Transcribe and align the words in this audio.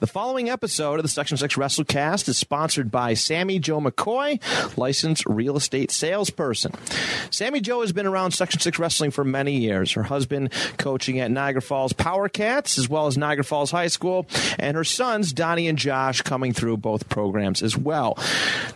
The 0.00 0.06
following 0.06 0.48
episode 0.48 0.98
of 0.98 1.02
the 1.02 1.10
Section 1.10 1.36
6 1.36 1.56
WrestleCast 1.56 2.26
is 2.30 2.38
sponsored 2.38 2.90
by 2.90 3.12
Sammy 3.12 3.58
Joe 3.58 3.82
McCoy, 3.82 4.40
licensed 4.78 5.26
real 5.26 5.58
estate 5.58 5.90
salesperson. 5.90 6.72
Sammy 7.28 7.60
Joe 7.60 7.82
has 7.82 7.92
been 7.92 8.06
around 8.06 8.30
Section 8.30 8.60
6 8.60 8.78
Wrestling 8.78 9.10
for 9.10 9.24
many 9.24 9.58
years. 9.58 9.92
Her 9.92 10.04
husband 10.04 10.54
coaching 10.78 11.20
at 11.20 11.30
Niagara 11.30 11.60
Falls 11.60 11.92
Power 11.92 12.30
Cats 12.30 12.78
as 12.78 12.88
well 12.88 13.08
as 13.08 13.18
Niagara 13.18 13.44
Falls 13.44 13.70
High 13.70 13.88
School, 13.88 14.26
and 14.58 14.74
her 14.74 14.84
sons, 14.84 15.34
Donnie 15.34 15.68
and 15.68 15.76
Josh, 15.76 16.22
coming 16.22 16.54
through 16.54 16.78
both 16.78 17.10
programs 17.10 17.62
as 17.62 17.76
well. 17.76 18.18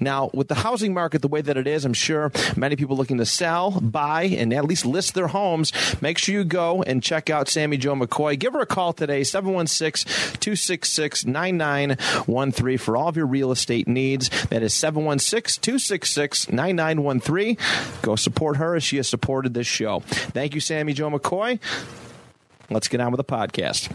Now, 0.00 0.28
with 0.34 0.48
the 0.48 0.56
housing 0.56 0.92
market 0.92 1.22
the 1.22 1.28
way 1.28 1.40
that 1.40 1.56
it 1.56 1.66
is, 1.66 1.86
I'm 1.86 1.94
sure 1.94 2.32
many 2.54 2.76
people 2.76 2.98
looking 2.98 3.16
to 3.16 3.26
sell, 3.26 3.70
buy, 3.70 4.24
and 4.24 4.52
at 4.52 4.66
least 4.66 4.84
list 4.84 5.14
their 5.14 5.28
homes. 5.28 5.72
Make 6.02 6.18
sure 6.18 6.34
you 6.34 6.44
go 6.44 6.82
and 6.82 7.02
check 7.02 7.30
out 7.30 7.48
Sammy 7.48 7.78
Joe 7.78 7.94
McCoy. 7.94 8.38
Give 8.38 8.52
her 8.52 8.60
a 8.60 8.66
call 8.66 8.92
today, 8.92 9.24
716 9.24 10.04
266 10.40 11.13
9913 11.24 12.78
for 12.78 12.96
all 12.96 13.08
of 13.08 13.16
your 13.16 13.26
real 13.26 13.52
estate 13.52 13.86
needs. 13.86 14.28
That 14.46 14.62
is 14.62 14.74
716 14.74 15.62
266 15.62 16.50
9913. 16.50 17.56
Go 18.02 18.16
support 18.16 18.56
her 18.56 18.74
as 18.74 18.82
she 18.82 18.96
has 18.96 19.08
supported 19.08 19.54
this 19.54 19.66
show. 19.66 20.00
Thank 20.00 20.54
you, 20.54 20.60
Sammy 20.60 20.92
Joe 20.92 21.10
McCoy. 21.10 21.60
Let's 22.70 22.88
get 22.88 23.00
on 23.00 23.12
with 23.12 23.18
the 23.18 23.24
podcast. 23.24 23.92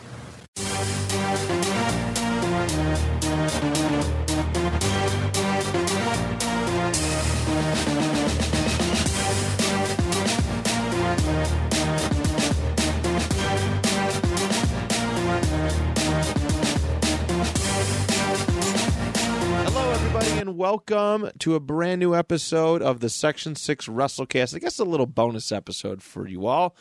Welcome 20.69 21.31
to 21.39 21.55
a 21.55 21.59
brand 21.59 21.99
new 21.99 22.13
episode 22.13 22.83
of 22.83 22.99
the 22.99 23.09
Section 23.09 23.55
6 23.55 23.87
WrestleCast. 23.87 24.55
I 24.55 24.59
guess 24.59 24.77
a 24.77 24.83
little 24.83 25.07
bonus 25.07 25.51
episode 25.51 26.03
for 26.03 26.27
you 26.27 26.45
all. 26.45 26.75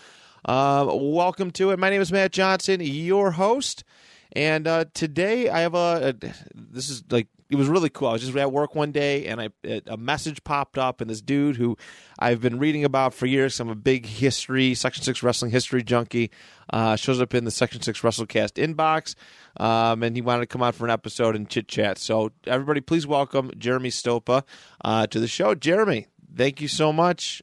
Uh, 0.45 0.87
welcome 0.93 1.51
to 1.53 1.71
it. 1.71 1.79
My 1.79 1.89
name 1.89 2.03
is 2.03 2.13
Matt 2.13 2.33
Johnson, 2.33 2.83
your 2.83 3.31
host. 3.31 3.85
And 4.33 4.67
uh, 4.67 4.85
today 4.93 5.49
I 5.49 5.61
have 5.61 5.73
a, 5.73 6.15
a. 6.21 6.33
This 6.55 6.91
is 6.91 7.03
like 7.09 7.29
it 7.51 7.57
was 7.57 7.69
really 7.69 7.89
cool. 7.89 8.09
I 8.09 8.13
was 8.13 8.23
just 8.23 8.37
at 8.37 8.53
work 8.53 8.75
one 8.75 8.93
day, 8.93 9.27
and 9.27 9.41
I 9.41 9.49
a 9.87 9.97
message 9.97 10.45
popped 10.45 10.77
up, 10.77 11.01
and 11.01 11.09
this 11.09 11.23
dude 11.23 11.57
who 11.57 11.77
I've 12.19 12.41
been 12.41 12.59
reading 12.59 12.85
about 12.85 13.15
for 13.15 13.27
years. 13.27 13.59
I'm 13.59 13.71
a 13.71 13.75
big 13.75 14.05
history, 14.05 14.75
Section 14.75 15.03
Six 15.03 15.23
wrestling 15.23 15.51
history 15.51 15.83
junkie. 15.83 16.31
Uh, 16.71 16.97
shows 16.97 17.21
up 17.21 17.35
in 17.35 17.45
the 17.45 17.51
Section 17.51 17.81
Six 17.81 18.03
WrestleCast 18.03 18.63
inbox, 18.63 19.15
um, 19.59 20.03
and 20.03 20.15
he 20.15 20.21
wanted 20.21 20.41
to 20.41 20.47
come 20.47 20.63
on 20.63 20.73
for 20.73 20.85
an 20.85 20.91
episode 20.91 21.35
and 21.35 21.49
chit 21.49 21.69
chat. 21.69 21.97
So 21.97 22.33
everybody, 22.47 22.83
please 22.83 23.07
welcome 23.07 23.51
Jeremy 23.57 23.89
Stopa 23.89 24.43
uh, 24.85 25.07
to 25.07 25.19
the 25.19 25.29
show. 25.29 25.55
Jeremy, 25.55 26.07
thank 26.37 26.61
you 26.61 26.69
so 26.69 26.93
much 26.93 27.43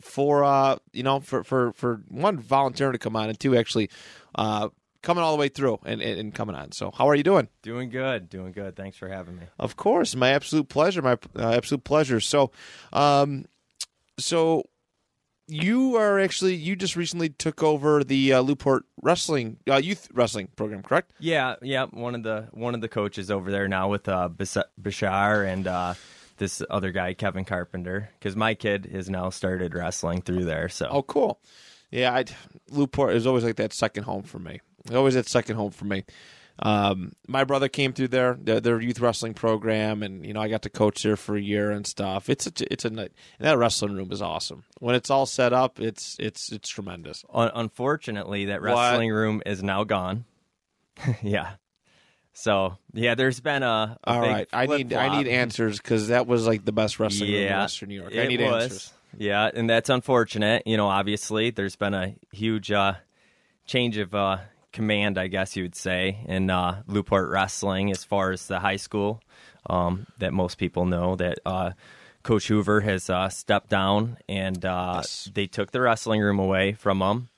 for 0.00 0.42
uh, 0.42 0.76
you 0.92 1.04
know 1.04 1.20
for 1.20 1.44
for 1.44 1.72
for 1.74 2.02
one 2.08 2.38
volunteering 2.38 2.94
to 2.94 2.98
come 2.98 3.14
on, 3.14 3.28
and 3.28 3.38
two 3.38 3.56
actually. 3.56 3.88
Uh, 4.34 4.70
coming 5.04 5.22
all 5.22 5.32
the 5.32 5.38
way 5.40 5.48
through 5.48 5.78
and, 5.84 6.02
and, 6.02 6.18
and 6.18 6.34
coming 6.34 6.56
on. 6.56 6.72
So, 6.72 6.90
how 6.90 7.08
are 7.08 7.14
you 7.14 7.22
doing? 7.22 7.48
Doing 7.62 7.90
good, 7.90 8.28
doing 8.28 8.50
good. 8.52 8.74
Thanks 8.74 8.96
for 8.96 9.08
having 9.08 9.36
me. 9.36 9.44
Of 9.58 9.76
course, 9.76 10.16
my 10.16 10.30
absolute 10.30 10.68
pleasure. 10.68 11.00
My 11.02 11.18
uh, 11.38 11.52
absolute 11.52 11.84
pleasure. 11.84 12.18
So, 12.20 12.50
um, 12.92 13.44
so 14.18 14.64
you 15.46 15.96
are 15.96 16.18
actually 16.18 16.54
you 16.54 16.74
just 16.74 16.96
recently 16.96 17.28
took 17.28 17.62
over 17.62 18.02
the 18.02 18.32
uh, 18.32 18.40
Lewport 18.40 18.84
wrestling 19.02 19.58
uh, 19.70 19.76
youth 19.76 20.08
wrestling 20.14 20.48
program, 20.56 20.82
correct? 20.82 21.12
Yeah, 21.18 21.56
yeah. 21.62 21.86
One 21.86 22.14
of 22.14 22.22
the 22.22 22.48
one 22.52 22.74
of 22.74 22.80
the 22.80 22.88
coaches 22.88 23.30
over 23.30 23.50
there 23.50 23.68
now 23.68 23.88
with 23.88 24.08
uh, 24.08 24.28
Bas- 24.28 24.56
Bashar 24.80 25.46
and 25.46 25.66
uh, 25.66 25.94
this 26.38 26.62
other 26.70 26.90
guy, 26.92 27.14
Kevin 27.14 27.44
Carpenter, 27.44 28.10
because 28.18 28.34
my 28.36 28.54
kid 28.54 28.86
has 28.92 29.08
now 29.10 29.30
started 29.30 29.74
wrestling 29.74 30.22
through 30.22 30.44
there. 30.46 30.68
So, 30.68 30.88
Oh, 30.90 31.02
cool. 31.02 31.40
Yeah, 31.90 32.12
I 32.12 32.24
Lewport 32.70 33.14
is 33.14 33.26
always 33.26 33.44
like 33.44 33.56
that 33.56 33.72
second 33.72 34.04
home 34.04 34.22
for 34.24 34.38
me. 34.40 34.60
Always 34.92 35.14
that 35.14 35.28
second 35.28 35.56
home 35.56 35.70
for 35.70 35.84
me. 35.84 36.04
Um, 36.58 37.12
my 37.26 37.42
brother 37.42 37.68
came 37.68 37.92
through 37.92 38.08
their, 38.08 38.34
their 38.34 38.60
their 38.60 38.80
youth 38.80 39.00
wrestling 39.00 39.34
program, 39.34 40.02
and 40.02 40.24
you 40.24 40.32
know 40.32 40.40
I 40.40 40.48
got 40.48 40.62
to 40.62 40.70
coach 40.70 41.02
there 41.02 41.16
for 41.16 41.36
a 41.36 41.40
year 41.40 41.70
and 41.72 41.86
stuff. 41.86 42.28
It's 42.30 42.46
a 42.46 42.52
it's 42.72 42.84
a. 42.84 42.88
And 42.88 43.10
that 43.40 43.58
wrestling 43.58 43.94
room 43.94 44.12
is 44.12 44.22
awesome. 44.22 44.64
When 44.78 44.94
it's 44.94 45.10
all 45.10 45.26
set 45.26 45.52
up, 45.52 45.80
it's 45.80 46.16
it's 46.20 46.52
it's 46.52 46.68
tremendous. 46.68 47.24
unfortunately, 47.32 48.46
that 48.46 48.62
What? 48.62 48.68
wrestling 48.68 49.10
room 49.10 49.42
is 49.44 49.62
now 49.62 49.82
gone. 49.82 50.26
yeah. 51.22 51.54
So 52.34 52.76
yeah, 52.92 53.14
there's 53.14 53.40
been 53.40 53.62
a, 53.62 53.98
a 54.04 54.10
All 54.10 54.20
right, 54.20 54.48
I 54.52 54.66
need 54.66 54.92
I 54.92 55.16
need 55.16 55.28
answers 55.28 55.78
because 55.78 56.08
that 56.08 56.26
was 56.26 56.46
like 56.46 56.64
the 56.64 56.72
best 56.72 57.00
wrestling 57.00 57.32
room 57.32 57.42
in 57.42 57.52
Western 57.52 57.88
New 57.88 58.00
York. 58.00 58.14
I 58.14 58.26
need 58.26 58.40
was. 58.40 58.64
answers. 58.64 58.92
Yeah, 59.16 59.50
and 59.52 59.70
that's 59.70 59.88
unfortunate. 59.88 60.64
You 60.66 60.76
know, 60.76 60.88
obviously, 60.88 61.50
there's 61.50 61.76
been 61.76 61.94
a 61.94 62.14
huge 62.32 62.72
uh, 62.72 62.94
change 63.66 63.96
of 63.98 64.14
uh, 64.14 64.38
command, 64.74 65.16
I 65.16 65.28
guess 65.28 65.56
you 65.56 65.62
would 65.62 65.74
say, 65.74 66.18
in 66.26 66.50
uh, 66.50 66.82
Wrestling 66.86 67.90
as 67.90 68.04
far 68.04 68.30
as 68.32 68.46
the 68.46 68.60
high 68.60 68.76
school 68.76 69.22
um, 69.70 70.06
that 70.18 70.32
most 70.34 70.58
people 70.58 70.84
know 70.84 71.16
that 71.16 71.38
uh, 71.46 71.70
Coach 72.22 72.48
Hoover 72.48 72.80
has 72.82 73.08
uh, 73.08 73.30
stepped 73.30 73.70
down 73.70 74.18
and 74.28 74.62
uh, 74.64 74.96
Yes. 74.96 75.30
they 75.32 75.46
took 75.46 75.70
the 75.70 75.80
wrestling 75.80 76.20
room 76.20 76.38
away 76.38 76.72
from 76.74 76.98
them. 76.98 77.28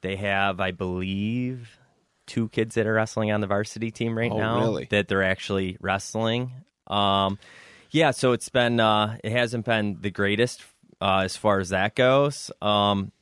They 0.00 0.16
have, 0.16 0.58
I 0.58 0.72
believe, 0.72 1.78
two 2.26 2.48
kids 2.48 2.74
that 2.74 2.86
are 2.86 2.94
wrestling 2.94 3.30
on 3.30 3.40
the 3.40 3.46
varsity 3.46 3.90
team 3.92 4.18
right 4.18 4.32
Oh, 4.32 4.38
now 4.38 4.58
really? 4.60 4.86
that 4.90 5.06
they're 5.06 5.22
actually 5.22 5.76
wrestling. 5.80 6.50
Um, 6.88 7.38
yeah, 7.90 8.10
so 8.10 8.32
it's 8.32 8.48
been 8.48 8.80
uh, 8.80 9.18
it 9.22 9.30
hasn't 9.32 9.64
been 9.64 9.98
the 10.00 10.10
greatest 10.10 10.62
uh, 11.00 11.18
as 11.24 11.36
far 11.36 11.60
as 11.60 11.68
that 11.68 11.94
goes. 11.94 12.50
Um, 12.60 13.12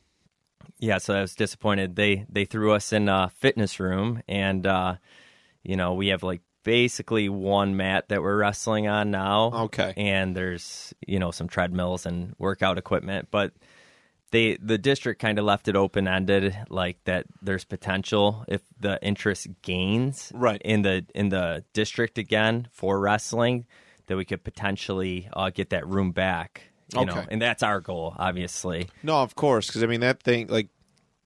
yeah, 0.79 0.99
so 0.99 1.15
I 1.15 1.21
was 1.21 1.35
disappointed. 1.35 1.97
They 1.97 2.27
they 2.29 2.45
threw 2.45 2.73
us 2.73 2.93
in 2.93 3.09
a 3.09 3.31
fitness 3.37 3.81
room, 3.81 4.23
and 4.29 4.67
uh, 4.67 4.97
you 5.63 5.77
know 5.77 5.95
we 5.95 6.09
have 6.09 6.23
like 6.23 6.41
basically 6.63 7.29
one 7.29 7.77
mat 7.77 8.09
that 8.09 8.23
we're 8.23 8.37
wrestling 8.37 8.87
on 8.87 9.11
now. 9.11 9.51
Okay. 9.65 9.95
and 9.97 10.37
there's 10.37 10.95
you 11.07 11.19
know 11.19 11.31
some 11.31 11.49
treadmills 11.49 12.07
and 12.07 12.35
workout 12.39 12.79
equipment, 12.79 13.29
but 13.31 13.53
they 14.31 14.57
the 14.63 14.79
district 14.79 15.21
kind 15.21 15.39
of 15.39 15.45
left 15.45 15.69
it 15.69 15.77
open 15.77 16.07
ended, 16.07 16.57
like 16.69 17.03
that. 17.05 17.27
There's 17.43 17.65
potential 17.65 18.45
if 18.49 18.63
the 18.79 19.03
interest 19.03 19.49
gains 19.63 20.31
Right. 20.35 20.61
in 20.65 20.83
the 20.83 21.05
in 21.15 21.31
the 21.31 21.65
district 21.73 22.17
again 22.19 22.69
for 22.73 23.01
wrestling, 23.01 23.67
that 24.07 24.17
we 24.17 24.25
could 24.25 24.45
potentially 24.45 25.29
uh, 25.33 25.51
get 25.51 25.71
that 25.71 25.87
room 25.87 26.13
back. 26.13 26.70
You 26.95 27.05
know, 27.07 27.13
Okay. 27.13 27.27
and 27.31 27.41
that's 27.43 27.63
our 27.63 27.81
goal, 27.81 28.15
obviously. 28.19 28.89
No, 29.03 29.17
of 29.23 29.35
course, 29.35 29.67
because 29.67 29.83
I 29.83 29.87
mean 29.87 30.01
that 30.01 30.23
thing, 30.23 30.49
like, 30.49 30.69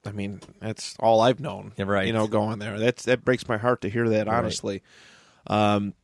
I 0.06 0.12
mean 0.12 0.40
that's 0.60 0.96
all 1.00 1.20
I've 1.20 1.40
known. 1.40 1.72
Right. 1.78 2.06
You 2.06 2.12
know, 2.12 2.26
going 2.26 2.58
there. 2.58 2.78
That's 2.78 3.04
that 3.04 3.24
breaks 3.24 3.48
my 3.48 3.56
heart 3.56 3.80
to 3.82 3.88
hear 3.90 4.08
that. 4.10 4.28
Honestly. 4.28 4.82
Um, 5.46 5.94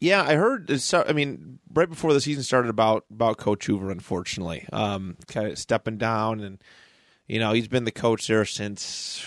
yeah, 0.00 0.22
I 0.22 0.34
heard. 0.34 0.68
it's 0.70 0.92
I 0.94 1.12
mean, 1.12 1.58
right 1.72 1.88
before 1.88 2.12
the 2.12 2.20
season 2.20 2.42
started, 2.42 2.68
about 2.70 3.04
about 3.10 3.36
Coach 3.36 3.66
Hoover, 3.66 3.90
unfortunately, 3.90 4.66
um, 4.72 5.16
kind 5.28 5.48
of 5.48 5.58
stepping 5.58 5.96
down, 5.96 6.40
and 6.40 6.58
you 7.32 7.38
know 7.40 7.52
he's 7.52 7.68
been 7.68 7.84
the 7.84 7.90
coach 7.90 8.26
there 8.26 8.44
since 8.44 9.24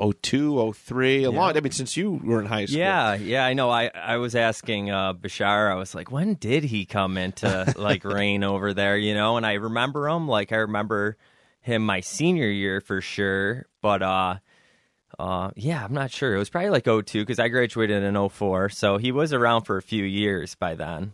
02, 0.00 0.72
03, 0.72 1.16
a 1.16 1.20
Yeah. 1.20 1.28
long. 1.28 1.56
I 1.56 1.60
mean, 1.60 1.72
since 1.72 1.96
you 1.96 2.12
were 2.24 2.40
in 2.40 2.46
high 2.46 2.64
school. 2.66 2.78
Yeah, 2.78 3.14
yeah, 3.14 3.44
I 3.44 3.52
know. 3.52 3.70
I, 3.70 3.90
I 3.94 4.16
was 4.16 4.34
asking 4.34 4.90
uh, 4.90 5.12
Bashar. 5.14 5.70
I 5.70 5.74
was 5.74 5.94
like, 5.94 6.10
when 6.10 6.34
did 6.34 6.64
he 6.64 6.84
come 6.86 7.16
into 7.18 7.72
like 7.78 8.04
reign 8.04 8.42
over 8.44 8.72
there? 8.74 8.96
You 8.96 9.14
know, 9.14 9.36
and 9.36 9.44
I 9.46 9.54
remember 9.54 10.08
him. 10.08 10.28
Like 10.28 10.52
I 10.52 10.56
remember 10.56 11.16
him 11.60 11.84
my 11.84 12.00
senior 12.00 12.48
year 12.48 12.80
for 12.80 13.00
sure. 13.00 13.66
But 13.82 14.02
uh, 14.02 14.36
uh, 15.18 15.50
yeah, 15.54 15.84
I'm 15.84 15.92
not 15.94 16.10
sure. 16.10 16.34
It 16.34 16.38
was 16.38 16.50
probably 16.50 16.70
like 16.70 16.84
02 16.84 17.04
because 17.22 17.38
I 17.38 17.48
graduated 17.48 18.02
in 18.02 18.28
04. 18.28 18.70
So 18.70 18.96
he 18.96 19.12
was 19.12 19.32
around 19.32 19.62
for 19.64 19.76
a 19.76 19.82
few 19.82 20.04
years 20.04 20.54
by 20.54 20.74
then. 20.74 21.12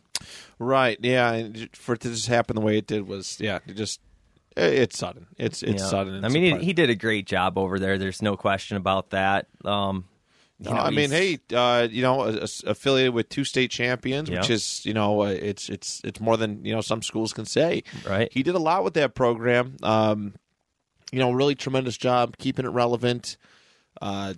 Right. 0.58 0.98
Yeah. 1.02 1.32
And 1.32 1.68
for 1.76 1.94
it 1.94 2.00
to 2.02 2.10
just 2.10 2.26
happen 2.28 2.54
the 2.56 2.60
way 2.62 2.78
it 2.78 2.86
did 2.86 3.06
was, 3.08 3.40
yeah, 3.40 3.58
it 3.66 3.74
just 3.74 4.00
it's 4.56 4.98
sudden. 4.98 5.26
It's 5.36 5.62
it's 5.62 5.82
Yeah. 5.82 5.88
sudden. 5.88 6.24
I 6.24 6.28
mean, 6.28 6.58
he, 6.60 6.66
he 6.66 6.72
did 6.72 6.90
a 6.90 6.94
great 6.94 7.26
job 7.26 7.56
over 7.58 7.78
there. 7.78 7.98
There's 7.98 8.22
no 8.22 8.36
question 8.36 8.76
about 8.76 9.10
that. 9.10 9.46
Um, 9.64 10.04
No, 10.60 10.72
know, 10.72 10.78
I 10.80 10.90
mean, 10.90 11.10
hey, 11.10 11.38
uh, 11.54 11.86
you 11.88 12.02
know, 12.02 12.22
a- 12.22 12.38
a- 12.42 12.70
affiliated 12.70 13.14
with 13.14 13.28
two 13.28 13.44
state 13.44 13.70
champions, 13.70 14.28
which 14.28 14.50
is, 14.50 14.84
you 14.84 14.92
know, 14.94 15.22
uh, 15.22 15.26
it's 15.26 15.68
it's 15.68 16.00
it's 16.02 16.18
more 16.20 16.36
than 16.36 16.64
you 16.64 16.74
know 16.74 16.80
some 16.80 17.00
schools 17.02 17.32
can 17.32 17.44
say. 17.44 17.84
right? 18.04 18.28
He 18.32 18.42
did 18.42 18.56
a 18.56 18.58
lot 18.58 18.82
with 18.82 18.94
that 18.94 19.14
program. 19.14 19.76
Um, 19.84 20.34
you 21.12 21.20
know, 21.20 21.30
really 21.30 21.54
tremendous 21.54 21.96
job 21.96 22.36
keeping 22.38 22.64
it 22.66 22.70
relevant. 22.70 23.36
uh, 24.02 24.34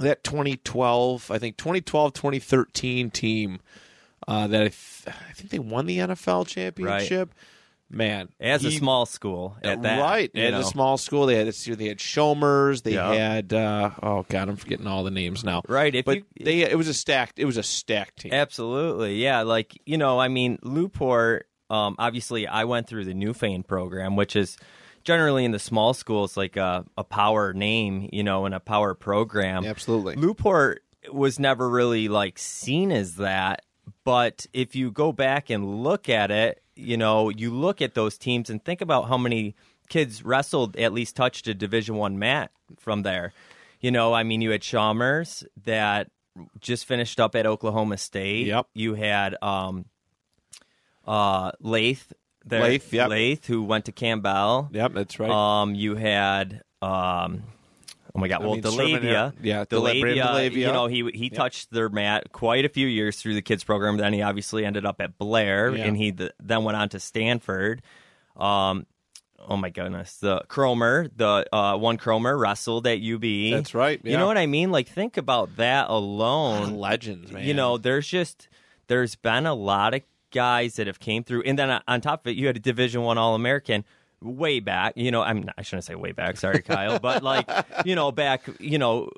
that 0.00 0.22
2012, 0.24 1.30
I 1.30 1.38
think 1.38 1.56
2012, 1.56 2.12
2013 2.12 3.10
team 3.10 3.60
uh, 4.28 4.46
that 4.46 4.60
I, 4.60 4.68
th- 4.68 5.06
I 5.06 5.32
think 5.32 5.48
they 5.50 5.58
won 5.58 5.86
the 5.86 5.98
NFL 5.98 6.46
championship. 6.46 7.32
Man, 7.88 8.28
As 8.40 8.64
a 8.64 8.70
small 8.72 9.06
school 9.06 9.56
at 9.62 9.82
that, 9.82 10.00
right? 10.00 10.30
know. 10.34 10.60
a 10.60 10.64
small 10.64 10.98
school, 10.98 11.26
they 11.26 11.36
had 11.36 11.46
they 11.46 11.86
had 11.86 11.98
Shomers, 11.98 12.82
they 12.82 12.94
Yeah. 12.94 13.12
had 13.14 13.52
uh, 13.52 13.90
oh 14.02 14.26
god, 14.28 14.48
I'm 14.48 14.56
forgetting 14.56 14.86
all 14.88 15.04
the 15.04 15.10
names 15.12 15.44
now. 15.44 15.62
Right, 15.68 15.94
if 15.94 16.04
but 16.04 16.18
you- 16.18 16.24
they 16.44 16.62
it 16.62 16.76
was 16.76 16.88
a 16.88 16.94
stacked 16.94 17.38
it 17.38 17.44
was 17.44 17.56
a 17.56 17.62
stacked 17.62 18.20
team. 18.20 18.32
Absolutely, 18.32 19.22
yeah. 19.22 19.42
Like 19.42 19.80
you 19.86 19.98
know, 19.98 20.18
I 20.18 20.28
mean, 20.28 20.58
Lewport. 20.62 21.46
Um, 21.68 21.96
obviously, 21.98 22.46
I 22.46 22.64
went 22.64 22.86
through 22.86 23.04
the 23.06 23.14
Newfane 23.14 23.66
program, 23.66 24.14
which 24.14 24.36
is 24.36 24.56
generally 25.04 25.44
in 25.44 25.50
the 25.52 25.58
small 25.58 25.94
schools 25.94 26.36
like 26.36 26.56
a, 26.56 26.84
a 26.96 27.02
power 27.04 27.52
name, 27.52 28.08
you 28.12 28.22
know, 28.22 28.46
and 28.46 28.54
a 28.54 28.60
power 28.60 28.94
program. 28.94 29.64
Absolutely. 29.64 30.14
Lewport 30.16 30.82
was 31.12 31.38
never 31.40 31.68
really 31.68 32.08
like 32.08 32.38
seen 32.38 32.90
as 32.92 33.16
that, 33.16 33.62
but 34.04 34.46
if 34.52 34.74
you 34.76 34.90
go 34.92 35.10
back 35.12 35.50
and 35.50 35.82
look 35.82 36.08
at 36.08 36.30
it, 36.30 36.62
you 36.76 36.96
know, 36.96 37.30
you 37.30 37.50
look 37.50 37.82
at 37.82 37.94
those 37.94 38.16
teams 38.18 38.50
and 38.50 38.64
think 38.64 38.80
about 38.80 39.08
how 39.08 39.18
many 39.18 39.56
kids 39.88 40.24
wrestled 40.24 40.76
at 40.76 40.92
least 40.92 41.16
touched 41.16 41.48
a 41.48 41.54
Division 41.54 41.96
One 41.96 42.18
mat 42.18 42.50
from 42.78 43.02
there. 43.02 43.32
You 43.80 43.90
know, 43.90 44.12
I 44.14 44.22
mean, 44.22 44.40
you 44.40 44.50
had 44.50 44.62
Chalmers 44.62 45.44
that 45.64 46.10
just 46.60 46.86
finished 46.86 47.18
up 47.18 47.34
at 47.34 47.46
Oklahoma 47.46 47.96
State. 47.96 48.46
Yep. 48.46 48.66
You 48.74 48.94
had 48.94 49.36
um, 49.42 49.86
uh, 51.06 51.52
Lath. 51.60 52.12
There, 52.44 52.62
Lath, 52.62 52.92
yep. 52.92 53.10
Lath, 53.10 53.46
who 53.46 53.64
went 53.64 53.86
to 53.86 53.92
Campbell. 53.92 54.68
Yep, 54.70 54.92
that's 54.92 55.18
right. 55.18 55.30
Um, 55.30 55.74
you 55.74 55.96
had 55.96 56.62
um, 56.80 57.42
oh 58.16 58.18
my 58.18 58.28
god, 58.28 58.42
I 58.42 58.44
well, 58.46 58.54
mean, 58.54 58.62
Delavia, 58.62 59.32
yeah, 59.42 59.64
Dela- 59.68 59.90
Delavia, 59.92 60.16
Delavia. 60.16 60.52
You 60.52 60.66
know, 60.72 60.86
he 60.86 61.10
he 61.14 61.30
touched 61.30 61.70
their 61.70 61.88
mat 61.88 62.32
quite 62.32 62.64
a 62.64 62.68
few 62.68 62.86
years 62.86 63.20
through 63.20 63.34
the 63.34 63.42
kids 63.42 63.62
program. 63.62 63.96
Then 63.98 64.12
he 64.12 64.22
obviously 64.22 64.64
ended 64.64 64.86
up 64.86 65.00
at 65.00 65.18
Blair, 65.18 65.74
Yeah. 65.74 65.84
and 65.84 65.96
he 65.96 66.12
th- 66.12 66.32
then 66.40 66.64
went 66.64 66.76
on 66.76 66.88
to 66.90 67.00
Stanford. 67.00 67.82
Um, 68.36 68.86
oh 69.48 69.56
my 69.56 69.70
goodness, 69.70 70.16
the 70.16 70.40
Cromer, 70.48 71.08
the 71.14 71.46
uh, 71.54 71.76
one 71.76 71.96
Cromer 71.98 72.36
wrestled 72.36 72.86
at 72.86 73.00
UB. 73.00 73.22
That's 73.52 73.74
right, 73.74 74.00
You 74.02 74.16
know 74.16 74.26
what 74.26 74.38
I 74.38 74.46
mean? 74.46 74.70
Like, 74.72 74.88
think 74.88 75.16
about 75.16 75.56
that 75.56 75.88
alone. 75.90 76.74
legends, 76.78 77.30
man. 77.30 77.44
You 77.44 77.54
know, 77.54 77.76
there's 77.78 78.08
just 78.08 78.48
there's 78.88 79.14
been 79.14 79.46
a 79.46 79.54
lot 79.54 79.94
of 79.94 80.02
guys 80.32 80.76
that 80.76 80.86
have 80.86 81.00
came 81.00 81.22
through, 81.24 81.42
and 81.42 81.58
then 81.58 81.80
on 81.86 82.00
top 82.00 82.26
of 82.26 82.30
it, 82.30 82.36
you 82.36 82.46
had 82.46 82.56
a 82.56 82.60
Division 82.60 83.02
One 83.02 83.18
All 83.18 83.34
American 83.34 83.84
way 84.22 84.60
back. 84.60 84.94
You 84.96 85.10
know, 85.10 85.22
I'm 85.22 85.42
not, 85.42 85.54
I 85.58 85.62
shouldn't 85.62 85.84
say 85.84 85.94
way 85.94 86.12
back. 86.12 86.36
Sorry, 86.36 86.62
Kyle, 86.62 86.98
but 86.98 87.22
like 87.22 87.50
you 87.84 87.94
know, 87.94 88.12
back 88.12 88.42
you 88.58 88.78
know. 88.78 89.10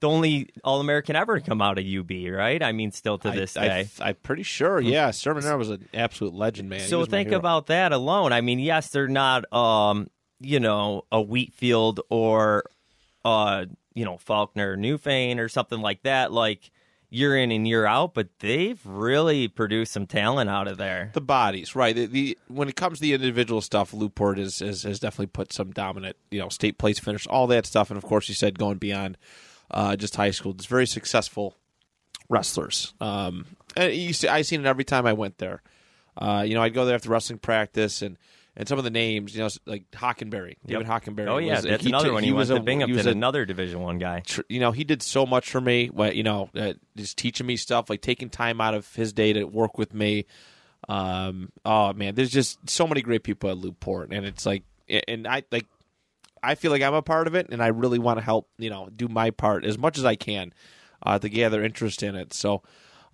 The 0.00 0.06
only 0.06 0.50
All 0.64 0.80
American 0.80 1.16
ever 1.16 1.40
to 1.40 1.46
come 1.46 1.62
out 1.62 1.78
of 1.78 1.86
UB, 1.86 2.10
right? 2.30 2.62
I 2.62 2.72
mean, 2.72 2.92
still 2.92 3.16
to 3.16 3.30
this 3.30 3.56
I, 3.56 3.68
day. 3.68 3.88
I, 4.00 4.10
am 4.10 4.16
pretty 4.16 4.42
sure. 4.42 4.78
Yeah, 4.78 5.12
Sherman 5.12 5.46
Air 5.46 5.56
was 5.56 5.70
an 5.70 5.88
absolute 5.94 6.34
legend, 6.34 6.68
man. 6.68 6.80
So 6.80 7.06
think 7.06 7.32
about 7.32 7.68
that 7.68 7.90
alone. 7.90 8.34
I 8.34 8.42
mean, 8.42 8.58
yes, 8.58 8.90
they're 8.90 9.08
not, 9.08 9.50
um, 9.50 10.10
you 10.40 10.60
know, 10.60 11.06
a 11.10 11.22
Wheatfield 11.22 12.00
or, 12.10 12.64
uh, 13.24 13.64
you 13.94 14.04
know, 14.04 14.18
Falconer, 14.18 14.76
Newfane 14.76 15.38
or 15.38 15.48
something 15.48 15.80
like 15.80 16.02
that. 16.02 16.32
Like 16.32 16.70
year 17.12 17.36
in 17.36 17.52
and 17.52 17.68
year 17.68 17.84
out, 17.84 18.14
but 18.14 18.28
they've 18.38 18.80
really 18.86 19.46
produced 19.46 19.92
some 19.92 20.06
talent 20.06 20.48
out 20.48 20.66
of 20.66 20.78
there. 20.78 21.10
the 21.12 21.20
bodies, 21.20 21.76
right? 21.76 21.94
The, 21.94 22.06
the 22.06 22.38
when 22.48 22.68
it 22.68 22.76
comes 22.76 22.98
to 22.98 23.02
the 23.02 23.12
individual 23.12 23.60
stuff, 23.60 23.92
Lewport 23.92 24.38
is, 24.38 24.62
is 24.62 24.82
has 24.84 24.98
definitely 24.98 25.26
put 25.26 25.52
some 25.52 25.72
dominant, 25.72 26.16
you 26.30 26.40
know, 26.40 26.48
state 26.48 26.78
place 26.78 26.98
finish, 26.98 27.26
all 27.26 27.46
that 27.48 27.66
stuff, 27.66 27.90
and 27.90 27.98
of 27.98 28.04
course, 28.04 28.28
you 28.28 28.34
said 28.34 28.58
going 28.58 28.78
beyond 28.78 29.18
uh, 29.70 29.94
just 29.94 30.16
high 30.16 30.30
school. 30.30 30.52
It's 30.52 30.66
very 30.66 30.86
successful 30.86 31.54
wrestlers. 32.30 32.94
Um, 33.00 33.44
and 33.76 33.92
you 33.92 34.14
see, 34.14 34.28
I 34.28 34.42
seen 34.42 34.60
it 34.60 34.66
every 34.66 34.84
time 34.84 35.06
I 35.06 35.12
went 35.12 35.38
there. 35.38 35.62
Uh, 36.16 36.44
you 36.46 36.54
know, 36.54 36.62
I'd 36.62 36.74
go 36.74 36.86
there 36.86 36.94
after 36.94 37.10
wrestling 37.10 37.38
practice, 37.38 38.00
and 38.00 38.16
and 38.56 38.68
some 38.68 38.76
of 38.78 38.84
the 38.84 38.90
names, 38.90 39.34
you 39.34 39.40
know, 39.40 39.48
like 39.66 39.90
Hockenberry, 39.92 40.56
David 40.66 40.86
Hockenberry. 40.86 41.26
Oh 41.28 41.38
yeah, 41.38 41.56
was- 41.56 41.64
that's 41.64 41.82
he 41.82 41.88
another 41.90 42.12
one. 42.12 42.22
He, 42.22 42.32
was 42.32 42.50
went 42.50 42.58
a- 42.58 42.60
to 42.60 42.64
Binghamton, 42.64 42.94
He 42.94 42.96
was 42.96 43.06
a, 43.06 43.10
another 43.10 43.44
Division 43.44 43.80
One 43.80 43.98
guy. 43.98 44.20
tr- 44.20 44.42
you 44.48 44.60
know, 44.60 44.72
he 44.72 44.84
did 44.84 45.02
so 45.02 45.24
much 45.26 45.50
for 45.50 45.60
me. 45.60 45.90
You 46.12 46.22
know, 46.22 46.50
uh, 46.54 46.74
just 46.96 47.16
teaching 47.16 47.46
me 47.46 47.56
stuff, 47.56 47.88
like 47.88 48.00
taking 48.02 48.28
time 48.30 48.60
out 48.60 48.74
of 48.74 48.92
his 48.94 49.12
day 49.12 49.32
to 49.32 49.44
work 49.44 49.78
with 49.78 49.94
me. 49.94 50.26
Um, 50.88 51.50
oh 51.64 51.92
man, 51.92 52.14
there's 52.14 52.30
just 52.30 52.58
so 52.68 52.86
many 52.86 53.02
great 53.02 53.22
people 53.22 53.50
at 53.50 53.56
Lewport, 53.56 54.12
and 54.12 54.26
it's 54.26 54.44
like, 54.44 54.64
and 55.08 55.26
I 55.26 55.44
like, 55.52 55.66
I 56.42 56.56
feel 56.56 56.70
like 56.72 56.82
I'm 56.82 56.94
a 56.94 57.02
part 57.02 57.26
of 57.28 57.34
it, 57.34 57.48
and 57.50 57.62
I 57.62 57.68
really 57.68 57.98
want 57.98 58.18
to 58.18 58.24
help. 58.24 58.48
You 58.58 58.70
know, 58.70 58.88
do 58.94 59.08
my 59.08 59.30
part 59.30 59.64
as 59.64 59.78
much 59.78 59.96
as 59.96 60.04
I 60.04 60.16
can 60.16 60.52
uh, 61.04 61.18
to 61.18 61.28
gather 61.28 61.62
interest 61.62 62.02
in 62.02 62.14
it. 62.16 62.32
So. 62.34 62.62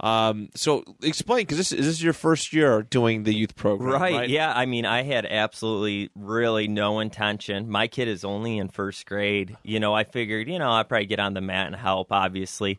Um, 0.01 0.51
so 0.55 0.85
explain 1.03 1.41
because 1.41 1.57
this 1.59 1.73
is 1.73 1.87
this 1.87 2.03
your 2.03 2.13
first 2.13 2.53
year 2.53 2.83
doing 2.83 3.25
the 3.25 3.35
youth 3.35 3.57
program, 3.57 3.91
Right, 3.91 4.15
right? 4.15 4.29
Yeah. 4.29 4.53
I 4.55 4.67
mean, 4.67 4.87
I 4.87 5.03
had 5.03 5.27
absolutely, 5.27 6.11
really 6.15 6.69
no 6.69 7.01
intention. 7.01 7.69
My 7.69 7.89
kid 7.89 8.07
is 8.07 8.25
only 8.25 8.59
in 8.59 8.69
first 8.69 9.07
grade. 9.07 9.57
You 9.65 9.81
know, 9.81 9.95
I 9.95 10.05
figured, 10.05 10.49
you 10.49 10.59
know, 10.59 10.71
I'd 10.71 10.89
probably 10.89 11.07
get 11.07 11.19
on 11.19 11.35
the 11.35 11.41
mat 11.41 11.67
and 11.67 11.75
help, 11.77 12.13
obviously. 12.13 12.79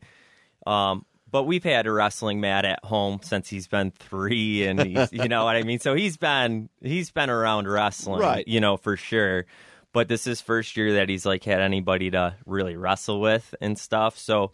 Um, 0.66 1.06
but 1.32 1.44
we've 1.44 1.64
had 1.64 1.86
a 1.88 1.92
wrestling 1.92 2.40
mat 2.42 2.66
at 2.66 2.84
home 2.86 3.20
since 3.22 3.50
he's 3.50 3.68
been 3.68 3.92
three, 3.92 4.66
and 4.66 4.82
he's, 4.82 5.10
you 5.14 5.28
know 5.28 5.46
what 5.46 5.56
I 5.56 5.64
mean. 5.64 5.80
So 5.80 5.94
he's 5.94 6.18
been 6.18 6.70
he's 6.82 7.12
been 7.12 7.30
around 7.30 7.68
wrestling, 7.68 8.22
Right. 8.22 8.48
You 8.48 8.60
know, 8.62 8.78
for 8.78 8.96
sure. 8.98 9.46
But 9.92 10.08
this 10.08 10.26
is 10.26 10.40
first 10.40 10.78
year 10.78 10.94
that 10.94 11.10
he's 11.10 11.26
like 11.26 11.44
had 11.44 11.60
anybody 11.60 12.12
to 12.12 12.36
really 12.46 12.76
wrestle 12.78 13.20
with 13.20 13.54
and 13.60 13.78
stuff. 13.78 14.18
So 14.18 14.52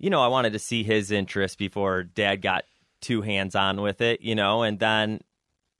you 0.00 0.10
know, 0.10 0.20
I 0.22 0.26
wanted 0.28 0.54
to 0.54 0.58
see 0.58 0.82
his 0.82 1.10
interest 1.12 1.58
before 1.58 2.02
dad 2.02 2.42
got 2.42 2.64
too 3.00 3.22
hands 3.22 3.54
on 3.54 3.80
with 3.80 4.00
it, 4.00 4.20
you 4.22 4.34
know, 4.34 4.62
and 4.62 4.78
then 4.80 5.20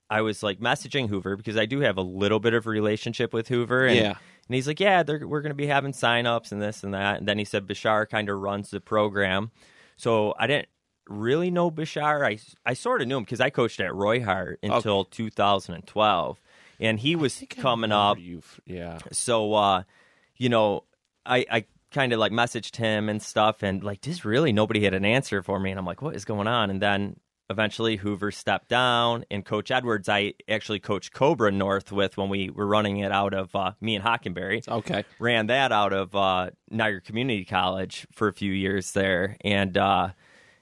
I 0.09 0.21
was 0.21 0.43
like 0.43 0.59
messaging 0.59 1.09
Hoover 1.09 1.35
because 1.35 1.57
I 1.57 1.65
do 1.65 1.79
have 1.81 1.97
a 1.97 2.01
little 2.01 2.39
bit 2.39 2.53
of 2.53 2.65
a 2.65 2.69
relationship 2.69 3.33
with 3.33 3.47
Hoover. 3.49 3.85
And, 3.87 3.95
Yeah. 3.97 4.09
and 4.47 4.55
he's 4.55 4.67
like, 4.67 4.79
yeah, 4.79 5.03
we're 5.05 5.41
going 5.41 5.49
to 5.51 5.55
be 5.55 5.67
having 5.67 5.91
signups 5.91 6.51
and 6.51 6.61
this 6.61 6.83
and 6.83 6.93
that. 6.93 7.17
And 7.19 7.27
then 7.27 7.37
he 7.37 7.45
said 7.45 7.67
Bashar 7.67 8.07
kind 8.09 8.29
of 8.29 8.39
runs 8.39 8.69
the 8.71 8.79
program. 8.79 9.51
So 9.97 10.33
I 10.37 10.47
didn't 10.47 10.67
really 11.07 11.49
know 11.51 11.71
Bashar. 11.71 12.25
I, 12.25 12.37
I 12.65 12.73
sort 12.73 13.01
of 13.01 13.07
knew 13.07 13.17
him 13.17 13.23
because 13.23 13.41
I 13.41 13.49
coached 13.49 13.79
at 13.79 13.93
Roy 13.93 14.23
Hart 14.23 14.59
until 14.63 15.05
2012. 15.05 16.39
And 16.79 16.99
he 16.99 17.15
was 17.15 17.43
coming 17.49 17.91
up 17.91 18.17
You, 18.19 18.41
yeah, 18.65 18.97
so 19.11 19.53
uh 19.53 19.83
you 20.37 20.49
know 20.49 20.83
i 21.25 21.45
i 21.51 21.65
kind 21.91 22.13
of 22.13 22.19
like 22.19 22.31
messaged 22.31 22.75
him 22.75 23.09
and 23.09 23.21
stuff 23.21 23.63
and 23.63 23.83
like 23.83 24.01
just 24.01 24.25
really 24.25 24.51
nobody 24.51 24.83
had 24.83 24.93
an 24.93 25.05
answer 25.05 25.43
for 25.43 25.59
me 25.59 25.69
and 25.69 25.79
i'm 25.79 25.85
like 25.85 26.01
what 26.01 26.15
is 26.15 26.25
going 26.25 26.47
on 26.47 26.69
and 26.69 26.81
then 26.81 27.15
eventually 27.49 27.97
hoover 27.97 28.31
stepped 28.31 28.69
down 28.69 29.25
and 29.29 29.43
coach 29.45 29.71
edwards 29.71 30.07
i 30.07 30.33
actually 30.47 30.79
coached 30.79 31.11
cobra 31.11 31.51
north 31.51 31.91
with 31.91 32.15
when 32.15 32.29
we 32.29 32.49
were 32.49 32.65
running 32.65 32.97
it 32.99 33.11
out 33.11 33.33
of 33.33 33.53
uh, 33.55 33.73
me 33.81 33.95
and 33.95 34.05
hockenberry 34.05 34.65
okay. 34.69 35.03
ran 35.19 35.47
that 35.47 35.71
out 35.71 35.91
of 35.91 36.15
uh, 36.15 36.49
Niagara 36.71 37.01
Community 37.01 37.45
College 37.45 38.07
for 38.13 38.27
a 38.27 38.33
few 38.33 38.51
years 38.51 38.91
there, 38.93 39.37
and 39.41 39.77
uh, 39.77 40.09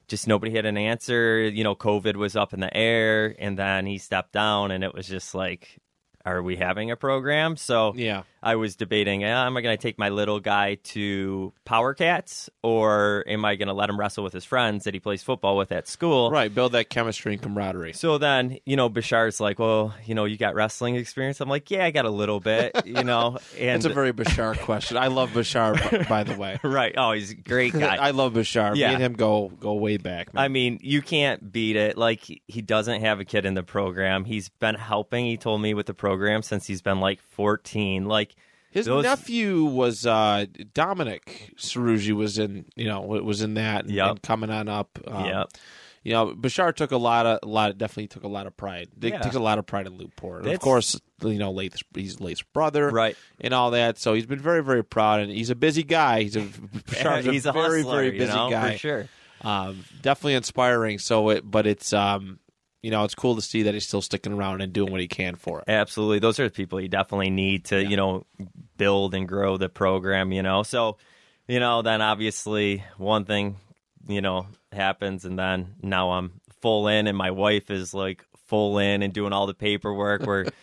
just 0.07 0.27
nobody 0.27 0.53
had 0.53 0.65
an 0.65 0.77
answer. 0.77 1.47
You 1.47 1.63
know, 1.63 1.75
COVID 1.75 2.15
was 2.15 2.35
up 2.35 2.53
in 2.53 2.59
the 2.59 2.75
air, 2.75 3.35
and 3.39 3.57
then 3.57 3.85
he 3.85 3.97
stepped 3.97 4.33
down, 4.33 4.71
and 4.71 4.83
it 4.83 4.93
was 4.93 5.07
just 5.07 5.35
like, 5.35 5.79
are 6.25 6.41
we 6.41 6.55
having 6.55 6.91
a 6.91 6.97
program? 6.97 7.55
So 7.55 7.93
Yeah. 7.95 8.23
I 8.41 8.55
was 8.55 8.75
debating, 8.75 9.23
eh, 9.23 9.27
am 9.45 9.57
I 9.57 9.61
going 9.61 9.77
to 9.77 9.81
take 9.81 9.97
my 9.99 10.09
little 10.09 10.39
guy 10.39 10.75
to 10.75 11.51
Power 11.65 11.93
Cats, 11.93 12.49
or 12.63 13.23
am 13.27 13.43
I 13.43 13.55
going 13.55 13.67
to 13.67 13.73
let 13.73 13.89
him 13.89 13.99
wrestle 13.99 14.23
with 14.23 14.33
his 14.33 14.45
friends 14.45 14.85
that 14.85 14.93
he 14.93 14.99
plays 14.99 15.21
football 15.23 15.57
with 15.57 15.71
at 15.71 15.87
school? 15.87 16.31
Right, 16.31 16.53
build 16.53 16.71
that 16.71 16.89
chemistry 16.89 17.33
and 17.33 17.41
camaraderie. 17.41 17.93
So 17.93 18.17
then, 18.17 18.57
you 18.65 18.75
know, 18.75 18.89
Bashar's 18.89 19.39
like, 19.39 19.59
well, 19.59 19.93
you 20.05 20.15
know, 20.15 20.25
you 20.25 20.37
got 20.37 20.55
wrestling 20.55 20.95
experience. 20.95 21.41
I'm 21.41 21.49
like, 21.49 21.69
yeah, 21.69 21.85
I 21.85 21.91
got 21.91 22.05
a 22.05 22.09
little 22.09 22.39
bit, 22.39 22.85
you 22.85 23.03
know. 23.03 23.37
And 23.59 23.75
It's 23.75 23.85
a 23.85 23.89
very 23.89 24.13
Bashar 24.13 24.57
question. 24.59 24.95
I 24.95 25.07
love 25.07 25.31
Bashar, 25.31 25.91
b- 25.91 26.05
by 26.09 26.23
the 26.23 26.35
way. 26.37 26.59
right. 26.63 26.93
Oh, 26.97 27.11
he's 27.11 27.31
a 27.31 27.35
great 27.35 27.73
guy. 27.73 27.95
I 27.99 28.11
love 28.11 28.33
Bashar. 28.33 28.75
Yeah. 28.75 28.87
Me 28.89 28.93
and 28.95 29.03
him 29.03 29.13
go 29.13 29.49
go 29.59 29.73
way 29.73 29.97
back. 29.97 30.33
Man. 30.33 30.43
I 30.43 30.47
mean, 30.47 30.79
you 30.81 31.01
can't 31.01 31.51
beat 31.51 31.75
it. 31.75 31.97
Like 31.97 32.21
he 32.47 32.61
doesn't 32.61 33.01
have 33.01 33.19
a 33.19 33.25
kid 33.25 33.45
in 33.45 33.53
the 33.55 33.63
program. 33.63 34.23
He's 34.23 34.47
been 34.49 34.75
helping. 34.75 35.25
He 35.25 35.35
told 35.35 35.61
me 35.61 35.73
with 35.73 35.87
the 35.87 35.93
program 35.93 36.41
since 36.41 36.67
he's 36.67 36.81
been 36.81 36.99
like 37.01 37.19
14. 37.21 38.05
Like 38.05 38.35
His 38.71 38.85
those- 38.85 39.03
nephew 39.03 39.63
was 39.65 40.05
uh, 40.05 40.45
Dominic 40.73 41.53
Cerrugi 41.57 42.11
was 42.11 42.37
in 42.37 42.65
you 42.75 42.85
know 42.85 43.01
was 43.01 43.41
in 43.41 43.55
that 43.55 43.85
and, 43.85 43.93
Yep. 43.93 44.09
and 44.09 44.21
coming 44.21 44.49
on 44.49 44.67
up. 44.67 44.99
Um, 45.07 45.25
Yep. 45.25 45.49
You 46.01 46.13
know, 46.13 46.27
Bashar 46.33 46.73
took 46.73 46.91
a 46.91 46.97
lot 46.97 47.25
of 47.25 47.39
a 47.43 47.45
lot 47.47 47.77
definitely 47.77 48.07
took 48.07 48.23
a 48.23 48.27
lot 48.29 48.47
of 48.47 48.55
pride. 48.55 48.87
They 48.97 49.09
Yeah. 49.09 49.19
took 49.19 49.33
a 49.33 49.39
lot 49.39 49.59
of 49.59 49.65
pride 49.65 49.85
in. 49.85 49.93
And 49.93 50.47
of 50.47 50.59
course, 50.61 50.99
you 51.21 51.37
know, 51.37 51.51
Lath's, 51.51 51.83
he's 51.93 52.21
Lath's 52.21 52.41
brother, 52.41 52.89
Right. 52.89 53.17
and 53.41 53.53
all 53.53 53.71
that. 53.71 53.97
So 53.99 54.13
he's 54.13 54.25
been 54.25 54.39
very 54.39 54.63
very 54.63 54.83
proud, 54.83 55.19
and 55.19 55.29
he's 55.31 55.49
a 55.49 55.55
busy 55.55 55.83
guy. 55.83 56.21
He's 56.23 56.37
a 56.37 56.41
Bashar's 56.87 57.25
he's 57.33 57.45
a 57.45 57.49
a 57.49 57.53
very 57.53 57.81
hustler, 57.81 57.95
very 57.97 58.11
busy 58.11 58.31
you 58.31 58.37
know, 58.37 58.49
guy. 58.49 58.71
for 58.73 58.77
sure. 58.77 59.09
um, 59.41 59.83
definitely 60.01 60.35
inspiring. 60.35 60.99
So, 60.99 61.29
it, 61.31 61.49
but 61.49 61.67
it's 61.67 61.91
um, 61.91 62.39
you 62.81 62.91
know, 62.91 63.03
it's 63.03 63.15
cool 63.15 63.35
to 63.35 63.41
see 63.41 63.63
that 63.63 63.73
he's 63.73 63.85
still 63.85 64.01
sticking 64.01 64.33
around 64.33 64.61
and 64.61 64.71
doing 64.71 64.91
what 64.91 65.01
he 65.01 65.07
can 65.07 65.35
for 65.35 65.59
it. 65.59 65.65
Absolutely. 65.67 66.19
Those 66.19 66.39
are 66.39 66.45
the 66.45 66.49
people 66.49 66.79
you 66.79 66.87
definitely 66.87 67.29
need 67.29 67.65
to, 67.65 67.83
you 67.83 67.97
know, 67.97 68.25
build 68.77 69.13
and 69.13 69.27
grow 69.27 69.57
the 69.57 69.69
program, 69.69 70.31
you 70.31 70.41
know. 70.41 70.63
So, 70.63 70.97
you 71.47 71.59
know, 71.59 71.81
then 71.81 72.01
obviously 72.01 72.83
one 72.97 73.25
thing, 73.25 73.57
you 74.07 74.21
know, 74.21 74.47
happens 74.71 75.25
and 75.25 75.37
then 75.37 75.75
now 75.81 76.11
I'm 76.11 76.39
full 76.61 76.87
in 76.87 77.07
and 77.07 77.17
my 77.17 77.31
wife 77.31 77.69
is 77.69 77.93
like 77.93 78.23
full 78.47 78.79
in 78.79 79.01
and 79.01 79.13
doing 79.13 79.33
all 79.33 79.45
the 79.45 79.53
paperwork 79.53 80.25
where 80.25 80.45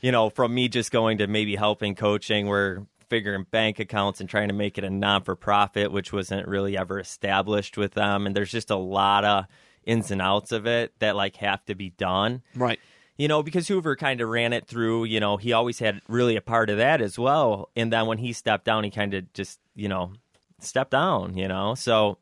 you 0.00 0.12
know, 0.12 0.30
from 0.30 0.54
me 0.54 0.68
just 0.68 0.90
going 0.90 1.18
to 1.18 1.26
maybe 1.26 1.56
helping 1.56 1.94
coaching, 1.94 2.46
we're 2.46 2.82
figuring 3.08 3.46
bank 3.50 3.78
accounts 3.78 4.20
and 4.20 4.28
trying 4.28 4.48
to 4.48 4.54
make 4.54 4.78
it 4.78 4.84
a 4.84 4.90
non 4.90 5.22
for 5.22 5.34
profit, 5.34 5.90
which 5.90 6.12
wasn't 6.12 6.46
really 6.46 6.76
ever 6.76 7.00
established 7.00 7.76
with 7.76 7.94
them. 7.94 8.26
And 8.26 8.36
there's 8.36 8.50
just 8.50 8.70
a 8.70 8.76
lot 8.76 9.24
of 9.24 9.46
ins 9.88 10.10
and 10.12 10.20
outs 10.22 10.52
of 10.52 10.66
it 10.66 10.92
that 11.00 11.16
like 11.16 11.36
have 11.36 11.64
to 11.64 11.74
be 11.74 11.90
done. 11.90 12.42
Right. 12.54 12.78
You 13.16 13.26
know, 13.26 13.42
because 13.42 13.66
Hoover 13.66 13.96
kind 13.96 14.20
of 14.20 14.28
ran 14.28 14.52
it 14.52 14.68
through, 14.68 15.04
you 15.04 15.18
know, 15.18 15.38
he 15.38 15.52
always 15.52 15.80
had 15.80 16.00
really 16.08 16.36
a 16.36 16.40
part 16.40 16.70
of 16.70 16.76
that 16.76 17.00
as 17.00 17.18
well. 17.18 17.70
And 17.74 17.92
then 17.92 18.06
when 18.06 18.18
he 18.18 18.32
stepped 18.32 18.64
down, 18.64 18.84
he 18.84 18.90
kind 18.90 19.14
of 19.14 19.32
just, 19.32 19.58
you 19.74 19.88
know, 19.88 20.12
stepped 20.60 20.92
down, 20.92 21.36
you 21.36 21.48
know. 21.48 21.74
So 21.74 22.18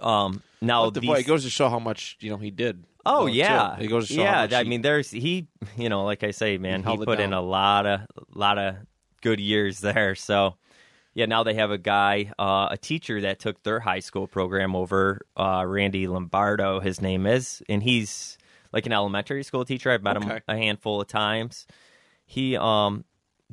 um 0.00 0.42
now 0.60 0.90
the 0.90 1.00
these, 1.00 1.08
boy, 1.08 1.18
it 1.18 1.26
goes 1.26 1.44
to 1.44 1.50
show 1.50 1.68
how 1.68 1.78
much 1.78 2.16
you 2.20 2.30
know 2.30 2.36
he 2.36 2.50
did. 2.50 2.84
Oh 3.04 3.26
too. 3.26 3.34
yeah, 3.34 3.78
it 3.78 3.86
goes 3.86 4.08
to 4.08 4.14
show. 4.14 4.24
how 4.24 4.44
yeah. 4.44 4.58
I 4.58 4.62
he- 4.64 4.68
mean, 4.68 4.82
there's 4.82 5.10
he, 5.10 5.48
you 5.76 5.88
know, 5.88 6.04
like 6.04 6.22
I 6.24 6.30
say, 6.32 6.58
man, 6.58 6.82
he 6.82 6.92
it 6.92 7.00
put 7.04 7.20
in 7.20 7.32
a 7.32 7.40
lot 7.40 7.86
of 7.86 8.00
lot 8.34 8.58
of 8.58 8.76
good 9.22 9.40
years 9.40 9.80
there. 9.80 10.14
So 10.14 10.56
yeah, 11.16 11.24
now 11.24 11.44
they 11.44 11.54
have 11.54 11.70
a 11.70 11.78
guy, 11.78 12.30
uh, 12.38 12.68
a 12.72 12.76
teacher 12.76 13.22
that 13.22 13.40
took 13.40 13.62
their 13.62 13.80
high 13.80 14.00
school 14.00 14.26
program 14.26 14.76
over, 14.76 15.22
uh, 15.34 15.64
Randy 15.66 16.08
Lombardo. 16.08 16.78
His 16.78 17.00
name 17.00 17.26
is, 17.26 17.62
and 17.70 17.82
he's 17.82 18.36
like 18.70 18.84
an 18.84 18.92
elementary 18.92 19.42
school 19.42 19.64
teacher. 19.64 19.90
I've 19.90 20.02
met 20.02 20.18
him 20.18 20.42
a 20.46 20.54
handful 20.54 21.00
of 21.00 21.08
times. 21.08 21.66
He 22.26 22.58
um 22.58 23.06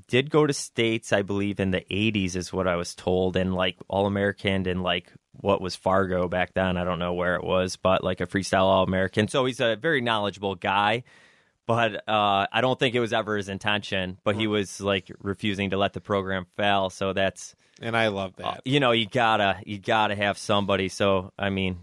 did 0.09 0.29
go 0.29 0.45
to 0.45 0.51
states, 0.51 1.13
I 1.13 1.21
believe, 1.21 1.61
in 1.61 1.71
the 1.71 1.85
'80s, 1.89 2.35
is 2.35 2.51
what 2.51 2.67
I 2.67 2.75
was 2.75 2.95
told, 2.95 3.37
and 3.37 3.55
like 3.55 3.77
All 3.87 4.07
American 4.07 4.67
and 4.67 4.83
like 4.83 5.13
what 5.31 5.61
was 5.61 5.73
Fargo 5.73 6.27
back 6.27 6.53
then. 6.53 6.75
I 6.75 6.83
don't 6.83 6.99
know 6.99 7.13
where 7.13 7.35
it 7.35 7.45
was, 7.45 7.77
but 7.77 8.03
like 8.03 8.19
a 8.19 8.27
freestyle 8.27 8.63
All 8.63 8.83
American. 8.83 9.29
So 9.29 9.45
he's 9.45 9.61
a 9.61 9.77
very 9.77 10.01
knowledgeable 10.01 10.55
guy. 10.55 11.03
But 11.65 12.07
uh, 12.09 12.47
I 12.51 12.61
don't 12.61 12.77
think 12.77 12.93
it 12.93 12.99
was 12.99 13.13
ever 13.13 13.37
his 13.37 13.47
intention. 13.49 14.17
But 14.23 14.35
he 14.35 14.47
was 14.47 14.81
like 14.81 15.09
refusing 15.21 15.69
to 15.69 15.77
let 15.77 15.93
the 15.93 16.01
program 16.01 16.45
fail. 16.57 16.89
So 16.89 17.13
that's 17.13 17.55
and 17.81 17.95
I 17.95 18.07
love 18.07 18.33
uh, 18.43 18.51
that. 18.53 18.61
you 18.65 18.79
know 18.79 18.91
you 18.91 19.05
gotta 19.07 19.57
you 19.65 19.77
gotta 19.79 20.15
have 20.15 20.37
somebody. 20.37 20.89
So 20.89 21.31
I 21.39 21.49
mean, 21.49 21.79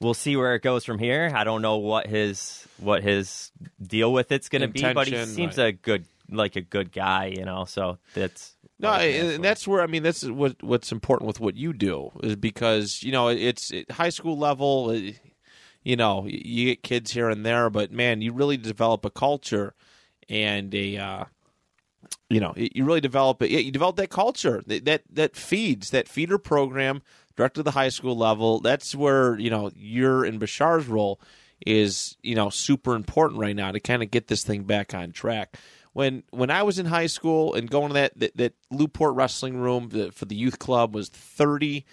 we'll 0.00 0.14
see 0.14 0.36
where 0.36 0.54
it 0.54 0.62
goes 0.62 0.84
from 0.84 0.98
here. 0.98 1.30
I 1.34 1.44
don't 1.44 1.62
know 1.62 1.76
what 1.76 2.06
his 2.06 2.66
what 2.78 3.02
his 3.02 3.52
deal 3.80 4.12
with 4.12 4.32
it's 4.32 4.48
gonna 4.48 4.68
be, 4.68 4.80
but 4.92 5.06
he 5.06 5.24
seems 5.26 5.58
right. 5.58 5.66
a 5.68 5.72
good 5.72 6.06
like 6.30 6.56
a 6.56 6.62
good 6.62 6.90
guy. 6.92 7.26
You 7.26 7.44
know, 7.44 7.64
so 7.66 7.98
that's 8.14 8.56
No, 8.78 8.88
what 8.90 9.00
I 9.00 9.12
can 9.12 9.26
ask 9.26 9.34
and 9.36 9.44
that's 9.44 9.68
where 9.68 9.82
I 9.82 9.86
mean 9.86 10.02
that's 10.02 10.24
what 10.24 10.62
what's 10.62 10.90
important 10.90 11.26
with 11.26 11.38
what 11.40 11.54
you 11.56 11.72
do 11.74 12.10
is 12.22 12.36
because 12.36 13.02
you 13.02 13.12
know 13.12 13.28
it's 13.28 13.70
it, 13.70 13.90
high 13.90 14.08
school 14.10 14.38
level. 14.38 14.90
uh, 14.90 15.12
You 15.82 15.96
know, 15.96 16.26
you 16.26 16.66
get 16.66 16.82
kids 16.82 17.12
here 17.12 17.28
and 17.28 17.44
there, 17.44 17.68
but 17.70 17.90
man, 17.90 18.22
you 18.22 18.32
really 18.32 18.56
develop 18.56 19.04
a 19.04 19.10
culture 19.10 19.74
and 20.28 20.74
a 20.74 20.96
uh, 20.96 21.24
you 22.28 22.40
know 22.40 22.54
you 22.56 22.84
really 22.84 23.00
develop 23.00 23.42
it. 23.42 23.50
You 23.50 23.72
develop 23.72 23.96
that 23.96 24.10
culture 24.10 24.62
that 24.66 24.84
that, 24.84 25.02
that 25.10 25.36
feeds 25.36 25.90
that 25.90 26.08
feeder 26.08 26.38
program 26.38 27.02
direct 27.36 27.56
to 27.56 27.62
the 27.62 27.72
high 27.72 27.88
school 27.88 28.16
level. 28.16 28.60
That's 28.60 28.94
where 28.94 29.38
you 29.38 29.50
know 29.50 29.70
you're 29.76 30.24
in 30.24 30.38
Bashar's 30.38 30.86
role 30.86 31.20
is 31.66 32.16
you 32.22 32.34
know 32.34 32.50
super 32.50 32.94
important 32.94 33.40
right 33.40 33.56
now 33.56 33.70
to 33.72 33.80
kind 33.80 34.02
of 34.02 34.10
get 34.10 34.28
this 34.28 34.44
thing 34.44 34.64
back 34.64 34.94
on 34.94 35.12
track. 35.12 35.56
When 35.92 36.22
when 36.30 36.50
I 36.50 36.62
was 36.62 36.78
in 36.78 36.86
high 36.86 37.06
school 37.06 37.54
and 37.54 37.68
going 37.68 37.88
to 37.88 37.94
that 37.94 38.18
that, 38.18 38.36
that 38.36 38.54
Lewport 38.70 39.14
wrestling 39.14 39.56
room 39.58 39.90
for 40.12 40.24
the 40.24 40.36
youth 40.36 40.58
club 40.58 40.94
was 40.94 41.08
30, 41.08 41.84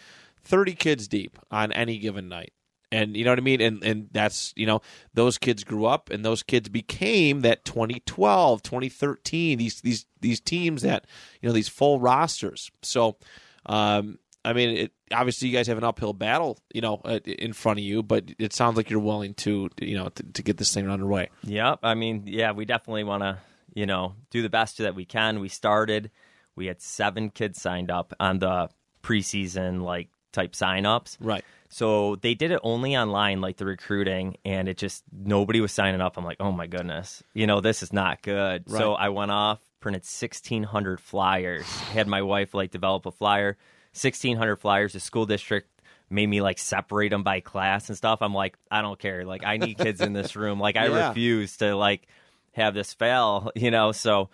30 0.43 0.73
kids 0.75 1.07
deep 1.07 1.37
on 1.51 1.71
any 1.71 1.97
given 1.97 2.29
night. 2.29 2.53
And 2.91 3.15
you 3.15 3.23
know 3.23 3.31
what 3.31 3.39
I 3.39 3.43
mean? 3.43 3.61
And 3.61 3.83
and 3.83 4.09
that's, 4.11 4.53
you 4.55 4.65
know, 4.65 4.81
those 5.13 5.37
kids 5.37 5.63
grew 5.63 5.85
up 5.85 6.09
and 6.09 6.25
those 6.25 6.41
kids 6.43 6.69
became 6.69 7.41
that 7.41 7.65
2012, 7.65 8.63
2013, 8.63 9.57
these 9.57 9.81
these 9.81 10.05
these 10.21 10.39
teams 10.39 10.81
that, 10.81 11.05
you 11.41 11.47
know, 11.47 11.53
these 11.53 11.69
full 11.69 11.99
rosters. 11.99 12.71
So 12.81 13.17
um 13.65 14.17
I 14.43 14.53
mean, 14.53 14.69
it, 14.69 14.91
obviously 15.11 15.49
you 15.49 15.53
guys 15.55 15.67
have 15.67 15.77
an 15.77 15.83
uphill 15.83 16.13
battle, 16.13 16.57
you 16.73 16.81
know, 16.81 17.01
uh, 17.03 17.19
in 17.25 17.53
front 17.53 17.79
of 17.79 17.85
you, 17.85 18.01
but 18.01 18.31
it 18.39 18.53
sounds 18.53 18.77
like 18.77 18.89
you're 18.89 18.99
willing 18.99 19.33
to, 19.35 19.69
you 19.81 19.97
know, 19.97 20.09
to, 20.09 20.23
to 20.23 20.41
get 20.41 20.57
this 20.57 20.73
thing 20.73 20.89
underway. 20.89 21.29
Yep. 21.43 21.79
I 21.83 21.93
mean, 21.93 22.23
yeah, 22.25 22.53
we 22.53 22.65
definitely 22.65 23.03
want 23.03 23.23
to, 23.23 23.37
you 23.73 23.85
know, 23.85 24.15
do 24.31 24.41
the 24.41 24.49
best 24.49 24.77
that 24.77 24.95
we 24.95 25.05
can. 25.05 25.39
We 25.41 25.49
started, 25.49 26.09
we 26.55 26.67
had 26.67 26.81
seven 26.81 27.29
kids 27.29 27.61
signed 27.61 27.91
up 27.91 28.13
on 28.19 28.39
the 28.39 28.69
preseason, 29.03 29.81
like, 29.81 30.07
type 30.31 30.53
signups. 30.53 31.17
Right. 31.19 31.43
So 31.71 32.15
they 32.15 32.33
did 32.33 32.49
it 32.51 32.59
only 32.63 32.97
online, 32.97 33.41
like 33.41 33.57
the 33.57 33.65
recruiting, 33.65 34.37
and 34.43 34.67
it 34.67 34.77
just, 34.77 35.03
nobody 35.11 35.61
was 35.61 35.71
signing 35.71 36.01
up. 36.01 36.17
I'm 36.17 36.25
like, 36.25 36.37
oh 36.39 36.51
my 36.51 36.65
goodness, 36.65 37.23
you 37.33 37.45
know, 37.45 37.61
this 37.61 37.83
is 37.83 37.93
not 37.93 38.21
good. 38.23 38.67
So 38.79 38.93
I 38.93 39.09
went 39.09 39.29
off, 39.31 39.59
printed 39.79 40.01
1,600 40.01 40.99
flyers, 40.99 41.83
had 41.91 42.07
my 42.07 42.23
wife, 42.23 42.53
like, 42.55 42.71
develop 42.71 43.05
a 43.05 43.11
flyer, 43.11 43.55
1,600 43.93 44.55
flyers. 44.55 44.93
The 44.93 44.99
school 44.99 45.27
district 45.27 45.69
made 46.09 46.25
me 46.27 46.41
like 46.41 46.57
separate 46.57 47.09
them 47.09 47.21
by 47.21 47.39
class 47.39 47.87
and 47.87 47.95
stuff. 47.95 48.23
I'm 48.23 48.33
like, 48.33 48.57
I 48.71 48.81
don't 48.81 48.97
care. 48.97 49.23
Like, 49.25 49.43
I 49.45 49.57
need 49.57 49.77
kids 49.77 50.01
in 50.01 50.13
this 50.13 50.35
room. 50.35 50.59
Like, 50.59 50.75
I 50.75 50.87
Yeah. 50.87 51.09
refuse 51.09 51.57
to 51.57 51.75
like 51.75 52.07
have 52.53 52.73
this 52.73 52.93
fail, 52.95 53.51
you 53.55 53.69
know. 53.69 53.91
So, 53.91 54.29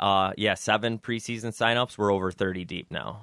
uh, 0.00 0.32
yeah, 0.38 0.54
seven 0.54 0.98
preseason 0.98 1.48
signups. 1.48 1.98
We're 1.98 2.12
over 2.12 2.32
30 2.32 2.64
deep 2.64 2.90
now. 2.90 3.22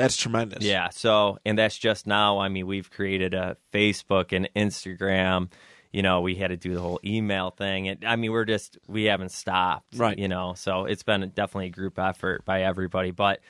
That's 0.00 0.16
tremendous. 0.16 0.64
Yeah. 0.64 0.88
So, 0.90 1.38
and 1.44 1.58
that's 1.58 1.76
just 1.76 2.06
now. 2.06 2.38
I 2.38 2.48
mean, 2.48 2.66
we've 2.66 2.90
created 2.90 3.34
a 3.34 3.56
Facebook 3.72 4.32
and 4.34 4.48
Instagram. 4.56 5.50
You 5.92 6.02
know, 6.02 6.20
we 6.20 6.36
had 6.36 6.48
to 6.48 6.56
do 6.56 6.74
the 6.74 6.80
whole 6.80 7.00
email 7.04 7.50
thing. 7.50 7.88
And 7.88 8.04
I 8.04 8.16
mean, 8.16 8.32
we're 8.32 8.44
just, 8.44 8.78
we 8.86 9.04
haven't 9.04 9.32
stopped. 9.32 9.96
Right. 9.96 10.18
You 10.18 10.28
know, 10.28 10.54
so 10.54 10.84
it's 10.84 11.02
been 11.02 11.20
definitely 11.34 11.66
a 11.66 11.70
group 11.70 11.98
effort 11.98 12.44
by 12.44 12.62
everybody. 12.62 13.10
But 13.10 13.40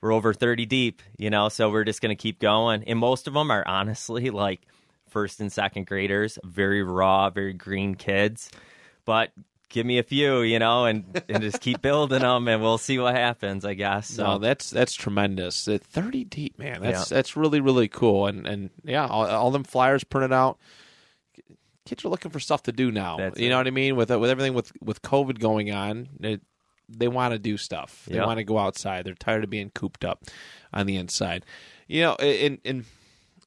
we're 0.00 0.12
over 0.12 0.32
30 0.32 0.66
deep, 0.66 1.02
you 1.16 1.30
know, 1.30 1.48
so 1.48 1.70
we're 1.70 1.84
just 1.84 2.00
going 2.00 2.16
to 2.16 2.20
keep 2.20 2.38
going. 2.38 2.84
And 2.86 2.98
most 2.98 3.26
of 3.26 3.34
them 3.34 3.50
are 3.50 3.66
honestly 3.66 4.30
like 4.30 4.60
first 5.08 5.40
and 5.40 5.52
second 5.52 5.86
graders, 5.86 6.38
very 6.44 6.82
raw, 6.82 7.30
very 7.30 7.52
green 7.52 7.94
kids. 7.94 8.50
But 9.04 9.30
give 9.68 9.84
me 9.86 9.98
a 9.98 10.02
few, 10.02 10.42
you 10.42 10.58
know, 10.58 10.84
and, 10.86 11.22
and 11.28 11.42
just 11.42 11.60
keep 11.60 11.82
building 11.82 12.20
them 12.20 12.48
and 12.48 12.62
we'll 12.62 12.78
see 12.78 12.98
what 12.98 13.14
happens, 13.14 13.64
I 13.64 13.74
guess. 13.74 14.08
So, 14.08 14.24
No, 14.24 14.38
that's 14.38 14.70
that's 14.70 14.94
tremendous. 14.94 15.66
Thirty 15.66 16.24
deep, 16.24 16.58
man. 16.58 16.80
That's 16.82 17.10
Yeah. 17.10 17.16
that's 17.16 17.36
really 17.36 17.60
really 17.60 17.88
cool. 17.88 18.26
And 18.26 18.46
and 18.46 18.70
yeah, 18.84 19.06
all, 19.06 19.26
all 19.26 19.50
them 19.50 19.64
flyers 19.64 20.04
printed 20.04 20.32
out. 20.32 20.58
Kids 21.84 22.04
are 22.04 22.08
looking 22.08 22.32
for 22.32 22.40
stuff 22.40 22.64
to 22.64 22.72
do 22.72 22.90
now. 22.90 23.16
That's 23.16 23.38
you 23.38 23.46
it. 23.46 23.50
know 23.50 23.58
what 23.58 23.68
I 23.68 23.70
mean? 23.70 23.94
With 23.94 24.10
with 24.10 24.30
everything 24.30 24.54
with 24.54 24.72
with 24.82 25.02
COVID 25.02 25.38
going 25.38 25.70
on, 25.70 26.08
they, 26.18 26.40
they 26.88 27.06
want 27.06 27.32
to 27.32 27.38
do 27.38 27.56
stuff. 27.56 28.06
They 28.08 28.16
Yeah. 28.16 28.26
want 28.26 28.38
to 28.38 28.44
go 28.44 28.58
outside. 28.58 29.04
They're 29.04 29.14
tired 29.14 29.44
of 29.44 29.50
being 29.50 29.70
cooped 29.70 30.04
up 30.04 30.24
on 30.72 30.86
the 30.86 30.96
inside. 30.96 31.44
You 31.86 32.02
know, 32.02 32.14
and 32.16 32.58
and 32.64 32.84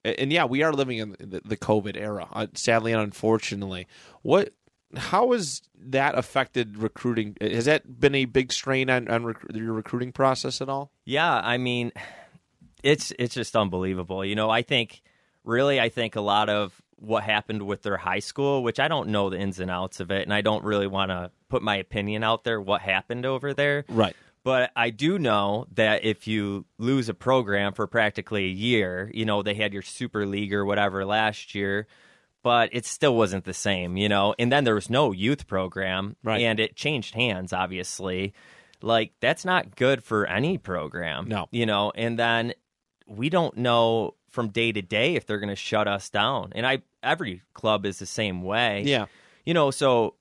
and 0.06 0.32
yeah, 0.32 0.46
we 0.46 0.64
are 0.64 0.72
living 0.72 1.00
in 1.00 1.18
the, 1.20 1.42
the 1.44 1.58
COVID 1.58 1.98
era. 1.98 2.30
Uh, 2.32 2.48
sadly 2.54 2.94
and 2.94 3.02
unfortunately, 3.02 3.88
what 4.22 4.54
how 4.96 5.32
has 5.32 5.62
that 5.78 6.18
affected 6.18 6.78
recruiting? 6.78 7.36
Has 7.42 7.66
that 7.66 8.00
been 8.00 8.16
a 8.16 8.26
big 8.26 8.52
strain 8.52 8.90
on 8.90 9.08
on 9.08 9.26
rec- 9.26 9.46
your 9.54 9.74
recruiting 9.74 10.12
process 10.12 10.62
at 10.62 10.70
all? 10.70 10.92
Yeah, 11.06 11.32
I 11.34 11.58
mean, 11.58 11.92
it's 12.84 13.14
it's 13.20 13.36
just 13.36 13.56
unbelievable. 13.56 14.26
You 14.26 14.36
know, 14.36 14.50
I 14.50 14.62
think 14.62 15.02
really, 15.44 15.80
I 15.80 15.90
think 15.90 16.16
a 16.16 16.22
lot 16.22 16.50
of 16.50 16.82
what 16.96 17.24
happened 17.24 17.62
with 17.66 17.82
their 17.84 17.98
high 17.98 18.20
school, 18.20 18.64
which 18.64 18.80
I 18.80 18.88
don't 18.88 19.10
know 19.10 19.30
the 19.30 19.40
ins 19.40 19.60
and 19.60 19.72
outs 19.72 20.00
of 20.00 20.12
it, 20.12 20.24
and 20.24 20.34
I 20.34 20.42
don't 20.42 20.64
really 20.64 20.88
want 20.88 21.12
to 21.12 21.32
put 21.50 21.62
my 21.62 21.76
opinion 21.78 22.24
out 22.24 22.44
there 22.44 22.60
what 22.60 22.82
happened 22.82 23.26
over 23.26 23.54
there. 23.54 23.86
Right. 23.88 24.16
But 24.44 24.72
I 24.76 24.90
do 24.90 25.20
know 25.20 25.68
that 25.74 26.06
if 26.06 26.28
you 26.28 26.66
lose 26.78 27.10
a 27.10 27.14
program 27.14 27.74
for 27.74 27.88
practically 27.88 28.46
a 28.46 28.50
year, 28.50 29.12
you 29.14 29.26
know, 29.26 29.44
they 29.44 29.54
had 29.54 29.74
your 29.74 29.82
Super 29.82 30.26
League 30.26 30.54
or 30.54 30.66
whatever 30.66 31.06
last 31.06 31.54
year, 31.56 31.88
but 32.44 32.70
it 32.72 32.86
still 32.86 33.16
wasn't 33.16 33.46
the 33.46 33.54
same, 33.54 33.98
you 33.98 34.10
know. 34.10 34.34
And 34.40 34.52
then 34.52 34.64
there 34.64 34.76
was 34.76 34.90
no 34.90 35.12
youth 35.12 35.48
program, 35.48 36.16
Right. 36.24 36.42
and 36.42 36.60
it 36.60 36.76
changed 36.76 37.16
hands, 37.16 37.54
obviously. 37.54 38.34
Like, 38.82 39.12
that's 39.20 39.44
not 39.44 39.76
good 39.76 40.04
for 40.04 40.26
any 40.26 40.58
program, 40.58 41.28
No. 41.28 41.48
you 41.52 41.66
know. 41.66 41.92
And 41.96 42.18
then 42.18 42.54
we 43.08 43.30
don't 43.30 43.58
know 43.58 44.16
from 44.30 44.50
day 44.50 44.72
to 44.72 44.82
day 44.82 45.16
if 45.16 45.26
they're 45.26 45.40
going 45.40 45.50
to 45.50 45.56
shut 45.56 45.88
us 45.88 46.10
down. 46.10 46.52
And 46.56 46.66
I, 46.66 46.84
every 47.04 47.42
club 47.54 47.86
is 47.86 48.00
the 48.00 48.06
same 48.06 48.42
way 48.44 48.84
Yeah. 48.86 49.08
you 49.44 49.54
know, 49.54 49.72
so 49.72 50.16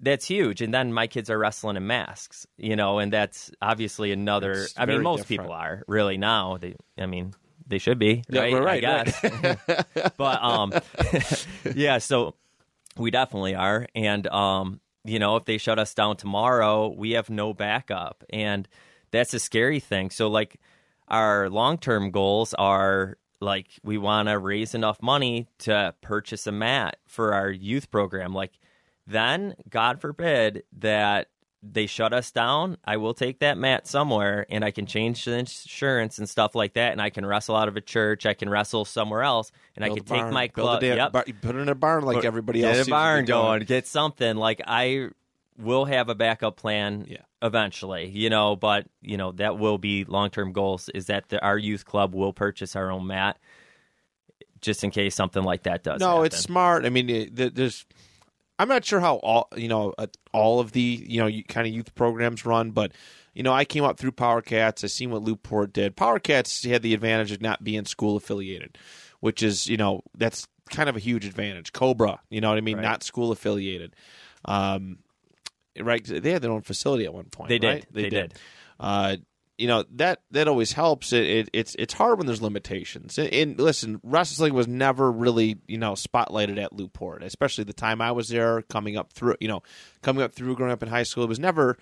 that's 0.00 0.24
huge. 0.26 0.62
And 0.62 0.72
then 0.72 0.92
my 0.92 1.06
kids 1.06 1.28
are 1.30 1.38
wrestling 1.38 1.76
in 1.76 1.86
masks, 1.86 2.46
you 2.56 2.74
know, 2.74 2.98
and 3.00 3.12
that's 3.12 3.50
obviously 3.60 4.12
another. 4.12 4.52
It's 4.52 4.74
I 4.78 4.86
mean, 4.86 5.02
most 5.02 5.28
different. 5.28 5.42
people 5.42 5.52
are 5.52 5.82
really 5.86 6.16
now. 6.16 6.56
They, 6.56 6.74
I 6.98 7.06
mean, 7.06 7.34
they 7.70 7.78
should 7.78 7.98
be, 7.98 8.24
Yeah, 8.28 8.42
right? 8.42 8.84
I 8.84 9.04
guess. 9.04 10.14
but 10.16 10.42
um, 10.42 10.72
yeah. 11.74 11.98
So 11.98 12.34
we 12.96 13.10
definitely 13.10 13.54
are, 13.54 13.86
and 13.94 14.26
um, 14.26 14.80
you 15.04 15.18
know, 15.18 15.36
if 15.36 15.46
they 15.46 15.56
shut 15.56 15.78
us 15.78 15.94
down 15.94 16.16
tomorrow, 16.16 16.88
we 16.88 17.12
have 17.12 17.30
no 17.30 17.54
backup, 17.54 18.24
and 18.30 18.68
that's 19.10 19.32
a 19.32 19.38
scary 19.38 19.80
thing. 19.80 20.10
So 20.10 20.28
like 20.28 20.60
our 21.08 21.48
long 21.48 21.78
term 21.78 22.10
goals 22.10 22.52
are 22.54 23.16
like 23.40 23.68
we 23.82 23.96
want 23.96 24.28
to 24.28 24.38
raise 24.38 24.74
enough 24.74 25.00
money 25.00 25.48
to 25.60 25.94
purchase 26.02 26.46
a 26.46 26.52
mat 26.52 26.96
for 27.06 27.32
our 27.32 27.50
youth 27.50 27.90
program. 27.90 28.34
Like 28.34 28.58
then, 29.06 29.54
God 29.68 30.00
forbid 30.00 30.64
that 30.78 31.28
they 31.62 31.86
shut 31.86 32.12
us 32.14 32.30
down, 32.30 32.78
I 32.86 32.96
will 32.96 33.12
take 33.12 33.40
that 33.40 33.58
mat 33.58 33.86
somewhere 33.86 34.46
and 34.48 34.64
I 34.64 34.70
can 34.70 34.86
change 34.86 35.24
the 35.26 35.32
insurance 35.36 36.18
and 36.18 36.26
stuff 36.28 36.54
like 36.54 36.72
that. 36.72 36.92
And 36.92 37.02
I 37.02 37.10
can 37.10 37.26
wrestle 37.26 37.54
out 37.54 37.68
of 37.68 37.76
a 37.76 37.82
church. 37.82 38.24
I 38.24 38.32
can 38.32 38.48
wrestle 38.48 38.86
somewhere 38.86 39.22
else 39.22 39.52
and 39.76 39.84
Build 39.84 39.98
I 39.98 40.00
a 40.00 40.04
can 40.04 40.24
take 40.26 40.32
my 40.32 40.48
club. 40.48 40.80
damn 40.80 40.96
Yep. 40.96 41.12
bar- 41.12 41.24
put 41.42 41.56
it 41.56 41.58
in 41.58 41.68
a 41.68 41.74
barn 41.74 42.04
like 42.04 42.24
everybody 42.24 42.60
get 42.60 42.68
else. 42.68 42.76
a 42.78 42.80
to 42.80 42.84
be 42.86 42.90
barn 42.92 43.24
doing. 43.26 43.38
going, 43.42 43.62
get 43.64 43.86
something. 43.86 44.36
Like 44.36 44.62
I 44.66 45.08
will 45.58 45.84
have 45.84 46.08
a 46.08 46.14
backup 46.14 46.56
plan 46.56 47.04
Yeah. 47.06 47.18
eventually, 47.42 48.08
you 48.08 48.30
know, 48.30 48.56
but 48.56 48.86
you 49.02 49.18
know, 49.18 49.32
that 49.32 49.58
will 49.58 49.76
be 49.76 50.04
long 50.04 50.30
term 50.30 50.52
goals 50.52 50.88
is 50.94 51.06
that 51.06 51.28
the, 51.28 51.42
our 51.44 51.58
youth 51.58 51.84
club 51.84 52.14
will 52.14 52.32
purchase 52.32 52.74
our 52.74 52.90
own 52.90 53.06
mat 53.06 53.38
just 54.62 54.82
in 54.84 54.90
case 54.90 55.14
something 55.14 55.42
like 55.42 55.64
that 55.64 55.82
does. 55.82 56.00
No, 56.00 56.08
happen. 56.08 56.24
it's 56.26 56.38
smart. 56.38 56.84
I 56.86 56.88
mean, 56.88 57.10
it, 57.10 57.54
there's. 57.54 57.84
I'm 58.60 58.68
not 58.68 58.84
sure 58.84 59.00
how 59.00 59.16
all 59.16 59.48
you 59.56 59.68
know 59.68 59.94
uh, 59.96 60.06
all 60.32 60.60
of 60.60 60.72
the 60.72 61.02
you 61.06 61.18
know 61.18 61.30
kind 61.48 61.66
of 61.66 61.72
youth 61.72 61.94
programs 61.94 62.44
run, 62.44 62.72
but 62.72 62.92
you 63.34 63.42
know 63.42 63.52
I 63.52 63.64
came 63.64 63.84
up 63.84 63.98
through 63.98 64.12
Power 64.12 64.42
Cats. 64.42 64.84
I 64.84 64.88
seen 64.88 65.10
what 65.10 65.22
Lewport 65.22 65.72
did. 65.72 65.96
Power 65.96 66.18
Cats 66.18 66.62
had 66.64 66.82
the 66.82 66.92
advantage 66.92 67.32
of 67.32 67.40
not 67.40 67.64
being 67.64 67.86
school 67.86 68.16
affiliated, 68.16 68.76
which 69.20 69.42
is 69.42 69.66
you 69.66 69.76
know 69.78 70.02
that's 70.14 70.46
kind 70.68 70.88
of 70.88 70.96
a 70.96 71.00
huge 71.00 71.24
advantage. 71.24 71.72
Cobra, 71.72 72.20
you 72.28 72.40
know 72.42 72.50
what 72.50 72.58
I 72.58 72.60
mean, 72.60 72.76
Right. 72.76 72.82
not 72.84 73.02
school 73.02 73.32
affiliated. 73.32 73.96
Um, 74.44 74.98
right? 75.80 76.04
They 76.04 76.30
had 76.30 76.42
their 76.42 76.50
own 76.52 76.60
facility 76.62 77.04
at 77.06 77.14
one 77.14 77.24
point. 77.24 77.48
They 77.48 77.58
did. 77.58 77.66
right? 77.66 77.86
They 77.90 78.08
did. 78.10 78.34
Uh, 78.78 79.16
you 79.60 79.66
know 79.66 79.84
that 79.96 80.22
that 80.30 80.48
always 80.48 80.72
helps. 80.72 81.12
It, 81.12 81.26
it 81.26 81.50
it's 81.52 81.76
it's 81.78 81.92
hard 81.92 82.16
when 82.16 82.26
there's 82.26 82.40
limitations. 82.40 83.18
And, 83.18 83.32
and 83.32 83.60
listen, 83.60 84.00
wrestling 84.02 84.54
was 84.54 84.66
never 84.66 85.12
really 85.12 85.58
you 85.68 85.76
know 85.76 85.92
spotlighted 85.92 86.58
at 86.58 86.72
Lewport, 86.72 87.22
especially 87.22 87.64
the 87.64 87.74
time 87.74 88.00
I 88.00 88.12
was 88.12 88.28
there, 88.28 88.62
coming 88.62 88.96
up 88.96 89.12
through 89.12 89.36
you 89.38 89.48
know 89.48 89.62
coming 90.00 90.22
up 90.22 90.32
through 90.32 90.56
growing 90.56 90.72
up 90.72 90.82
in 90.82 90.88
high 90.88 91.02
school. 91.02 91.24
It 91.24 91.28
was 91.28 91.38
never. 91.38 91.76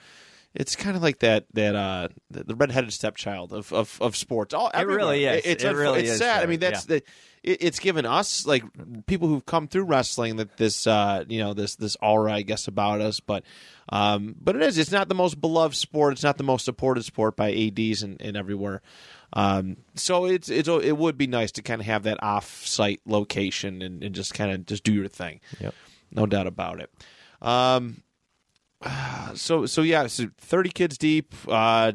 It's 0.55 0.77
kind 0.77 0.97
of 0.97 1.03
like 1.03 1.21
that 1.21 1.47
that 1.55 1.77
uh 1.77 2.09
the, 2.31 2.45
the 2.45 2.55
redheaded 2.55 2.93
stepchild 2.93 3.53
of 3.53 3.73
of, 3.73 3.99
of 4.01 4.17
sports. 4.17 4.55
All 4.55 4.71
It 4.75 4.87
really 4.87 5.25
is. 5.25 5.43
It's 5.45 5.65
It 5.65 5.75
really 5.75 6.01
it's 6.01 6.13
is, 6.13 6.19
sad. 6.19 6.43
I 6.43 6.47
mean 6.47 6.61
that's 6.61 6.87
the 6.87 6.97
it, 7.43 7.59
it's 7.63 7.79
given 7.79 8.07
us 8.07 8.47
like 8.47 8.65
people 9.07 9.29
who've 9.29 9.45
come 9.45 9.69
through 9.69 9.85
wrestling 9.85 10.37
that 10.37 10.57
this 10.57 10.87
uh 10.87 11.25
you 11.29 11.39
know 11.41 11.55
this 11.55 11.77
this 11.77 11.97
aura 12.01 12.33
I 12.33 12.43
guess 12.43 12.67
about 12.67 13.01
us, 13.01 13.21
but 13.21 13.45
um 13.91 14.35
but 14.41 14.57
it 14.57 14.63
is 14.63 14.79
it's 14.79 14.91
not 14.91 15.09
the 15.09 15.15
most 15.15 15.41
beloved 15.41 15.77
sport. 15.77 16.15
It's 16.15 16.23
not 16.25 16.39
the 16.39 16.45
most 16.45 16.65
supported 16.65 17.05
sport 17.05 17.37
by 17.37 17.53
ads 17.53 18.03
and, 18.03 18.21
and 18.21 18.37
everywhere. 18.37 18.83
Um, 19.35 19.77
so 19.95 20.25
it's 20.25 20.49
it's 20.49 20.69
it 20.69 20.97
would 20.97 21.19
be 21.19 21.27
nice 21.27 21.53
to 21.53 21.63
kind 21.63 21.81
of 21.81 21.87
have 21.87 22.05
that 22.05 22.23
off 22.23 22.67
site 22.67 23.01
location 23.07 23.83
and, 23.83 24.03
and 24.03 24.15
just 24.15 24.33
kind 24.33 24.51
of 24.51 24.65
just 24.65 24.85
do 24.85 24.93
your 24.95 25.09
thing. 25.09 25.41
Yep. 25.61 25.75
no 26.13 26.27
doubt 26.27 26.47
about 26.47 26.81
it. 26.81 26.91
Um, 27.43 28.03
so 29.35 29.67
so 29.67 29.83
yeah, 29.83 30.07
so 30.07 30.27
thirty 30.39 30.71
kids 30.71 30.99
deep. 30.99 31.35
Uh, 31.47 31.93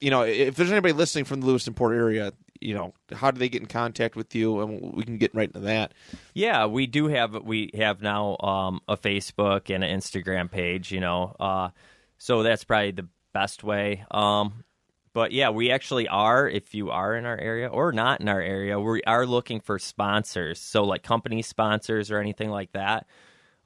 you 0.00 0.10
know, 0.10 0.22
if 0.22 0.56
there's 0.56 0.70
anybody 0.70 0.92
listening 0.92 1.24
from 1.24 1.40
the 1.40 1.46
Lewiston 1.46 1.74
Port 1.74 1.96
area, 1.96 2.32
you 2.60 2.74
know, 2.74 2.92
how 3.12 3.30
do 3.30 3.38
they 3.38 3.48
get 3.48 3.62
in 3.62 3.68
contact 3.68 4.16
with 4.16 4.34
you? 4.34 4.60
And 4.60 4.94
we 4.94 5.04
can 5.04 5.18
get 5.18 5.34
right 5.34 5.48
into 5.48 5.60
that. 5.60 5.94
Yeah, 6.34 6.66
we 6.66 6.86
do 6.86 7.08
have 7.08 7.34
we 7.42 7.70
have 7.74 8.02
now 8.02 8.36
um, 8.40 8.80
a 8.88 8.96
Facebook 8.96 9.74
and 9.74 9.82
an 9.82 9.98
Instagram 9.98 10.50
page. 10.50 10.92
You 10.92 11.00
know, 11.00 11.34
uh, 11.40 11.70
so 12.18 12.42
that's 12.42 12.64
probably 12.64 12.92
the 12.92 13.08
best 13.32 13.64
way. 13.64 14.04
Um, 14.10 14.64
but 15.12 15.32
yeah, 15.32 15.48
we 15.48 15.70
actually 15.70 16.08
are. 16.08 16.46
If 16.46 16.74
you 16.74 16.90
are 16.90 17.16
in 17.16 17.24
our 17.24 17.38
area 17.38 17.68
or 17.68 17.90
not 17.90 18.20
in 18.20 18.28
our 18.28 18.40
area, 18.40 18.78
we 18.78 19.02
are 19.04 19.26
looking 19.26 19.60
for 19.60 19.78
sponsors. 19.78 20.60
So 20.60 20.84
like 20.84 21.02
company 21.02 21.40
sponsors 21.40 22.10
or 22.10 22.18
anything 22.18 22.50
like 22.50 22.72
that. 22.72 23.06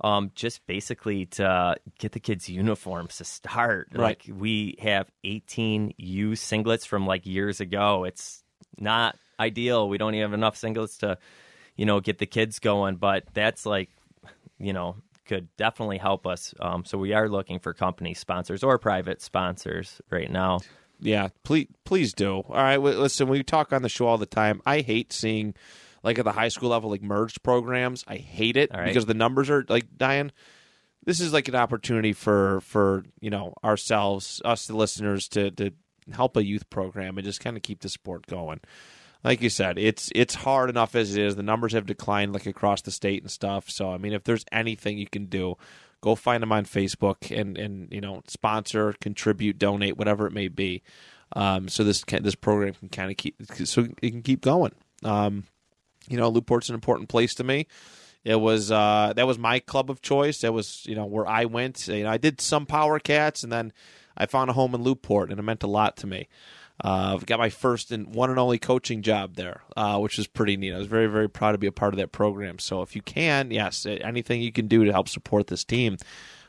Um, 0.02 0.30
just 0.34 0.66
basically 0.66 1.26
to 1.26 1.76
get 1.98 2.12
the 2.12 2.20
kids' 2.20 2.48
uniforms 2.48 3.18
to 3.18 3.24
start. 3.24 3.88
Right. 3.92 4.02
Like 4.02 4.24
we 4.34 4.76
have 4.80 5.10
18 5.24 5.94
U 5.98 6.30
singlets 6.30 6.86
from 6.86 7.06
like 7.06 7.26
years 7.26 7.60
ago. 7.60 8.04
It's 8.04 8.42
not 8.78 9.16
ideal. 9.38 9.88
We 9.88 9.98
don't 9.98 10.14
even 10.14 10.30
have 10.30 10.34
enough 10.34 10.56
singlets 10.56 10.98
to, 11.00 11.18
you 11.76 11.84
know, 11.84 12.00
get 12.00 12.18
the 12.18 12.26
kids 12.26 12.60
going. 12.60 12.96
But 12.96 13.24
that's 13.34 13.66
like, 13.66 13.90
you 14.58 14.72
know, 14.72 14.96
could 15.30 15.54
definitely 15.56 15.98
help 15.98 16.26
us. 16.26 16.52
Um, 16.58 16.84
so 16.84 16.98
we 16.98 17.12
are 17.12 17.28
looking 17.28 17.60
for 17.60 17.72
company 17.72 18.14
sponsors 18.14 18.64
or 18.64 18.78
private 18.78 19.22
sponsors 19.22 20.00
right 20.10 20.30
now. 20.30 20.58
Yeah, 20.98 21.28
please 21.44 21.68
please 21.84 22.12
do. 22.12 22.36
All 22.36 22.44
right, 22.48 22.76
listen, 22.78 23.28
we 23.28 23.42
talk 23.42 23.72
on 23.72 23.82
the 23.82 23.88
show 23.88 24.06
all 24.06 24.18
the 24.18 24.26
time. 24.26 24.60
I 24.66 24.80
hate 24.80 25.12
seeing 25.12 25.54
like 26.02 26.18
at 26.18 26.24
the 26.24 26.32
high 26.32 26.48
school 26.48 26.70
level 26.70 26.90
like 26.90 27.02
merged 27.02 27.42
programs. 27.42 28.04
I 28.06 28.16
hate 28.16 28.56
it 28.56 28.70
right. 28.72 28.86
because 28.86 29.06
the 29.06 29.14
numbers 29.14 29.50
are 29.50 29.64
like 29.68 29.96
dying. 29.96 30.32
This 31.04 31.20
is 31.20 31.32
like 31.32 31.48
an 31.48 31.54
opportunity 31.54 32.12
for 32.12 32.60
for 32.62 33.04
you 33.20 33.30
know 33.30 33.54
ourselves, 33.64 34.42
us 34.44 34.66
the 34.66 34.76
listeners, 34.76 35.28
to 35.28 35.50
to 35.52 35.72
help 36.12 36.36
a 36.36 36.44
youth 36.44 36.68
program 36.70 37.18
and 37.18 37.24
just 37.24 37.40
kind 37.40 37.56
of 37.56 37.62
keep 37.62 37.80
the 37.80 37.88
sport 37.88 38.26
going. 38.26 38.60
Like 39.22 39.42
you 39.42 39.50
said, 39.50 39.78
it's 39.78 40.10
it's 40.14 40.34
hard 40.34 40.70
enough 40.70 40.94
as 40.94 41.14
it 41.14 41.22
is. 41.22 41.36
The 41.36 41.42
numbers 41.42 41.72
have 41.72 41.86
declined 41.86 42.32
like 42.32 42.46
across 42.46 42.82
the 42.82 42.90
state 42.90 43.22
and 43.22 43.30
stuff. 43.30 43.68
So 43.68 43.90
I 43.92 43.98
mean, 43.98 44.12
if 44.12 44.24
there's 44.24 44.44
anything 44.50 44.98
you 44.98 45.08
can 45.08 45.26
do, 45.26 45.56
go 46.00 46.14
find 46.14 46.42
them 46.42 46.52
on 46.52 46.64
Facebook 46.64 47.30
and 47.38 47.58
and 47.58 47.92
you 47.92 48.00
know 48.00 48.22
sponsor, 48.26 48.94
contribute, 49.00 49.58
donate, 49.58 49.96
whatever 49.96 50.26
it 50.26 50.32
may 50.32 50.48
be. 50.48 50.82
Um, 51.36 51.68
so 51.68 51.84
this 51.84 52.02
can, 52.02 52.22
this 52.22 52.34
program 52.34 52.74
can 52.74 52.88
kind 52.88 53.10
of 53.10 53.16
keep 53.16 53.36
so 53.64 53.86
it 54.02 54.10
can 54.10 54.22
keep 54.22 54.40
going. 54.40 54.72
Um, 55.04 55.44
you 56.08 56.16
know, 56.16 56.28
Lewport's 56.28 56.68
an 56.68 56.74
important 56.74 57.08
place 57.08 57.34
to 57.34 57.44
me. 57.44 57.66
It 58.24 58.40
was 58.40 58.70
uh, 58.70 59.12
that 59.16 59.26
was 59.26 59.38
my 59.38 59.60
club 59.60 59.90
of 59.90 60.02
choice. 60.02 60.40
That 60.40 60.52
was 60.52 60.84
you 60.86 60.94
know 60.94 61.06
where 61.06 61.26
I 61.26 61.46
went. 61.46 61.88
You 61.88 62.04
know, 62.04 62.10
I 62.10 62.18
did 62.18 62.40
some 62.40 62.66
Power 62.66 62.98
Cats, 62.98 63.42
and 63.42 63.52
then 63.52 63.72
I 64.16 64.26
found 64.26 64.50
a 64.50 64.52
home 64.52 64.74
in 64.74 64.82
Lewport, 64.82 65.30
and 65.30 65.38
it 65.38 65.42
meant 65.42 65.62
a 65.62 65.68
lot 65.68 65.96
to 65.98 66.06
me. 66.06 66.28
Uh, 66.82 67.14
I've 67.14 67.26
got 67.26 67.38
my 67.38 67.50
first 67.50 67.92
and 67.92 68.14
one 68.14 68.30
and 68.30 68.38
only 68.38 68.58
coaching 68.58 69.02
job 69.02 69.36
there, 69.36 69.62
uh, 69.76 69.98
which 69.98 70.16
was 70.16 70.26
pretty 70.26 70.56
neat. 70.56 70.74
I 70.74 70.78
was 70.78 70.86
very 70.86 71.06
very 71.06 71.28
proud 71.28 71.52
to 71.52 71.58
be 71.58 71.66
a 71.66 71.72
part 71.72 71.94
of 71.94 71.98
that 71.98 72.12
program. 72.12 72.58
So 72.58 72.82
if 72.82 72.94
you 72.94 73.02
can, 73.02 73.50
yes, 73.50 73.86
anything 73.86 74.42
you 74.42 74.52
can 74.52 74.66
do 74.66 74.84
to 74.84 74.92
help 74.92 75.08
support 75.08 75.46
this 75.46 75.64
team, 75.64 75.96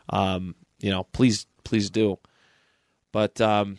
um, 0.09 0.55
you 0.79 0.89
know, 0.89 1.03
please 1.03 1.47
please 1.63 1.89
do. 1.89 2.19
But 3.11 3.39
um, 3.41 3.77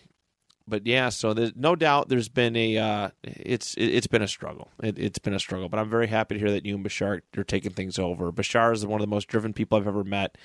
but 0.66 0.86
yeah, 0.86 1.08
so 1.08 1.34
there's 1.34 1.52
no 1.56 1.76
doubt 1.76 2.08
there's 2.08 2.28
been 2.28 2.56
a 2.56 2.78
uh, 2.78 3.10
it's 3.22 3.74
it, 3.74 3.86
it's 3.86 4.06
been 4.06 4.22
a 4.22 4.28
struggle. 4.28 4.68
It, 4.82 4.98
it's 4.98 5.18
been 5.18 5.34
a 5.34 5.40
struggle, 5.40 5.68
but 5.68 5.78
I'm 5.78 5.90
very 5.90 6.06
happy 6.06 6.34
to 6.34 6.38
hear 6.38 6.50
that 6.50 6.64
you 6.66 6.74
and 6.74 6.84
Bashar 6.84 7.20
are 7.36 7.44
taking 7.44 7.72
things 7.72 7.98
over. 7.98 8.32
Bashar 8.32 8.72
is 8.72 8.86
one 8.86 9.00
of 9.00 9.06
the 9.06 9.14
most 9.14 9.28
driven 9.28 9.52
people 9.52 9.78
I've 9.78 9.86
ever 9.86 10.04
met, 10.04 10.38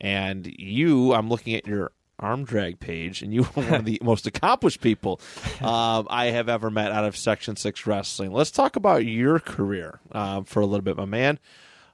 and 0.00 0.46
you, 0.46 1.12
I'm 1.12 1.28
looking 1.28 1.54
at 1.54 1.66
your 1.66 1.92
arm 2.18 2.44
drag 2.44 2.80
page, 2.80 3.22
and 3.22 3.34
you 3.34 3.42
are 3.42 3.62
one 3.62 3.74
of 3.74 3.84
the 3.84 3.98
most 4.02 4.26
accomplished 4.26 4.80
people 4.80 5.20
um, 5.60 6.06
I 6.10 6.26
have 6.26 6.48
ever 6.48 6.70
met 6.70 6.92
out 6.92 7.04
of 7.04 7.16
Section 7.16 7.56
Six 7.56 7.86
Wrestling. 7.86 8.32
Let's 8.32 8.50
talk 8.50 8.76
about 8.76 9.04
your 9.04 9.38
career 9.38 10.00
um, 10.12 10.44
for 10.44 10.60
a 10.60 10.66
little 10.66 10.84
bit, 10.84 10.96
my 10.96 11.04
man. 11.04 11.38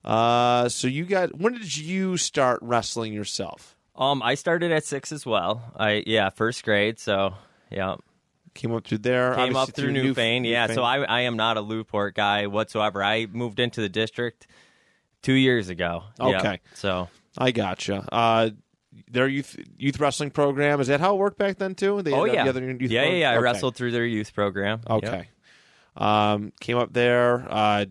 Uh, 0.04 0.68
so 0.68 0.88
you 0.88 1.04
got 1.04 1.38
when 1.38 1.52
did 1.52 1.76
you 1.76 2.16
start 2.16 2.58
wrestling 2.62 3.12
yourself? 3.12 3.76
Um, 3.96 4.22
I 4.22 4.34
started 4.34 4.72
at 4.72 4.84
six 4.84 5.12
as 5.12 5.26
well. 5.26 5.72
I 5.76 6.02
yeah, 6.06 6.30
first 6.30 6.64
grade. 6.64 6.98
So 6.98 7.34
yeah, 7.70 7.96
Came 8.54 8.74
up 8.74 8.84
through 8.86 8.98
there. 8.98 9.34
came 9.36 9.54
up 9.54 9.70
through 9.72 9.92
New- 9.92 10.12
Newfane. 10.14 10.44
Yeah, 10.48 10.66
Newfane. 10.68 10.74
so 10.74 10.82
I 10.82 10.98
I 11.04 11.20
am 11.22 11.36
not 11.36 11.56
a 11.56 11.60
Lewport 11.60 12.14
guy 12.14 12.46
whatsoever. 12.48 13.02
I 13.02 13.26
moved 13.26 13.60
into 13.60 13.80
the 13.80 13.88
district 13.88 14.46
two 15.22 15.34
years 15.34 15.68
ago. 15.68 16.02
Okay. 16.18 16.58
so 16.74 17.08
I 17.38 17.52
gotcha. 17.52 18.06
Uh, 18.10 18.50
their 19.08 19.28
youth 19.28 19.56
youth 19.78 20.00
wrestling 20.00 20.30
program 20.32 20.80
is 20.80 20.88
that 20.88 20.98
how 21.00 21.14
it 21.14 21.18
worked 21.18 21.38
back 21.38 21.58
then 21.58 21.76
too? 21.76 22.02
They 22.02 22.12
oh 22.12 22.24
yeah, 22.24 22.42
the 22.42 22.50
other 22.50 22.64
youth 22.72 22.90
yeah, 22.90 23.04
yeah, 23.04 23.12
yeah. 23.14 23.30
I 23.30 23.34
Okay. 23.34 23.42
wrestled 23.44 23.76
through 23.76 23.92
their 23.92 24.04
youth 24.04 24.34
program. 24.34 24.80
Yep. 24.90 25.04
Okay. 25.04 25.28
Um, 25.96 26.52
came 26.60 26.76
up 26.76 26.92
there. 26.92 27.46
Uh, 27.48 27.84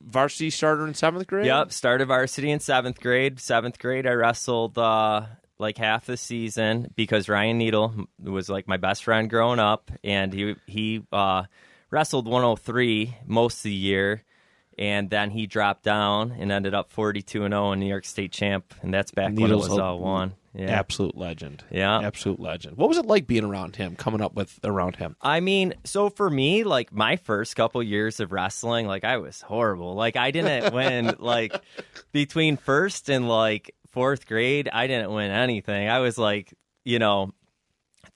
varsity 0.00 0.48
starter 0.48 0.86
in 0.86 0.94
seventh 0.94 1.26
grade. 1.26 1.44
Yep, 1.44 1.72
started 1.72 2.06
varsity 2.06 2.50
in 2.50 2.60
seventh 2.60 3.00
grade. 3.00 3.38
Seventh 3.38 3.78
grade, 3.78 4.06
I 4.06 4.12
wrestled 4.12 4.78
uh, 4.78 5.26
like 5.60 5.78
half 5.78 6.06
the 6.06 6.16
season 6.16 6.90
because 6.96 7.28
Ryan 7.28 7.58
Needle 7.58 8.06
was 8.22 8.48
like 8.48 8.66
my 8.66 8.76
best 8.76 9.04
friend 9.04 9.28
growing 9.28 9.60
up, 9.60 9.90
and 10.02 10.32
he 10.32 10.56
he 10.66 11.02
uh, 11.12 11.44
wrestled 11.90 12.26
103 12.26 13.16
most 13.26 13.58
of 13.58 13.62
the 13.64 13.72
year, 13.72 14.24
and 14.78 15.10
then 15.10 15.30
he 15.30 15.46
dropped 15.46 15.84
down 15.84 16.32
and 16.32 16.50
ended 16.50 16.74
up 16.74 16.90
42 16.90 17.44
and 17.44 17.52
0 17.52 17.72
in 17.72 17.80
New 17.80 17.86
York 17.86 18.04
State 18.04 18.32
champ, 18.32 18.74
and 18.82 18.92
that's 18.92 19.10
back 19.12 19.32
Needle's 19.32 19.62
when 19.62 19.70
it 19.70 19.74
was 19.74 19.78
all 19.78 20.00
one. 20.00 20.34
Yeah. 20.54 20.70
Absolute 20.70 21.16
legend. 21.16 21.62
Yeah. 21.70 22.00
Absolute 22.00 22.40
legend. 22.40 22.76
What 22.76 22.88
was 22.88 22.98
it 22.98 23.06
like 23.06 23.26
being 23.26 23.44
around 23.44 23.76
him? 23.76 23.94
Coming 23.94 24.20
up 24.20 24.34
with 24.34 24.58
around 24.64 24.96
him. 24.96 25.14
I 25.22 25.38
mean, 25.40 25.74
so 25.84 26.10
for 26.10 26.28
me, 26.28 26.64
like 26.64 26.92
my 26.92 27.16
first 27.16 27.54
couple 27.54 27.80
years 27.82 28.18
of 28.18 28.32
wrestling, 28.32 28.86
like 28.86 29.04
I 29.04 29.18
was 29.18 29.40
horrible. 29.40 29.94
Like 29.94 30.16
I 30.16 30.32
didn't 30.32 30.74
win 30.74 31.14
like 31.20 31.54
between 32.10 32.56
first 32.56 33.08
and 33.08 33.28
like 33.28 33.74
fourth 33.90 34.26
grade, 34.26 34.68
I 34.72 34.86
didn't 34.86 35.12
win 35.12 35.30
anything. 35.30 35.88
I 35.88 36.00
was 36.00 36.18
like, 36.18 36.54
you 36.84 36.98
know, 36.98 37.32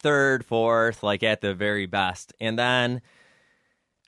third, 0.01 0.45
fourth, 0.45 1.03
like 1.03 1.23
at 1.23 1.41
the 1.41 1.55
very 1.55 1.87
best. 1.87 2.33
And 2.41 2.59
then 2.59 3.03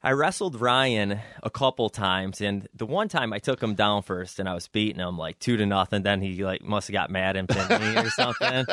I 0.03 0.13
wrestled 0.13 0.61
Ryan 0.61 1.19
a 1.43 1.51
couple 1.51 1.89
times, 1.91 2.41
and 2.41 2.69
the 2.75 2.87
one 2.87 3.09
time 3.09 3.33
I 3.33 3.41
took 3.41 3.61
him 3.61 3.75
down 3.75 4.03
first, 4.03 4.39
and 4.39 4.49
I 4.49 4.55
was 4.55 4.69
beating 4.69 5.01
him 5.01 5.19
like 5.19 5.39
two 5.41 5.57
to 5.57 5.67
nothing. 5.67 6.03
Then 6.03 6.21
he 6.21 6.45
like 6.45 6.63
must 6.63 6.87
have 6.89 6.93
got 6.93 7.11
mad 7.11 7.37
and 7.37 7.49
pinned 7.49 7.71
me 7.71 7.97
or 7.97 8.11
something. 8.11 8.67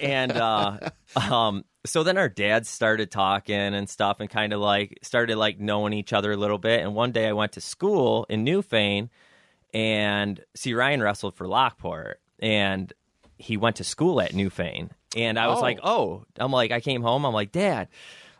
And 0.00 0.32
uh, 0.32 0.78
um, 1.16 1.64
so 1.84 2.04
then 2.04 2.16
our 2.16 2.28
dads 2.28 2.68
started 2.68 3.10
talking 3.10 3.56
and 3.56 3.88
stuff, 3.90 4.20
and 4.20 4.30
kind 4.30 4.52
of 4.52 4.60
like 4.60 4.98
started 5.02 5.36
like 5.36 5.58
knowing 5.58 5.94
each 5.94 6.12
other 6.12 6.30
a 6.30 6.36
little 6.36 6.58
bit. 6.58 6.80
And 6.80 6.94
one 6.94 7.10
day 7.10 7.26
I 7.26 7.32
went 7.32 7.52
to 7.52 7.60
school 7.60 8.26
in 8.28 8.44
Newfane, 8.44 9.08
and 9.74 10.40
see 10.54 10.74
Ryan 10.74 11.02
wrestled 11.02 11.34
for 11.34 11.48
Lockport, 11.48 12.20
and 12.38 12.92
he 13.38 13.56
went 13.56 13.76
to 13.76 13.84
school 13.84 14.20
at 14.20 14.32
Newfane, 14.32 14.90
and 15.16 15.38
I 15.38 15.46
was 15.48 15.58
Oh. 15.58 15.62
like, 15.62 15.78
oh, 15.82 16.24
I'm 16.36 16.52
like, 16.52 16.70
I 16.72 16.80
came 16.80 17.02
home, 17.02 17.24
I'm 17.24 17.32
like, 17.34 17.52
Dad, 17.52 17.88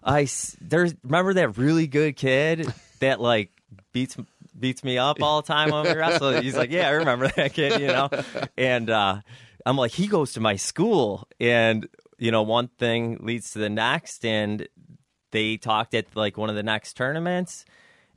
I 0.03 0.29
there's 0.61 0.95
remember 1.03 1.35
that 1.35 1.57
really 1.59 1.87
good 1.87 2.17
kid 2.17 2.73
that 3.01 3.21
like 3.21 3.51
beats 3.93 4.17
beats 4.59 4.83
me 4.83 4.99
up 4.99 5.23
all 5.23 5.41
the 5.43 5.47
time 5.47 5.71
when 5.71 5.85
we 5.85 5.93
wrestle. 5.93 6.41
He's 6.41 6.57
like, 6.57 6.71
yeah, 6.73 6.89
I 6.89 6.93
remember 6.93 7.29
that 7.37 7.53
kid, 7.53 7.81
you 7.81 7.87
know, 7.89 8.09
and 8.57 8.91
uh, 8.91 9.21
I'm 9.65 9.77
like, 9.77 9.93
he 9.93 10.07
goes 10.09 10.33
to 10.33 10.41
my 10.41 10.57
school, 10.57 11.29
and 11.39 11.89
you 12.19 12.31
know, 12.33 12.43
one 12.43 12.69
thing 12.79 13.19
leads 13.21 13.53
to 13.53 13.61
the 13.61 13.69
next, 13.71 14.25
and 14.25 14.67
they 15.31 15.57
talked 15.59 15.95
at 15.95 16.07
like 16.17 16.37
one 16.37 16.49
of 16.51 16.57
the 16.57 16.63
next 16.65 16.95
tournaments 16.95 17.65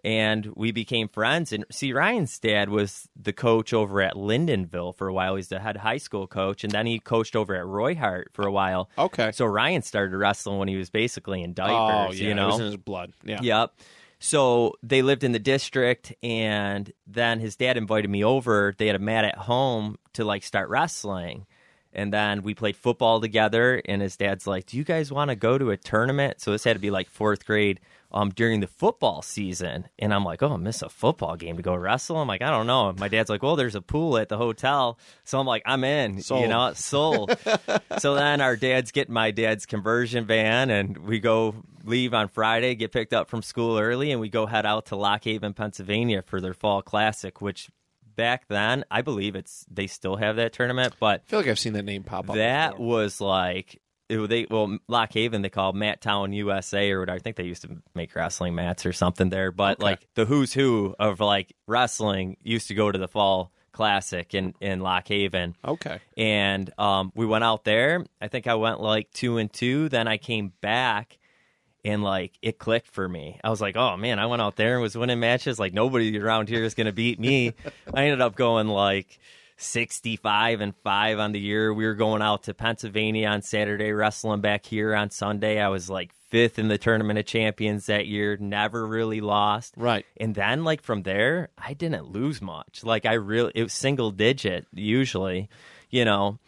and 0.03 0.51
we 0.55 0.71
became 0.71 1.07
friends 1.07 1.53
and 1.53 1.65
see 1.71 1.93
Ryan's 1.93 2.37
dad 2.39 2.69
was 2.69 3.07
the 3.15 3.33
coach 3.33 3.73
over 3.73 4.01
at 4.01 4.15
Lyndonville 4.15 4.95
for 4.95 5.07
a 5.07 5.13
while 5.13 5.35
he's 5.35 5.49
the 5.49 5.59
head 5.59 5.77
high 5.77 5.97
school 5.97 6.27
coach 6.27 6.63
and 6.63 6.71
then 6.71 6.85
he 6.85 6.99
coached 6.99 7.35
over 7.35 7.55
at 7.55 7.65
Roy 7.65 7.95
Hart 7.95 8.29
for 8.33 8.47
a 8.47 8.51
while 8.51 8.89
Okay. 8.97 9.31
so 9.31 9.45
Ryan 9.45 9.81
started 9.81 10.15
wrestling 10.17 10.57
when 10.57 10.67
he 10.67 10.75
was 10.75 10.89
basically 10.89 11.43
in 11.43 11.51
oh, 11.51 11.53
diapers 11.53 12.19
oh, 12.19 12.23
yeah. 12.23 12.33
you 12.33 12.41
It 12.41 12.45
was 12.45 12.59
in 12.59 12.65
his 12.65 12.77
blood. 12.77 13.13
Yeah. 13.23 13.39
Yep. 13.41 13.73
So 14.23 14.75
they 14.83 15.01
lived 15.01 15.23
in 15.23 15.31
the 15.31 15.39
district, 15.39 16.13
and 16.21 16.93
then 17.07 17.39
his 17.39 17.55
dad 17.55 17.75
invited 17.75 18.07
me 18.07 18.23
over. 18.23 18.75
They 18.77 18.85
had 18.85 18.95
a 18.95 18.99
mat 18.99 19.25
at 19.25 19.35
home 19.35 19.97
to 20.13 20.23
like 20.23 20.43
start 20.43 20.69
wrestling, 20.69 21.47
and 21.91 22.13
then 22.13 22.43
we 22.43 22.53
played 22.53 22.75
football 22.75 23.19
together. 23.19 23.81
And 23.85 23.99
his 23.99 24.17
dad's 24.17 24.45
like, 24.45 24.67
"Do 24.67 24.77
you 24.77 24.83
guys 24.83 25.11
want 25.11 25.29
to 25.29 25.35
go 25.35 25.57
to 25.57 25.71
a 25.71 25.77
tournament?" 25.77 26.39
So 26.39 26.51
this 26.51 26.63
had 26.63 26.73
to 26.73 26.79
be 26.79 26.91
like 26.91 27.09
fourth 27.09 27.47
grade. 27.47 27.79
Um, 28.13 28.30
during 28.30 28.60
the 28.60 28.67
football 28.67 29.21
season, 29.21 29.88
and 29.97 30.13
I'm 30.13 30.26
like, 30.26 30.43
oh, 30.43 30.54
I 30.54 30.58
miss 30.58 30.82
a 30.82 30.89
football 30.89 31.38
game 31.38 31.56
to 31.58 31.63
go 31.63 31.76
wrestle. 31.76 32.17
I'm 32.17 32.28
like, 32.28 32.41
I 32.41 32.50
don't 32.50 32.67
know. 32.67 32.93
My 32.97 33.08
dad's 33.08 33.30
like, 33.30 33.41
well, 33.41 33.56
there's 33.56 33.76
a 33.76 33.82
pool 33.82 34.17
at 34.17 34.28
the 34.28 34.38
hotel, 34.38 35.00
so 35.24 35.39
I'm 35.39 35.47
like, 35.47 35.63
I'm 35.65 35.84
in. 35.84 36.21
Sold. 36.21 36.41
You 36.41 36.47
know, 36.50 36.74
sold. 36.74 37.36
so 38.00 38.15
then 38.15 38.41
our 38.41 38.56
dads 38.56 38.91
get 38.91 39.10
my 39.10 39.32
dad's 39.32 39.65
conversion 39.65 40.26
van 40.26 40.69
and 40.69 40.97
we 40.97 41.19
go 41.19 41.56
leave 41.84 42.13
on 42.13 42.28
Friday, 42.28 42.76
get 42.76 42.91
picked 42.91 43.13
up 43.13 43.30
from 43.30 43.41
school 43.41 43.78
early, 43.78 44.12
and 44.12 44.19
we 44.19 44.30
go 44.30 44.45
head 44.45 44.65
out 44.65 44.88
to 44.88 44.95
Lock 44.95 45.24
Haven, 45.24 45.54
Pennsylvania 45.54 46.21
for 46.21 46.41
their 46.41 46.54
fall 46.54 46.82
classic, 46.82 47.41
which 47.41 47.69
back 48.15 48.47
then 48.47 48.84
I 48.91 49.02
believe 49.02 49.36
it's 49.36 49.65
they 49.69 49.88
still 49.88 50.15
have 50.17 50.36
that 50.36 50.54
tournament, 50.54 50.95
but 51.00 51.24
I 51.28 51.30
feel 51.30 51.39
like 51.39 51.47
I've 51.47 51.60
seen 51.60 51.74
that 51.74 51.86
name 51.86 52.04
pop 52.04 52.30
up. 52.30 52.36
that 52.36 52.71
before. 52.71 52.86
was 52.86 53.21
like 53.21 53.80
it, 54.12 54.28
they 54.28 54.45
well 54.50 54.78
Lock 54.88 55.13
Haven 55.13 55.41
they 55.41 55.50
call 55.50 55.74
Mat 55.74 56.02
Town 56.02 56.34
USA 56.34 56.91
or 56.91 57.00
whatever. 57.00 57.15
I 57.15 57.19
think 57.19 57.36
they 57.38 57.43
used 57.45 57.62
to 57.63 57.78
make 57.95 58.13
wrestling 58.15 58.56
mats 58.56 58.86
or 58.86 58.93
something 58.93 59.30
there. 59.30 59.52
But 59.52 59.80
Okay. 59.80 59.84
like 59.84 60.08
the 60.15 60.26
who's 60.26 60.54
who 60.54 60.95
of 61.00 61.19
like 61.19 61.54
wrestling 61.67 62.38
used 62.43 62.67
to 62.67 62.74
go 62.76 62.91
to 62.91 63.00
the 63.00 63.08
fall 63.08 63.52
classic 63.71 64.34
in 64.34 64.54
in 64.60 64.82
Lock 64.82 65.08
Haven 65.08 65.56
Okay. 65.65 66.00
and 66.17 66.69
um, 66.78 67.12
we 67.15 67.26
went 67.26 67.43
out 67.45 67.63
there. 67.63 68.06
I 68.19 68.28
think 68.28 68.45
I 68.45 68.56
went 68.56 68.82
like 68.82 69.10
two 69.12 69.38
and 69.38 69.52
two. 69.52 69.88
Then 69.89 70.08
I 70.10 70.17
came 70.17 70.52
back, 70.62 71.17
and 71.86 72.04
like 72.04 72.38
it 72.41 72.60
clicked 72.60 72.88
for 72.88 73.08
me. 73.08 73.39
I 73.43 73.50
was 73.50 73.62
like, 73.62 73.78
oh 73.78 73.95
man, 73.97 74.19
I 74.19 74.26
went 74.26 74.41
out 74.41 74.56
there 74.58 74.74
and 74.74 74.82
was 74.82 74.97
winning 74.97 75.19
matches. 75.21 75.58
Like 75.58 75.74
nobody 75.74 76.19
around 76.19 76.50
here 76.50 76.63
is 76.63 76.74
gonna 76.76 76.91
beat 76.91 77.19
me. 77.19 77.54
I 77.93 78.04
ended 78.04 78.21
up 78.21 78.36
going 78.36 78.67
like. 78.67 79.19
65 79.62 80.62
and 80.62 80.76
5 80.76 81.19
on 81.19 81.32
the 81.32 81.39
year. 81.39 81.74
We 81.74 81.86
were 81.86 81.93
going 81.93 82.21
out 82.21 82.43
to 82.43 82.54
Pennsylvania 82.54 83.28
on 83.28 83.41
Saturday, 83.41 83.91
wrestling 83.91 84.41
back 84.41 84.65
here 84.65 84.95
on 84.95 85.10
Sunday. 85.10 85.60
I 85.60 85.69
was 85.69 85.89
like 85.89 86.12
fifth 86.30 86.58
in 86.58 86.69
the 86.69 86.78
tournament 86.78 87.19
of 87.19 87.26
champions 87.26 87.86
that 87.86 88.08
year, 88.08 88.38
never 88.38 88.88
really 88.88 89.21
lost. 89.21 89.74
Right. 89.78 90.06
And 90.17 90.34
then 90.34 90.63
like 90.63 90.82
from 90.82 91.04
there, 91.04 91.50
I 91.58 91.74
didn't 91.74 92.08
lose 92.08 92.41
much. 92.41 92.84
Like 92.84 93.06
I 93.06 93.13
really 93.13 93.52
it 93.54 93.63
was 93.63 93.74
single 93.74 94.12
digit 94.12 94.65
usually, 94.74 95.50
you 95.89 96.06
know. 96.06 96.39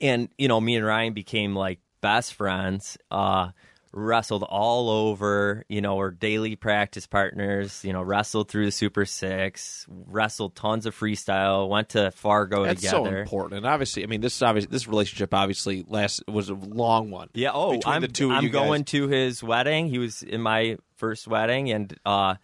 And 0.00 0.28
you 0.36 0.48
know, 0.48 0.60
me 0.60 0.76
and 0.76 0.84
Ryan 0.84 1.14
became 1.14 1.56
like 1.56 1.80
best 2.00 2.34
friends. 2.34 2.98
Uh 3.10 3.50
wrestled 3.92 4.42
all 4.42 4.90
over, 4.90 5.64
you 5.68 5.80
know, 5.80 5.96
we're 5.96 6.10
daily 6.10 6.56
practice 6.56 7.06
partners, 7.06 7.84
you 7.84 7.92
know, 7.92 8.02
wrestled 8.02 8.48
through 8.50 8.66
the 8.66 8.72
Super 8.72 9.04
6, 9.04 9.86
wrestled 9.88 10.54
tons 10.54 10.86
of 10.86 10.98
freestyle, 10.98 11.68
went 11.68 11.90
to 11.90 12.10
Fargo 12.10 12.64
together. 12.64 12.74
That's 12.74 12.90
so 12.90 13.04
important, 13.06 13.58
and 13.58 13.66
obviously, 13.66 14.02
I 14.02 14.06
mean, 14.06 14.20
this 14.20 14.36
is 14.36 14.42
obviously 14.42 14.70
this 14.70 14.88
relationship 14.88 15.32
obviously 15.34 15.84
last 15.88 16.22
was 16.28 16.48
a 16.48 16.54
long 16.54 17.10
one. 17.10 17.28
Yeah. 17.34 17.50
Oh, 17.52 17.78
I'm, 17.86 18.02
the 18.02 18.08
two 18.08 18.30
I'm 18.30 18.50
going 18.50 18.84
to 18.86 19.08
his 19.08 19.42
wedding. 19.42 19.88
He 19.88 19.98
was 19.98 20.22
in 20.22 20.40
my 20.40 20.78
first 20.96 21.26
wedding, 21.26 21.70
and 21.70 21.94
uh, 22.04 22.36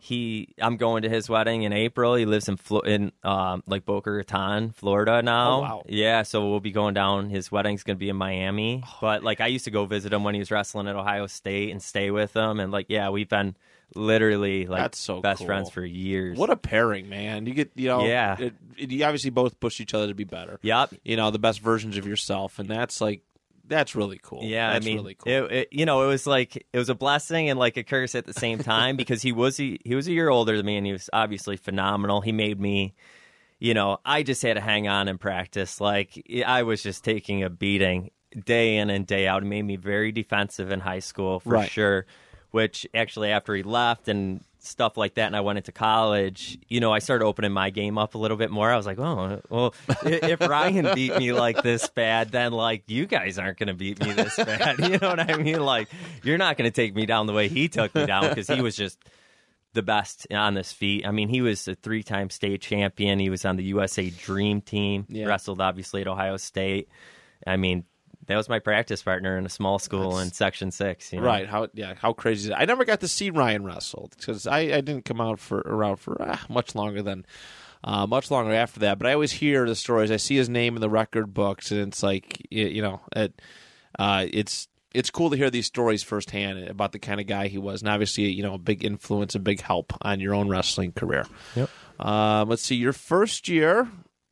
he 0.00 0.54
I'm 0.62 0.76
going 0.76 1.02
to 1.02 1.08
his 1.08 1.28
wedding 1.28 1.62
in 1.64 1.72
April. 1.72 2.14
He 2.14 2.24
lives 2.24 2.48
in 2.48 2.56
Flo- 2.56 2.80
in 2.80 3.10
um, 3.24 3.62
like 3.66 3.84
Boca 3.84 4.10
Raton, 4.10 4.70
Florida 4.70 5.22
now. 5.22 5.50
Oh, 5.50 5.60
wow. 5.60 5.82
Yeah, 5.88 6.22
so 6.22 6.48
we'll 6.48 6.60
be 6.60 6.70
going 6.70 6.94
down. 6.94 7.30
His 7.30 7.50
wedding's 7.50 7.82
going 7.82 7.96
to 7.96 8.00
be 8.00 8.08
in 8.08 8.16
Miami. 8.16 8.82
Oh, 8.86 8.98
but 9.00 9.22
like 9.24 9.40
I 9.40 9.48
used 9.48 9.64
to 9.64 9.70
go 9.72 9.86
visit 9.86 10.12
him 10.12 10.22
when 10.24 10.34
he 10.34 10.38
was 10.40 10.50
wrestling 10.50 10.86
at 10.88 10.94
Ohio 10.96 11.26
State 11.26 11.70
and 11.72 11.82
stay 11.82 12.10
with 12.10 12.34
him, 12.36 12.60
and 12.60 12.70
like 12.72 12.86
yeah, 12.88 13.08
we've 13.10 13.28
been 13.28 13.56
literally 13.94 14.66
like 14.66 14.82
That's 14.82 14.98
so 14.98 15.20
best 15.20 15.38
cool. 15.38 15.46
friends 15.46 15.70
for 15.70 15.84
years. 15.84 16.38
What 16.38 16.50
a 16.50 16.56
pairing, 16.56 17.08
man! 17.08 17.46
You 17.46 17.54
get 17.54 17.72
you 17.74 17.88
know, 17.88 18.04
Yeah. 18.06 18.36
it, 18.38 18.54
it- 18.76 18.90
you 18.92 19.04
obviously 19.04 19.30
both 19.30 19.58
push 19.58 19.80
each 19.80 19.94
other 19.94 20.06
to 20.08 20.14
be 20.14 20.24
better. 20.24 20.58
Yep. 20.62 20.94
You 21.04 21.16
know, 21.16 21.30
the 21.30 21.38
best 21.38 21.60
versions 21.60 21.96
of 21.96 22.06
yourself, 22.06 22.58
and 22.58 22.68
that's 22.68 23.00
like 23.00 23.22
that's 23.68 23.94
really 23.94 24.18
cool. 24.22 24.42
Yeah, 24.44 24.72
that's 24.72 24.84
I 24.84 24.88
mean, 24.88 24.96
really 24.98 25.14
cool. 25.14 25.32
it, 25.32 25.52
it, 25.52 25.68
you 25.70 25.86
know, 25.86 26.02
it 26.02 26.06
was 26.06 26.26
like 26.26 26.56
it 26.56 26.78
was 26.78 26.88
a 26.88 26.94
blessing 26.94 27.48
and 27.48 27.58
like 27.58 27.76
a 27.76 27.84
curse 27.84 28.14
at 28.14 28.24
the 28.26 28.32
same 28.34 28.58
time 28.58 28.96
because 29.02 29.22
he 29.22 29.32
was 29.32 29.56
he, 29.56 29.80
he 29.84 29.94
was 29.94 30.08
a 30.08 30.12
year 30.12 30.28
older 30.28 30.56
than 30.56 30.66
me 30.66 30.76
and 30.76 30.86
he 30.86 30.92
was 30.92 31.08
obviously 31.12 31.56
phenomenal. 31.56 32.20
He 32.20 32.32
made 32.32 32.58
me, 32.58 32.94
you 33.58 33.74
know, 33.74 33.98
I 34.04 34.22
just 34.22 34.42
had 34.42 34.54
to 34.54 34.60
hang 34.60 34.88
on 34.88 35.08
and 35.08 35.20
practice. 35.20 35.80
Like 35.80 36.24
I 36.46 36.62
was 36.62 36.82
just 36.82 37.04
taking 37.04 37.42
a 37.42 37.50
beating 37.50 38.10
day 38.44 38.76
in 38.76 38.90
and 38.90 39.06
day 39.06 39.26
out. 39.26 39.42
It 39.42 39.46
made 39.46 39.62
me 39.62 39.76
very 39.76 40.12
defensive 40.12 40.70
in 40.70 40.80
high 40.80 40.98
school 41.00 41.40
for 41.40 41.50
Right. 41.50 41.70
sure. 41.70 42.06
Which 42.50 42.86
actually, 42.94 43.30
after 43.30 43.54
he 43.54 43.62
left 43.62 44.08
and 44.08 44.42
stuff 44.60 44.96
like 44.96 45.14
that, 45.14 45.26
and 45.26 45.36
I 45.36 45.40
went 45.40 45.58
into 45.58 45.72
college, 45.72 46.58
you 46.68 46.80
know, 46.80 46.92
I 46.92 46.98
started 46.98 47.24
opening 47.24 47.52
my 47.52 47.70
game 47.70 47.98
up 47.98 48.14
a 48.14 48.18
little 48.18 48.36
bit 48.36 48.50
more. 48.50 48.70
I 48.70 48.76
was 48.76 48.86
like, 48.86 48.98
oh, 48.98 49.40
well, 49.48 49.74
if 50.04 50.40
Ryan 50.40 50.94
beat 50.94 51.16
me 51.16 51.32
like 51.32 51.62
this 51.62 51.88
bad, 51.88 52.30
then 52.30 52.52
like 52.52 52.84
you 52.86 53.06
guys 53.06 53.38
aren't 53.38 53.58
going 53.58 53.68
to 53.68 53.74
beat 53.74 54.02
me 54.02 54.12
this 54.12 54.36
bad. 54.44 54.78
You 54.88 54.98
know 54.98 55.10
what 55.10 55.20
I 55.20 55.36
mean? 55.36 55.60
Like 55.60 55.88
you're 56.22 56.38
not 56.38 56.56
going 56.56 56.70
to 56.70 56.74
take 56.74 56.94
me 56.94 57.04
down 57.04 57.26
the 57.26 57.32
way 57.32 57.48
he 57.48 57.68
took 57.68 57.94
me 57.94 58.06
down 58.06 58.28
because 58.28 58.48
he 58.48 58.62
was 58.62 58.74
just 58.74 58.98
the 59.74 59.82
best 59.82 60.26
on 60.30 60.54
this 60.54 60.72
feat. 60.72 61.06
I 61.06 61.10
mean, 61.10 61.28
he 61.28 61.42
was 61.42 61.68
a 61.68 61.74
three-time 61.74 62.30
state 62.30 62.62
champion. 62.62 63.18
He 63.18 63.28
was 63.28 63.44
on 63.44 63.56
the 63.56 63.64
USA 63.64 64.08
Dream 64.08 64.62
Team. 64.62 65.04
Yeah. 65.08 65.26
Wrestled 65.26 65.60
obviously 65.60 66.00
at 66.00 66.08
Ohio 66.08 66.38
State. 66.38 66.88
I 67.46 67.56
mean, 67.56 67.84
that 68.28 68.36
was 68.36 68.48
my 68.48 68.58
practice 68.58 69.02
partner 69.02 69.36
in 69.38 69.46
a 69.46 69.48
small 69.48 69.78
school 69.78 70.18
in 70.18 70.30
Section 70.30 70.70
Six. 70.70 71.12
You 71.12 71.20
know? 71.20 71.26
Right? 71.26 71.48
How 71.48 71.68
yeah? 71.74 71.94
How 71.94 72.12
crazy 72.12 72.44
is 72.44 72.50
it? 72.50 72.54
I 72.56 72.66
never 72.66 72.84
got 72.84 73.00
to 73.00 73.08
see 73.08 73.30
Ryan 73.30 73.64
wrestle 73.64 74.10
because 74.16 74.46
I, 74.46 74.58
I 74.58 74.80
didn't 74.80 75.04
come 75.04 75.20
out 75.20 75.40
for 75.40 75.60
around 75.60 75.96
for 75.96 76.16
ah, 76.20 76.44
much 76.48 76.74
longer 76.74 77.02
than 77.02 77.26
uh, 77.82 78.06
much 78.06 78.30
longer 78.30 78.52
after 78.52 78.80
that. 78.80 78.98
But 78.98 79.08
I 79.08 79.14
always 79.14 79.32
hear 79.32 79.66
the 79.66 79.74
stories. 79.74 80.10
I 80.10 80.16
see 80.16 80.36
his 80.36 80.48
name 80.48 80.76
in 80.76 80.80
the 80.80 80.90
record 80.90 81.32
books, 81.32 81.70
and 81.70 81.88
it's 81.88 82.02
like 82.02 82.46
y- 82.52 82.58
you 82.58 82.82
know, 82.82 83.00
it, 83.16 83.40
uh, 83.98 84.26
it's 84.30 84.68
it's 84.94 85.10
cool 85.10 85.30
to 85.30 85.36
hear 85.36 85.50
these 85.50 85.66
stories 85.66 86.02
firsthand 86.02 86.68
about 86.68 86.92
the 86.92 86.98
kind 86.98 87.20
of 87.20 87.26
guy 87.26 87.48
he 87.48 87.58
was, 87.58 87.80
and 87.82 87.88
obviously 87.88 88.24
you 88.24 88.42
know 88.42 88.54
a 88.54 88.58
big 88.58 88.84
influence, 88.84 89.34
a 89.34 89.40
big 89.40 89.60
help 89.62 89.92
on 90.02 90.20
your 90.20 90.34
own 90.34 90.48
wrestling 90.48 90.92
career. 90.92 91.26
Yep. 91.56 91.70
Um, 91.98 92.48
let's 92.48 92.62
see, 92.62 92.76
your 92.76 92.92
first 92.92 93.48
year. 93.48 93.88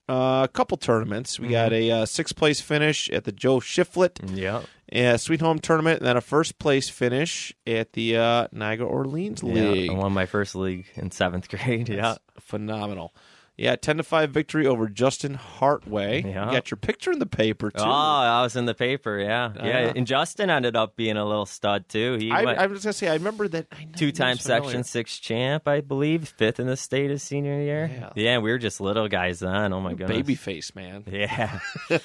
Uh, 0.08 0.42
a 0.44 0.48
couple 0.52 0.76
tournaments. 0.76 1.40
We 1.40 1.48
got 1.48 1.72
a 1.72 1.90
uh, 1.90 2.06
sixth 2.06 2.36
place 2.36 2.60
finish 2.60 3.10
at 3.10 3.24
the 3.24 3.32
Joe 3.32 3.58
Shiflett 3.58 4.20
Yeah. 4.36 4.62
a 4.92 5.18
Sweet 5.18 5.40
Home 5.40 5.58
tournament, 5.58 5.98
and 5.98 6.06
then 6.06 6.16
a 6.16 6.20
first 6.20 6.58
place 6.60 6.88
finish 6.88 7.52
at 7.66 7.94
the 7.94 8.16
uh, 8.16 8.46
Niagara 8.52 8.86
Orleans 8.86 9.42
Yeah. 9.42 9.52
League. 9.70 9.90
I 9.90 9.94
won 9.94 10.12
my 10.12 10.26
first 10.26 10.54
league 10.54 10.86
in 10.94 11.10
seventh 11.10 11.48
grade. 11.48 11.88
Yeah. 11.88 12.16
Phenomenal. 12.38 13.14
Yeah, 13.58 13.74
ten 13.76 13.96
to 13.96 14.02
five 14.02 14.32
victory 14.32 14.66
over 14.66 14.86
Justin 14.86 15.38
Hartway. 15.38 16.22
Yeah. 16.22 16.46
You 16.46 16.52
got 16.52 16.70
your 16.70 16.76
picture 16.76 17.10
in 17.10 17.18
the 17.20 17.26
paper 17.26 17.70
too. 17.70 17.82
Oh, 17.82 17.90
I 17.90 18.42
was 18.42 18.54
in 18.54 18.66
the 18.66 18.74
paper. 18.74 19.18
Yeah, 19.18 19.52
yeah. 19.56 19.88
Uh, 19.88 19.92
And 19.96 20.06
Justin 20.06 20.50
ended 20.50 20.76
up 20.76 20.94
being 20.94 21.16
a 21.16 21.24
little 21.24 21.46
stud 21.46 21.88
too. 21.88 22.16
He 22.20 22.30
I, 22.30 22.44
went 22.44 22.58
I 22.58 22.66
was 22.66 22.84
gonna 22.84 22.92
say 22.92 23.08
I 23.08 23.14
remember 23.14 23.48
that 23.48 23.66
I 23.72 23.84
know 23.84 23.90
he 23.92 23.96
two-time. 23.96 24.36
Section 24.36 24.84
Six 24.84 25.18
champ, 25.18 25.66
I 25.66 25.80
believe, 25.80 26.28
fifth 26.36 26.60
in 26.60 26.66
the 26.66 26.76
state 26.76 27.08
his 27.08 27.22
senior 27.22 27.58
year. 27.60 27.90
Yeah. 28.14 28.32
And 28.34 28.42
we 28.42 28.50
were 28.50 28.58
just 28.58 28.78
little 28.78 29.08
guys 29.08 29.38
then. 29.40 29.72
Oh 29.72 29.80
my 29.80 29.94
goodness, 29.94 30.16
baby 30.18 30.34
face 30.34 30.74
man. 30.74 31.04
Yeah, 31.10 31.58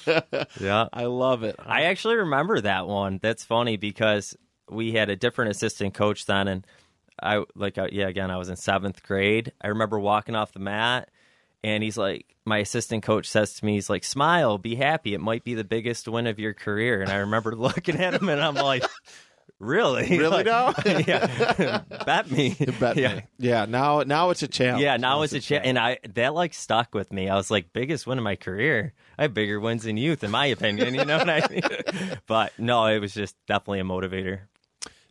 yeah. 0.60 0.88
I 0.92 1.04
love 1.04 1.42
it. 1.42 1.56
I 1.58 1.82
actually 1.82 2.16
remember 2.16 2.60
that 2.62 2.86
one. 2.86 3.18
That's 3.22 3.44
funny 3.44 3.76
because 3.76 4.34
we 4.70 4.92
had 4.92 5.10
a 5.10 5.16
different 5.16 5.50
assistant 5.50 5.92
coach 5.92 6.24
then, 6.24 6.48
and 6.48 6.66
I 7.22 7.44
like 7.54 7.76
uh, 7.76 7.88
yeah. 7.92 8.08
Again, 8.08 8.30
I 8.30 8.38
was 8.38 8.48
in 8.48 8.56
seventh 8.56 9.02
grade. 9.02 9.52
I 9.60 9.68
remember 9.68 9.98
walking 10.00 10.34
off 10.34 10.52
the 10.52 10.60
mat, 10.60 11.10
and 11.64 11.82
he's 11.82 11.96
like, 11.96 12.26
my 12.44 12.58
assistant 12.58 13.02
coach 13.02 13.26
says 13.26 13.54
to 13.54 13.64
me, 13.64 13.74
he's 13.74 13.90
like, 13.90 14.04
"Smile, 14.04 14.58
be 14.58 14.74
happy. 14.74 15.14
It 15.14 15.20
might 15.20 15.44
be 15.44 15.54
the 15.54 15.64
biggest 15.64 16.08
win 16.08 16.26
of 16.26 16.38
your 16.38 16.54
career." 16.54 17.00
And 17.00 17.10
I 17.10 17.16
remember 17.16 17.54
looking 17.56 18.00
at 18.00 18.14
him, 18.14 18.28
and 18.28 18.40
I'm 18.40 18.54
like. 18.54 18.84
Really? 19.58 20.18
Really 20.18 20.42
Like, 20.42 20.46
now? 20.46 20.74
yeah. 21.06 21.82
Bet 22.04 22.28
me. 22.28 22.56
Bet 22.80 22.96
yeah. 22.96 23.14
me. 23.14 23.22
Yeah, 23.38 23.64
now 23.66 24.00
now 24.00 24.30
it's 24.30 24.42
a 24.42 24.48
challenge. 24.48 24.82
Yeah, 24.82 24.96
now 24.96 25.22
it's 25.22 25.32
a 25.34 25.38
challenge. 25.38 25.64
chance, 25.64 25.66
and 25.68 25.78
I 25.78 25.98
that 26.14 26.34
like 26.34 26.52
stuck 26.52 26.92
with 26.94 27.12
me. 27.12 27.28
I 27.28 27.36
was 27.36 27.48
like, 27.48 27.72
biggest 27.72 28.04
win 28.04 28.18
of 28.18 28.24
my 28.24 28.34
career. 28.34 28.92
I 29.16 29.22
have 29.22 29.34
bigger 29.34 29.60
wins 29.60 29.86
in 29.86 29.96
youth, 29.96 30.24
in 30.24 30.32
my 30.32 30.46
opinion. 30.46 30.94
You 30.96 31.04
know 31.04 31.18
what 31.18 31.30
I 31.30 31.46
mean? 31.48 31.62
but 32.26 32.58
no, 32.58 32.86
it 32.86 32.98
was 32.98 33.14
just 33.14 33.36
definitely 33.46 33.78
a 33.80 33.84
motivator. 33.84 34.40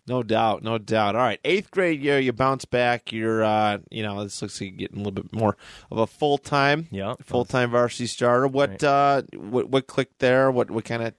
No 0.07 0.23
doubt, 0.23 0.63
no 0.63 0.77
doubt. 0.77 1.15
All 1.15 1.21
right, 1.21 1.39
eighth 1.45 1.69
grade 1.71 2.01
year, 2.01 2.19
you 2.19 2.33
bounce 2.33 2.65
back. 2.65 3.11
You're, 3.11 3.43
uh, 3.43 3.77
you 3.91 4.01
know, 4.03 4.23
this 4.23 4.41
looks 4.41 4.59
like 4.59 4.71
you're 4.71 4.77
getting 4.77 4.97
a 4.97 5.03
little 5.03 5.11
bit 5.23 5.31
more 5.33 5.55
of 5.91 5.99
a 5.99 6.07
full 6.07 6.37
time, 6.37 6.87
Yeah, 6.91 7.13
full 7.23 7.45
time 7.45 7.71
varsity 7.71 8.07
starter. 8.07 8.47
What, 8.47 8.69
Right. 8.71 8.83
uh, 8.83 9.21
what, 9.35 9.69
what 9.69 9.87
clicked 9.87 10.19
there? 10.19 10.49
What, 10.51 10.71
what 10.71 10.85
kind 10.85 11.03
of? 11.03 11.13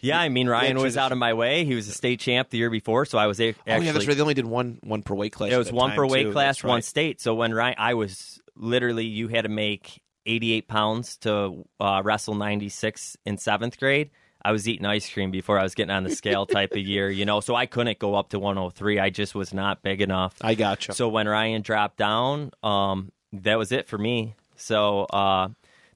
Yeah, 0.00 0.18
I 0.18 0.28
mean 0.30 0.48
Ryan 0.48 0.78
was 0.78 0.96
out 0.96 1.12
of 1.12 1.18
my 1.18 1.34
way. 1.34 1.64
He 1.66 1.74
was 1.74 1.88
a 1.88 1.92
state 1.92 2.20
champ 2.20 2.48
the 2.50 2.56
year 2.56 2.70
before, 2.70 3.04
so 3.04 3.18
I 3.18 3.26
was 3.26 3.38
a- 3.40 3.48
actually. 3.50 3.72
oh 3.72 3.80
yeah, 3.80 3.92
that's 3.92 4.06
right. 4.06 4.16
They 4.16 4.22
only 4.22 4.34
did 4.34 4.46
one, 4.46 4.78
one 4.82 5.02
per 5.02 5.14
weight 5.14 5.32
class. 5.32 5.52
It 5.52 5.58
was 5.58 5.70
one 5.72 5.90
per 5.92 6.06
weight 6.06 6.22
too. 6.24 6.32
class, 6.32 6.58
That's 6.58 6.64
one 6.64 6.82
state. 6.82 7.20
So 7.20 7.34
when 7.34 7.52
Ryan, 7.52 7.74
I 7.78 7.94
was 7.94 8.40
literally, 8.56 9.04
you 9.06 9.28
had 9.28 9.42
to 9.42 9.50
make 9.50 10.00
88 10.24 10.68
pounds 10.68 11.16
to 11.18 11.64
uh, 11.80 12.00
wrestle 12.04 12.34
96 12.34 13.16
in 13.26 13.36
seventh 13.38 13.78
grade. 13.78 14.10
I 14.42 14.52
was 14.52 14.68
eating 14.68 14.86
ice 14.86 15.08
cream 15.08 15.30
before 15.30 15.58
I 15.58 15.62
was 15.62 15.74
getting 15.74 15.90
on 15.90 16.04
the 16.04 16.10
scale 16.10 16.46
type 16.46 16.72
of 16.72 16.78
year, 16.78 17.10
you 17.10 17.24
know, 17.24 17.40
so 17.40 17.54
I 17.54 17.66
couldn't 17.66 17.98
go 17.98 18.14
up 18.14 18.30
to 18.30 18.38
103. 18.38 18.98
I 18.98 19.10
just 19.10 19.34
was 19.34 19.52
not 19.52 19.82
big 19.82 20.00
enough. 20.00 20.34
I 20.40 20.54
gotcha. 20.54 20.94
So 20.94 21.08
when 21.08 21.28
Ryan 21.28 21.62
dropped 21.62 21.96
down, 21.98 22.52
um, 22.62 23.12
that 23.32 23.58
was 23.58 23.72
it 23.72 23.88
for 23.88 23.98
me. 23.98 24.34
So 24.56 25.04
uh, 25.04 25.48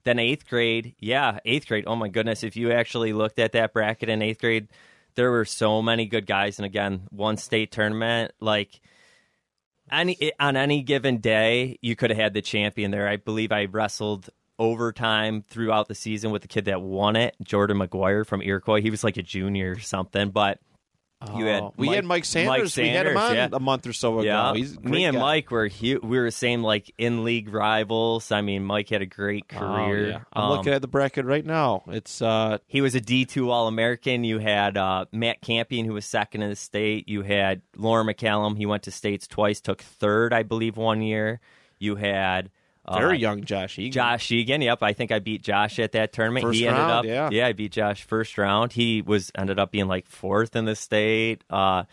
then 0.04 0.18
eighth 0.18 0.48
grade, 0.48 0.94
yeah, 0.98 1.38
eighth 1.44 1.66
grade. 1.66 1.84
Oh 1.86 1.96
my 1.96 2.08
goodness! 2.08 2.42
If 2.42 2.56
you 2.56 2.72
actually 2.72 3.12
looked 3.12 3.38
at 3.38 3.52
that 3.52 3.72
bracket 3.72 4.08
in 4.08 4.22
eighth 4.22 4.40
grade, 4.40 4.68
there 5.14 5.30
were 5.30 5.44
so 5.44 5.82
many 5.82 6.06
good 6.06 6.26
guys. 6.26 6.58
And 6.58 6.66
again, 6.66 7.02
one 7.10 7.36
state 7.36 7.72
tournament, 7.72 8.32
like 8.40 8.80
any 9.90 10.32
on 10.38 10.56
any 10.56 10.82
given 10.82 11.18
day, 11.18 11.78
you 11.82 11.96
could 11.96 12.10
have 12.10 12.18
had 12.18 12.34
the 12.34 12.42
champion 12.42 12.90
there. 12.90 13.08
I 13.08 13.16
believe 13.16 13.52
I 13.52 13.66
wrestled 13.66 14.30
overtime 14.58 15.44
throughout 15.48 15.88
the 15.88 15.94
season 15.94 16.30
with 16.30 16.42
the 16.42 16.48
kid 16.48 16.64
that 16.66 16.80
won 16.82 17.16
it, 17.16 17.34
Jordan 17.42 17.78
McGuire 17.78 18.26
from 18.26 18.42
Iroquois. 18.42 18.80
He 18.80 18.90
was 18.90 19.04
like 19.04 19.16
a 19.16 19.22
junior 19.22 19.72
or 19.72 19.80
something, 19.80 20.30
but. 20.30 20.58
You 21.38 21.46
had 21.46 21.62
Oh, 21.62 21.74
we 21.78 21.86
Mike- 21.86 21.94
had 21.96 22.04
Mike 22.04 22.24
Sanders. 22.26 22.76
we 22.76 22.88
had 22.90 23.06
him 23.06 23.16
on 23.16 23.34
yeah. 23.34 23.48
a 23.50 23.58
month 23.60 23.86
or 23.86 23.94
so 23.94 24.18
ago. 24.18 24.26
Yeah, 24.26 24.52
He's 24.52 24.78
me 24.78 25.06
and 25.06 25.14
guy. 25.16 25.22
Mike 25.22 25.50
were 25.50 25.68
hu- 25.70 26.00
we 26.02 26.18
were 26.18 26.26
the 26.26 26.30
same 26.30 26.62
like 26.62 26.92
in 26.98 27.24
league 27.24 27.48
rivals. 27.48 28.30
I 28.30 28.42
mean, 28.42 28.62
Mike 28.62 28.90
had 28.90 29.00
a 29.00 29.06
great 29.06 29.46
Oh, 29.54 29.58
career. 29.58 30.08
yeah. 30.10 30.18
I'm 30.34 30.42
Um, 30.42 30.50
looking 30.50 30.74
at 30.74 30.82
the 30.82 30.88
bracket 30.88 31.24
right 31.24 31.46
now. 31.46 31.82
It's 31.86 32.20
uh, 32.20 32.58
he 32.66 32.82
was 32.82 32.94
a 32.94 33.00
D 33.00 33.24
two 33.24 33.50
All 33.50 33.68
American. 33.68 34.22
You 34.24 34.38
had 34.38 34.76
uh, 34.76 35.06
Matt 35.12 35.40
Campion, 35.40 35.86
who 35.86 35.94
was 35.94 36.04
second 36.04 36.42
in 36.42 36.50
the 36.50 36.56
state. 36.56 37.08
You 37.08 37.22
had 37.22 37.62
Lauren 37.74 38.06
McCallum. 38.06 38.58
He 38.58 38.66
went 38.66 38.82
to 38.82 38.90
states 38.90 39.26
twice, 39.26 39.62
took 39.62 39.80
third, 39.80 40.34
I 40.34 40.42
believe, 40.42 40.76
one 40.76 41.00
year. 41.00 41.40
You 41.78 41.96
had 41.96 42.50
uh, 42.84 42.98
very 42.98 43.18
young 43.18 43.44
Josh 43.44 43.78
Egan. 43.78 43.92
Josh 43.92 44.30
Egan. 44.30 44.62
Yep, 44.62 44.82
I 44.82 44.92
think 44.92 45.12
I 45.12 45.18
beat 45.18 45.42
Josh 45.42 45.78
at 45.78 45.92
that 45.92 46.12
tournament. 46.12 46.44
First 46.44 46.58
he 46.58 46.66
ended 46.66 46.80
round, 46.80 47.08
up, 47.08 47.32
yeah. 47.32 47.46
I 47.46 47.52
beat 47.52 47.72
Josh 47.72 48.04
first 48.04 48.36
round. 48.38 48.72
He 48.72 49.02
was 49.02 49.30
ended 49.34 49.58
up 49.58 49.70
being 49.70 49.86
like 49.88 50.06
fourth 50.06 50.56
in 50.56 50.64
the 50.64 50.76
state. 50.76 51.44
Uh, 51.48 51.84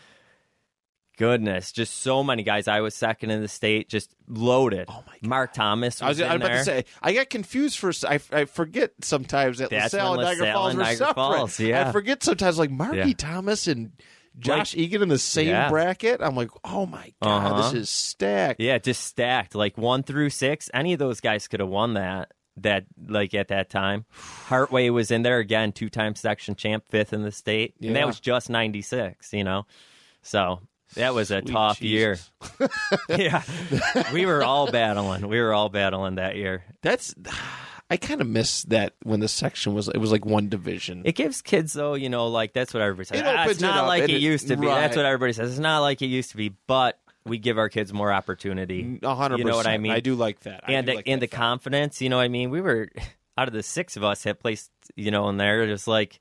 goodness, 1.18 1.72
just 1.72 2.00
so 2.00 2.24
many 2.24 2.42
guys. 2.42 2.68
I 2.68 2.80
was 2.80 2.94
second 2.94 3.30
in 3.30 3.40
the 3.40 3.48
state, 3.48 3.88
just 3.88 4.14
loaded. 4.26 4.86
Oh 4.88 5.04
my 5.06 5.12
God. 5.22 5.28
Mark 5.28 5.52
Thomas 5.52 6.00
was, 6.00 6.02
I 6.02 6.08
was, 6.08 6.20
I 6.20 6.24
was 6.24 6.36
about 6.36 6.46
there. 6.48 6.58
to 6.58 6.64
say 6.64 6.84
I 7.00 7.12
get 7.12 7.30
confused 7.30 7.78
for 7.78 7.92
I, 8.08 8.18
I 8.32 8.44
forget 8.46 8.92
sometimes 9.02 9.58
that 9.58 9.70
That's 9.70 9.92
LaSalle 9.92 10.10
when 10.16 10.20
and 10.20 10.26
Niagara 10.28 10.46
LaSalle 10.46 10.54
Falls 10.54 10.70
and 10.70 10.78
were 10.78 10.84
Niagara 10.84 11.06
separate. 11.06 11.14
Falls, 11.14 11.60
yeah. 11.60 11.88
I 11.88 11.92
forget 11.92 12.22
sometimes 12.22 12.58
like 12.58 12.70
Marky 12.70 12.96
Yeah. 12.96 13.12
Thomas 13.16 13.66
and 13.68 13.92
Josh 14.38 14.74
Egan 14.74 15.02
in 15.02 15.08
the 15.08 15.18
same 15.18 15.48
Yeah. 15.48 15.68
bracket. 15.68 16.20
I'm 16.22 16.34
like, 16.36 16.50
oh 16.64 16.86
my 16.86 17.12
god, 17.22 17.46
Uh-huh. 17.46 17.62
this 17.62 17.74
is 17.82 17.90
stacked. 17.90 18.60
Yeah, 18.60 18.78
just 18.78 19.04
stacked 19.04 19.54
like 19.54 19.76
one 19.76 20.02
through 20.02 20.30
six. 20.30 20.70
Any 20.72 20.92
of 20.92 20.98
those 20.98 21.20
guys 21.20 21.48
could 21.48 21.60
have 21.60 21.68
won 21.68 21.94
that. 21.94 22.32
That 22.58 22.84
like 23.08 23.32
at 23.34 23.48
that 23.48 23.70
time, 23.70 24.04
Hartway 24.48 24.90
was 24.92 25.10
in 25.10 25.22
there 25.22 25.38
again, 25.38 25.72
two 25.72 25.88
time 25.88 26.14
section 26.14 26.54
champ, 26.54 26.84
fifth 26.90 27.12
in 27.14 27.22
the 27.22 27.32
state, 27.32 27.74
and 27.80 27.96
that 27.96 28.06
was 28.06 28.20
just 28.20 28.50
ninety 28.50 28.82
six. 28.82 29.32
You 29.32 29.44
know, 29.44 29.64
so 30.22 30.60
that 30.94 31.14
was 31.14 31.30
a 31.30 31.40
Sweet 31.40 31.50
tough 31.52 31.80
year. 31.80 32.18
Yeah, 33.08 33.42
we 34.12 34.26
were 34.26 34.44
all 34.44 34.70
battling. 34.70 35.28
We 35.28 35.40
were 35.40 35.54
all 35.54 35.68
battling 35.70 36.16
that 36.16 36.36
year. 36.36 36.62
That's 36.82 37.14
I 37.92 37.96
kind 37.98 38.20
of 38.22 38.26
miss 38.26 38.62
that 38.64 38.94
when 39.02 39.20
the 39.20 39.28
section 39.28 39.74
was 39.74 39.88
it 39.88 39.98
was 39.98 40.10
like 40.10 40.24
one 40.24 40.48
division. 40.48 41.02
It 41.04 41.14
gives 41.14 41.42
kids 41.42 41.74
though, 41.74 41.94
you 41.94 42.08
know, 42.08 42.28
like 42.28 42.52
that's 42.54 42.72
what 42.72 42.82
everybody 42.82 43.06
says. 43.06 43.20
It 43.20 43.26
"Ah, 43.26 43.44
it's 43.44 43.58
it 43.58 43.62
not 43.62 43.80
up, 43.80 43.86
like 43.86 44.04
it 44.04 44.10
it- 44.10 44.22
used 44.22 44.48
to 44.48 44.56
be. 44.56 44.66
That's 44.66 44.96
what 44.96 45.04
everybody 45.04 45.32
says. 45.34 45.50
It's 45.50 45.58
not 45.60 45.80
like 45.80 46.00
it 46.00 46.06
used 46.06 46.30
to 46.30 46.36
be, 46.38 46.54
but 46.66 46.98
we 47.26 47.36
give 47.38 47.58
our 47.58 47.68
kids 47.68 47.92
more 47.92 48.10
opportunity. 48.12 48.98
A 49.02 49.14
hundred 49.14 49.38
You 49.40 49.44
know 49.44 49.56
what 49.56 49.66
I 49.66 49.76
mean? 49.78 49.92
I 49.92 50.00
do 50.00 50.14
like 50.14 50.40
that. 50.40 50.64
I 50.66 50.72
and 50.72 50.88
the, 50.88 50.94
like 50.94 51.06
and 51.06 51.20
the 51.20 51.26
fact. 51.26 51.38
confidence, 51.38 52.00
you 52.00 52.08
know 52.08 52.16
what 52.16 52.22
I 52.24 52.28
mean? 52.28 52.48
We 52.50 52.60
were 52.62 52.88
out 53.38 53.46
of 53.48 53.54
the 53.54 53.62
six 53.62 53.96
of 53.96 54.04
us 54.04 54.22
that 54.22 54.40
placed, 54.40 54.70
you 54.96 55.10
know, 55.10 55.28
in 55.28 55.36
there 55.36 55.66
just 55.66 55.86
like 55.86 56.18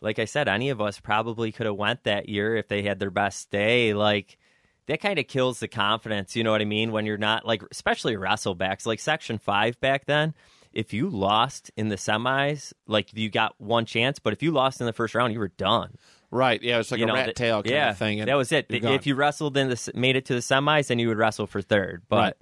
like 0.00 0.18
I 0.20 0.26
said, 0.26 0.46
any 0.48 0.70
of 0.70 0.80
us 0.80 1.00
probably 1.00 1.50
could 1.50 1.66
have 1.66 1.74
went 1.74 2.04
that 2.04 2.28
year 2.28 2.54
if 2.54 2.68
they 2.68 2.82
had 2.82 3.00
their 3.00 3.10
best 3.10 3.50
day. 3.50 3.94
Like 3.94 4.38
that 4.86 5.00
kind 5.00 5.18
of 5.18 5.26
kills 5.26 5.58
the 5.60 5.66
confidence, 5.68 6.36
you 6.36 6.44
know 6.44 6.52
what 6.52 6.62
I 6.62 6.66
mean? 6.66 6.92
When 6.92 7.04
you're 7.04 7.18
not 7.18 7.44
like 7.44 7.62
especially 7.70 8.14
wrestlebacks, 8.14 8.86
like 8.86 9.00
section 9.00 9.38
five 9.38 9.78
back 9.80 10.06
then, 10.06 10.34
if 10.78 10.92
you 10.92 11.08
lost 11.10 11.70
in 11.76 11.88
the 11.88 11.96
semis, 11.96 12.72
like 12.86 13.10
you 13.12 13.28
got 13.30 13.54
one 13.58 13.84
chance, 13.84 14.18
but 14.20 14.32
if 14.32 14.42
you 14.44 14.52
lost 14.52 14.80
in 14.80 14.86
the 14.86 14.92
first 14.92 15.12
round, 15.14 15.32
you 15.32 15.40
were 15.40 15.48
done. 15.56 15.96
right? 16.30 16.62
Yeah, 16.62 16.78
it's 16.78 16.90
like 16.92 16.98
you 17.00 17.04
a 17.06 17.08
know, 17.08 17.14
rat 17.14 17.26
that- 17.26 17.36
tail 17.36 17.62
kind 17.62 17.74
yeah, 17.74 17.90
of 17.90 17.98
thing. 17.98 18.20
and 18.20 18.28
that 18.28 18.34
was 18.36 18.52
it. 18.52 18.66
If 18.68 19.06
you 19.06 19.14
wrestled 19.16 19.56
in 19.56 19.70
the 19.70 19.90
made 19.94 20.14
it 20.14 20.24
to 20.26 20.34
the 20.34 20.40
semis, 20.40 20.86
then 20.88 20.98
you 21.00 21.08
would 21.08 21.18
wrestle 21.18 21.46
for 21.46 21.60
third. 21.62 22.02
But 22.08 22.16
Right. 22.16 22.34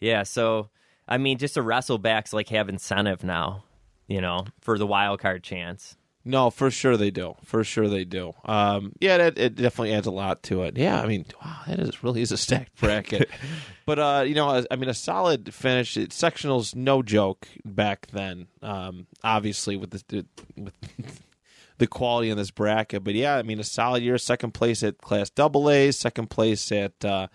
yeah, 0.00 0.22
so 0.24 0.68
I 1.08 1.16
mean, 1.18 1.38
just 1.38 1.54
to 1.54 1.62
wrestle 1.62 1.98
backs 1.98 2.32
like 2.32 2.48
have 2.50 2.68
incentive 2.68 3.24
now, 3.24 3.64
you 4.06 4.20
know, 4.20 4.44
for 4.60 4.76
the 4.78 4.86
wild 4.86 5.20
card 5.20 5.42
chance. 5.42 5.96
No, 6.24 6.50
for 6.50 6.70
sure 6.70 6.96
they 6.96 7.10
do. 7.10 7.34
For 7.44 7.64
sure 7.64 7.88
they 7.88 8.04
do. 8.04 8.34
Um, 8.44 8.92
yeah, 9.00 9.16
it, 9.16 9.38
it 9.38 9.54
definitely 9.56 9.92
adds 9.92 10.06
a 10.06 10.12
lot 10.12 10.42
to 10.44 10.62
it. 10.62 10.76
Yeah, 10.78 11.00
I 11.02 11.06
mean, 11.06 11.26
wow, 11.44 11.60
that 11.66 11.80
is 11.80 12.04
really 12.04 12.22
is 12.22 12.30
a 12.30 12.36
stacked 12.36 12.76
bracket. 12.80 13.28
but 13.86 13.98
uh, 13.98 14.24
you 14.26 14.34
know, 14.34 14.64
I 14.70 14.76
mean, 14.76 14.88
a 14.88 14.94
solid 14.94 15.52
finish. 15.52 15.96
It, 15.96 16.10
sectionals, 16.10 16.76
no 16.76 17.02
joke 17.02 17.48
back 17.64 18.06
then. 18.12 18.46
Um, 18.62 19.06
obviously 19.24 19.76
with 19.76 19.90
the 19.90 20.24
with 20.56 20.74
the 21.78 21.86
quality 21.88 22.30
in 22.30 22.36
this 22.36 22.52
bracket. 22.52 23.02
But 23.02 23.14
yeah, 23.14 23.36
I 23.36 23.42
mean, 23.42 23.58
a 23.58 23.64
solid 23.64 24.02
year. 24.04 24.16
Second 24.18 24.52
place 24.52 24.82
at 24.84 24.98
Class 24.98 25.28
Double 25.30 25.68
A. 25.68 25.90
Second 25.90 26.30
place 26.30 26.70
at 26.70 27.04
uh, 27.04 27.26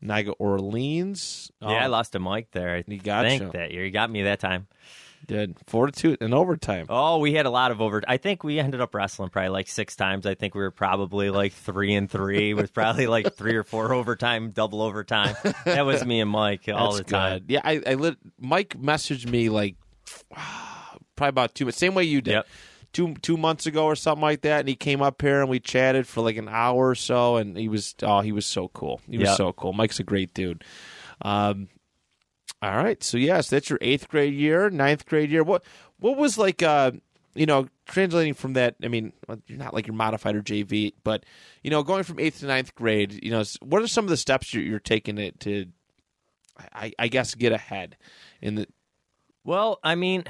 Niagara 0.00 0.34
Orleans. 0.38 1.50
yeah, 1.60 1.68
I 1.68 1.84
Um, 1.86 1.90
lost 1.90 2.12
to 2.12 2.20
mic 2.20 2.52
there. 2.52 2.76
I 2.76 2.84
You 2.86 2.98
gotcha. 3.00 3.28
think 3.38 3.52
that 3.52 3.72
year. 3.72 3.84
He 3.84 3.90
got 3.90 4.10
me 4.10 4.22
that 4.22 4.38
time. 4.38 4.68
Did 5.26 5.56
fortitude 5.66 6.18
and 6.20 6.32
overtime. 6.32 6.86
Oh, 6.88 7.18
we 7.18 7.34
had 7.34 7.44
a 7.46 7.50
lot 7.50 7.70
of 7.70 7.80
over. 7.80 8.02
I 8.08 8.16
think 8.16 8.44
we 8.44 8.58
ended 8.58 8.80
up 8.80 8.94
wrestling 8.94 9.28
probably 9.30 9.50
like 9.50 9.68
six 9.68 9.96
times. 9.96 10.24
I 10.26 10.34
think 10.34 10.54
we 10.54 10.60
were 10.62 10.70
probably 10.70 11.30
like 11.30 11.52
three 11.52 11.94
and 11.94 12.10
three 12.10 12.54
with 12.54 12.72
probably 12.72 13.06
like 13.06 13.34
three 13.34 13.54
or 13.56 13.64
four 13.64 13.92
overtime, 13.92 14.50
double 14.50 14.80
overtime. 14.82 15.34
That 15.64 15.84
was 15.84 16.04
me 16.04 16.20
and 16.20 16.30
Mike 16.30 16.68
all 16.72 16.92
That's 16.94 17.06
the 17.06 17.12
time. 17.12 17.38
good. 17.40 17.44
Yeah, 17.50 17.60
I, 17.64 17.82
I 17.86 17.94
lit, 17.94 18.16
Mike 18.38 18.76
messaged 18.80 19.28
me 19.28 19.48
like 19.48 19.76
probably 21.16 21.28
about 21.28 21.54
two 21.54 21.64
months, 21.66 21.78
same 21.78 21.94
way 21.94 22.04
you 22.04 22.20
did. 22.20 22.32
Yep. 22.32 22.46
Two 22.94 23.14
two 23.20 23.36
months 23.36 23.66
ago 23.66 23.84
or 23.84 23.94
something 23.94 24.22
like 24.22 24.40
that, 24.42 24.60
and 24.60 24.68
he 24.68 24.74
came 24.74 25.02
up 25.02 25.20
here 25.20 25.42
and 25.42 25.50
we 25.50 25.60
chatted 25.60 26.06
for 26.08 26.22
like 26.22 26.36
an 26.38 26.48
hour 26.48 26.88
or 26.88 26.94
so, 26.94 27.36
and 27.36 27.54
he 27.54 27.68
was 27.68 27.94
oh 28.02 28.20
he 28.20 28.32
was 28.32 28.46
so 28.46 28.68
cool. 28.68 29.02
He 29.08 29.18
was 29.18 29.28
Yep. 29.28 29.36
so 29.36 29.52
cool. 29.52 29.74
Mike's 29.74 30.00
a 30.00 30.04
great 30.04 30.32
dude. 30.32 30.64
Um, 31.20 31.68
all 32.62 32.76
right, 32.76 33.02
so 33.02 33.16
yes, 33.18 33.48
that's 33.50 33.70
your 33.70 33.78
eighth 33.82 34.08
grade 34.08 34.34
year, 34.34 34.70
ninth 34.70 35.06
grade 35.06 35.30
year. 35.30 35.44
What 35.44 35.64
what 35.98 36.16
was 36.16 36.38
like 36.38 36.62
uh 36.62 36.92
you 37.34 37.46
know 37.46 37.68
translating 37.86 38.34
from 38.34 38.54
that? 38.54 38.76
I 38.82 38.88
mean, 38.88 39.12
you're 39.46 39.58
not 39.58 39.74
like 39.74 39.86
your 39.86 39.94
modified 39.94 40.34
or 40.34 40.42
JV, 40.42 40.92
but 41.04 41.24
you 41.62 41.70
know 41.70 41.82
going 41.82 42.02
from 42.04 42.18
eighth 42.18 42.40
to 42.40 42.46
ninth 42.46 42.74
grade. 42.74 43.22
You 43.24 43.30
know, 43.30 43.44
what 43.60 43.82
are 43.82 43.86
some 43.86 44.04
of 44.04 44.10
the 44.10 44.16
steps 44.16 44.52
you're, 44.52 44.64
you're 44.64 44.78
taking 44.80 45.18
it 45.18 45.38
to 45.40 45.66
I, 46.72 46.92
I 46.98 47.08
guess 47.08 47.34
get 47.34 47.52
ahead 47.52 47.96
in 48.42 48.56
the 48.56 48.66
Well, 49.44 49.78
I 49.84 49.94
mean, 49.94 50.24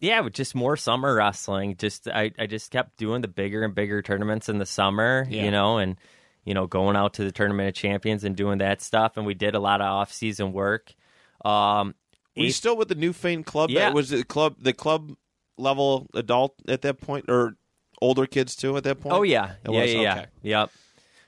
yeah, 0.00 0.20
with 0.20 0.32
just 0.32 0.54
more 0.54 0.76
summer 0.76 1.14
wrestling. 1.14 1.76
Just 1.76 2.08
I, 2.08 2.30
I 2.38 2.46
just 2.46 2.70
kept 2.70 2.96
doing 2.96 3.20
the 3.20 3.28
bigger 3.28 3.62
and 3.62 3.74
bigger 3.74 4.00
tournaments 4.00 4.48
in 4.48 4.58
the 4.58 4.66
summer, 4.66 5.26
Yeah. 5.28 5.44
you 5.44 5.50
know, 5.50 5.76
and 5.78 5.96
you 6.44 6.54
know, 6.54 6.66
going 6.66 6.96
out 6.96 7.14
to 7.14 7.24
the 7.24 7.32
tournament 7.32 7.68
of 7.68 7.74
champions 7.74 8.24
and 8.24 8.34
doing 8.34 8.58
that 8.58 8.80
stuff. 8.80 9.18
And 9.18 9.26
we 9.26 9.34
did 9.34 9.54
a 9.54 9.60
lot 9.60 9.82
of 9.82 9.86
off 9.86 10.12
season 10.12 10.52
work. 10.54 10.94
Um, 11.44 11.94
Were 12.36 12.42
you 12.42 12.48
eighth- 12.48 12.56
still 12.56 12.76
with 12.76 12.88
the 12.88 12.94
Newfane 12.96 13.44
club? 13.44 13.70
Yeah. 13.70 13.90
Was 13.90 14.10
the 14.10 14.24
club 14.24 14.56
the 14.60 14.72
club 14.72 15.14
level 15.56 16.06
adult 16.14 16.54
at 16.68 16.82
that 16.82 17.00
point, 17.00 17.26
or 17.28 17.56
older 18.00 18.26
kids 18.26 18.54
too 18.56 18.76
at 18.76 18.84
that 18.84 19.00
point? 19.00 19.14
Oh 19.14 19.22
yeah, 19.22 19.52
It 19.64 19.70
yeah, 19.70 19.80
was? 19.80 19.92
yeah, 19.94 20.00
yeah. 20.00 20.12
Okay. 20.12 20.26
Yep. 20.42 20.70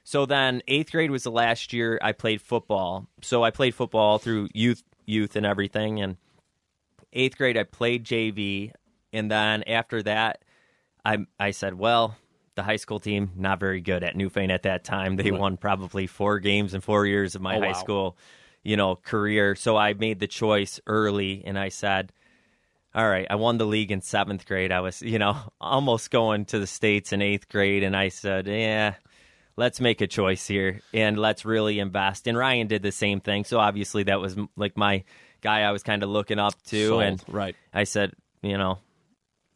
So 0.04 0.26
then 0.26 0.62
eighth 0.66 0.90
grade 0.92 1.10
was 1.10 1.22
the 1.24 1.30
last 1.30 1.72
year 1.72 1.98
I 2.02 2.12
played 2.12 2.40
football. 2.42 3.06
So 3.22 3.44
I 3.44 3.50
played 3.50 3.74
football 3.74 4.18
through 4.18 4.48
youth, 4.54 4.82
youth, 5.06 5.36
and 5.36 5.46
everything. 5.46 6.00
And 6.00 6.16
eighth 7.12 7.36
grade 7.36 7.56
I 7.56 7.64
played 7.64 8.04
JV, 8.04 8.72
and 9.12 9.30
then 9.30 9.62
after 9.64 10.02
that, 10.02 10.42
I 11.04 11.18
I 11.38 11.50
said, 11.52 11.74
well, 11.74 12.16
the 12.56 12.62
high 12.64 12.76
school 12.76 12.98
team 12.98 13.30
not 13.36 13.60
very 13.60 13.80
good 13.80 14.02
at 14.02 14.16
Newfane 14.16 14.50
at 14.50 14.64
that 14.64 14.84
time. 14.84 15.16
They 15.16 15.30
won 15.30 15.56
probably 15.56 16.06
four 16.06 16.38
games 16.40 16.74
in 16.74 16.80
four 16.80 17.06
years 17.06 17.34
of 17.34 17.42
my 17.42 17.56
Oh, 17.56 17.60
high 17.60 17.66
wow. 17.68 17.72
school, 17.74 18.16
you 18.62 18.76
know, 18.76 18.96
career. 18.96 19.54
So 19.54 19.76
I 19.76 19.94
made 19.94 20.20
the 20.20 20.26
choice 20.26 20.80
early, 20.86 21.42
and 21.44 21.58
I 21.58 21.68
said 21.68 22.12
all 22.94 23.08
right, 23.08 23.26
I 23.30 23.36
won 23.36 23.58
the 23.58 23.66
league 23.66 23.92
in 23.92 24.00
seventh 24.00 24.46
grade. 24.46 24.72
I 24.72 24.80
was, 24.80 25.00
you 25.00 25.18
know, 25.18 25.36
almost 25.60 26.10
going 26.10 26.46
to 26.46 26.58
the 26.58 26.66
States 26.66 27.12
in 27.12 27.22
eighth 27.22 27.48
grade. 27.48 27.82
And 27.82 27.96
I 27.96 28.08
said, 28.08 28.46
yeah, 28.46 28.94
let's 29.56 29.80
make 29.80 30.00
a 30.00 30.06
choice 30.06 30.46
here 30.46 30.80
and 30.92 31.18
let's 31.18 31.44
really 31.44 31.78
invest. 31.78 32.26
And 32.26 32.36
Ryan 32.36 32.66
did 32.66 32.82
the 32.82 32.92
same 32.92 33.20
thing. 33.20 33.44
So 33.44 33.58
obviously 33.58 34.04
that 34.04 34.20
was 34.20 34.36
like 34.56 34.76
my 34.76 35.04
guy 35.40 35.60
I 35.60 35.70
was 35.70 35.82
kind 35.82 36.02
of 36.02 36.08
looking 36.08 36.38
up 36.38 36.60
to. 36.64 36.88
Sold. 36.88 37.02
And 37.02 37.24
right. 37.28 37.54
I 37.72 37.84
said, 37.84 38.12
you 38.42 38.58
know, 38.58 38.78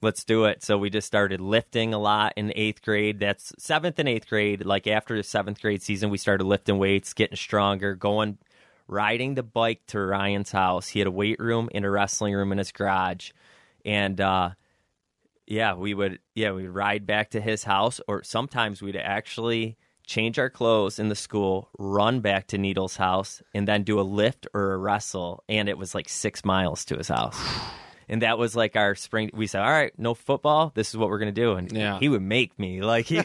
let's 0.01 0.23
do 0.23 0.45
it. 0.45 0.63
So 0.63 0.79
we 0.79 0.89
just 0.89 1.09
started 1.09 1.41
lifting 1.41 1.93
a 1.93 1.99
lot 1.99 2.35
in 2.37 2.53
eighth 2.55 2.83
grade. 2.83 3.19
That's 3.19 3.53
seventh 3.59 3.99
and 3.99 4.09
eighth 4.09 4.29
grade. 4.29 4.65
Like 4.65 4.87
after 4.87 5.17
the 5.17 5.25
seventh 5.25 5.61
grade 5.61 5.83
season, 5.83 6.11
we 6.11 6.19
started 6.19 6.45
lifting 6.45 6.79
weights, 6.79 7.15
getting 7.15 7.37
stronger, 7.37 7.97
going, 7.97 8.39
riding 8.87 9.35
the 9.35 9.43
bike 9.43 9.83
to 9.89 10.01
Ryan's 10.01 10.53
house. 10.53 10.89
He 10.89 10.99
had 10.99 11.09
a 11.09 11.11
weight 11.13 11.39
room 11.39 11.69
and 11.75 11.85
a 11.85 11.91
wrestling 11.91 12.35
room 12.35 12.53
in 12.53 12.59
his 12.59 12.73
garage. 12.73 13.31
And, 13.85 14.21
uh, 14.21 14.51
yeah, 15.47 15.75
we 15.75 15.95
would, 15.95 16.21
yeah, 16.35 16.53
we'd 16.53 16.69
ride 16.69 17.07
back 17.07 17.31
to 17.31 17.41
his 17.41 17.65
house, 17.65 18.01
or 18.09 18.23
sometimes 18.23 18.81
we'd 18.81 18.97
actually 18.97 19.77
change 20.07 20.39
our 20.39 20.51
clothes 20.51 20.99
in 20.99 21.09
the 21.09 21.15
school, 21.15 21.69
run 21.79 22.21
back 22.21 22.47
to 22.49 22.59
Needle's 22.59 22.97
house, 22.97 23.43
and 23.55 23.69
then 23.69 23.85
do 23.85 24.01
a 24.01 24.03
lift 24.03 24.47
or 24.55 24.73
a 24.73 24.79
wrestle. 24.79 25.45
And 25.49 25.69
it 25.69 25.79
was 25.79 25.95
like 25.95 26.09
six 26.09 26.45
miles 26.45 26.85
to 26.87 26.97
his 26.97 27.09
house. 27.09 27.39
And 28.09 28.23
that 28.23 28.37
was 28.39 28.55
like 28.55 28.77
our 28.77 28.95
spring. 28.95 29.31
We 29.33 29.47
said, 29.47 29.63
"All 29.63 29.71
right, 29.71 29.93
no 29.99 30.15
football. 30.15 30.73
This 30.75 30.91
is 30.91 30.97
what 30.97 31.09
we're 31.09 31.19
gonna 31.19 31.33
do." 31.33 31.53
And 31.55 31.73
Yeah. 31.73 31.99
he 31.99 32.09
would 32.09 32.23
make 32.23 32.59
me 32.59 32.83
like 32.83 33.07
he, 33.07 33.21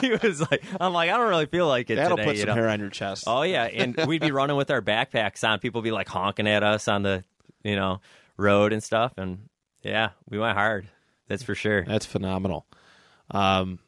he 0.00 0.10
was 0.22 0.40
like, 0.50 0.62
"I'm 0.80 0.92
like, 0.92 1.10
I 1.10 1.16
don't 1.16 1.28
really 1.28 1.46
feel 1.46 1.66
like 1.68 1.90
it 1.90 1.96
That'll 1.96 2.16
today." 2.16 2.28
put 2.28 2.38
some 2.38 2.48
know? 2.48 2.54
hair 2.54 2.68
on 2.68 2.80
your 2.80 2.90
chest. 2.90 3.24
Oh 3.26 3.42
yeah, 3.42 3.64
and 3.64 3.96
we'd 4.06 4.20
be 4.20 4.32
running 4.32 4.56
with 4.56 4.70
our 4.70 4.82
backpacks 4.82 5.46
on. 5.48 5.58
People 5.58 5.82
be 5.82 5.90
like 5.90 6.08
honking 6.08 6.46
at 6.48 6.62
us 6.62 6.86
on 6.88 7.02
the, 7.02 7.24
you 7.64 7.76
know, 7.76 8.00
road 8.36 8.72
and 8.72 8.82
stuff. 8.82 9.14
And 9.16 9.48
yeah, 9.82 10.10
we 10.28 10.38
went 10.38 10.56
hard. 10.56 10.88
That's 11.28 11.42
for 11.42 11.54
sure. 11.54 11.84
That's 11.84 12.06
phenomenal. 12.06 12.66
Um, 13.30 13.78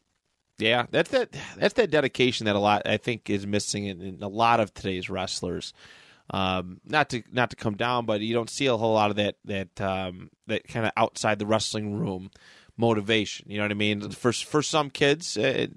yeah, 0.57 0.85
that's 0.91 1.09
that. 1.11 1.29
That's 1.57 1.73
that 1.75 1.91
dedication 1.91 2.45
that 2.45 2.55
a 2.55 2.59
lot 2.59 2.83
I 2.85 2.97
think 2.97 3.29
is 3.29 3.45
missing 3.45 3.85
in, 3.85 4.01
in 4.01 4.23
a 4.23 4.27
lot 4.27 4.59
of 4.59 4.73
today's 4.73 5.09
wrestlers. 5.09 5.73
Um, 6.33 6.81
not 6.83 7.11
to 7.11 7.21
not 7.31 7.51
to 7.51 7.55
come 7.55 7.75
down, 7.75 8.07
but 8.07 8.21
you 8.21 8.33
don't 8.33 8.49
see 8.49 8.65
a 8.65 8.75
whole 8.75 8.95
lot 8.95 9.11
of 9.11 9.17
that 9.17 9.35
that 9.45 9.79
um, 9.79 10.31
that 10.47 10.67
kind 10.67 10.85
of 10.85 10.91
outside 10.97 11.37
the 11.37 11.45
wrestling 11.45 11.93
room 11.99 12.31
motivation. 12.75 13.45
You 13.49 13.57
know 13.57 13.65
what 13.65 13.71
I 13.71 13.75
mean? 13.75 14.09
For 14.09 14.33
for 14.33 14.63
some 14.63 14.89
kids, 14.89 15.37
uh, 15.37 15.67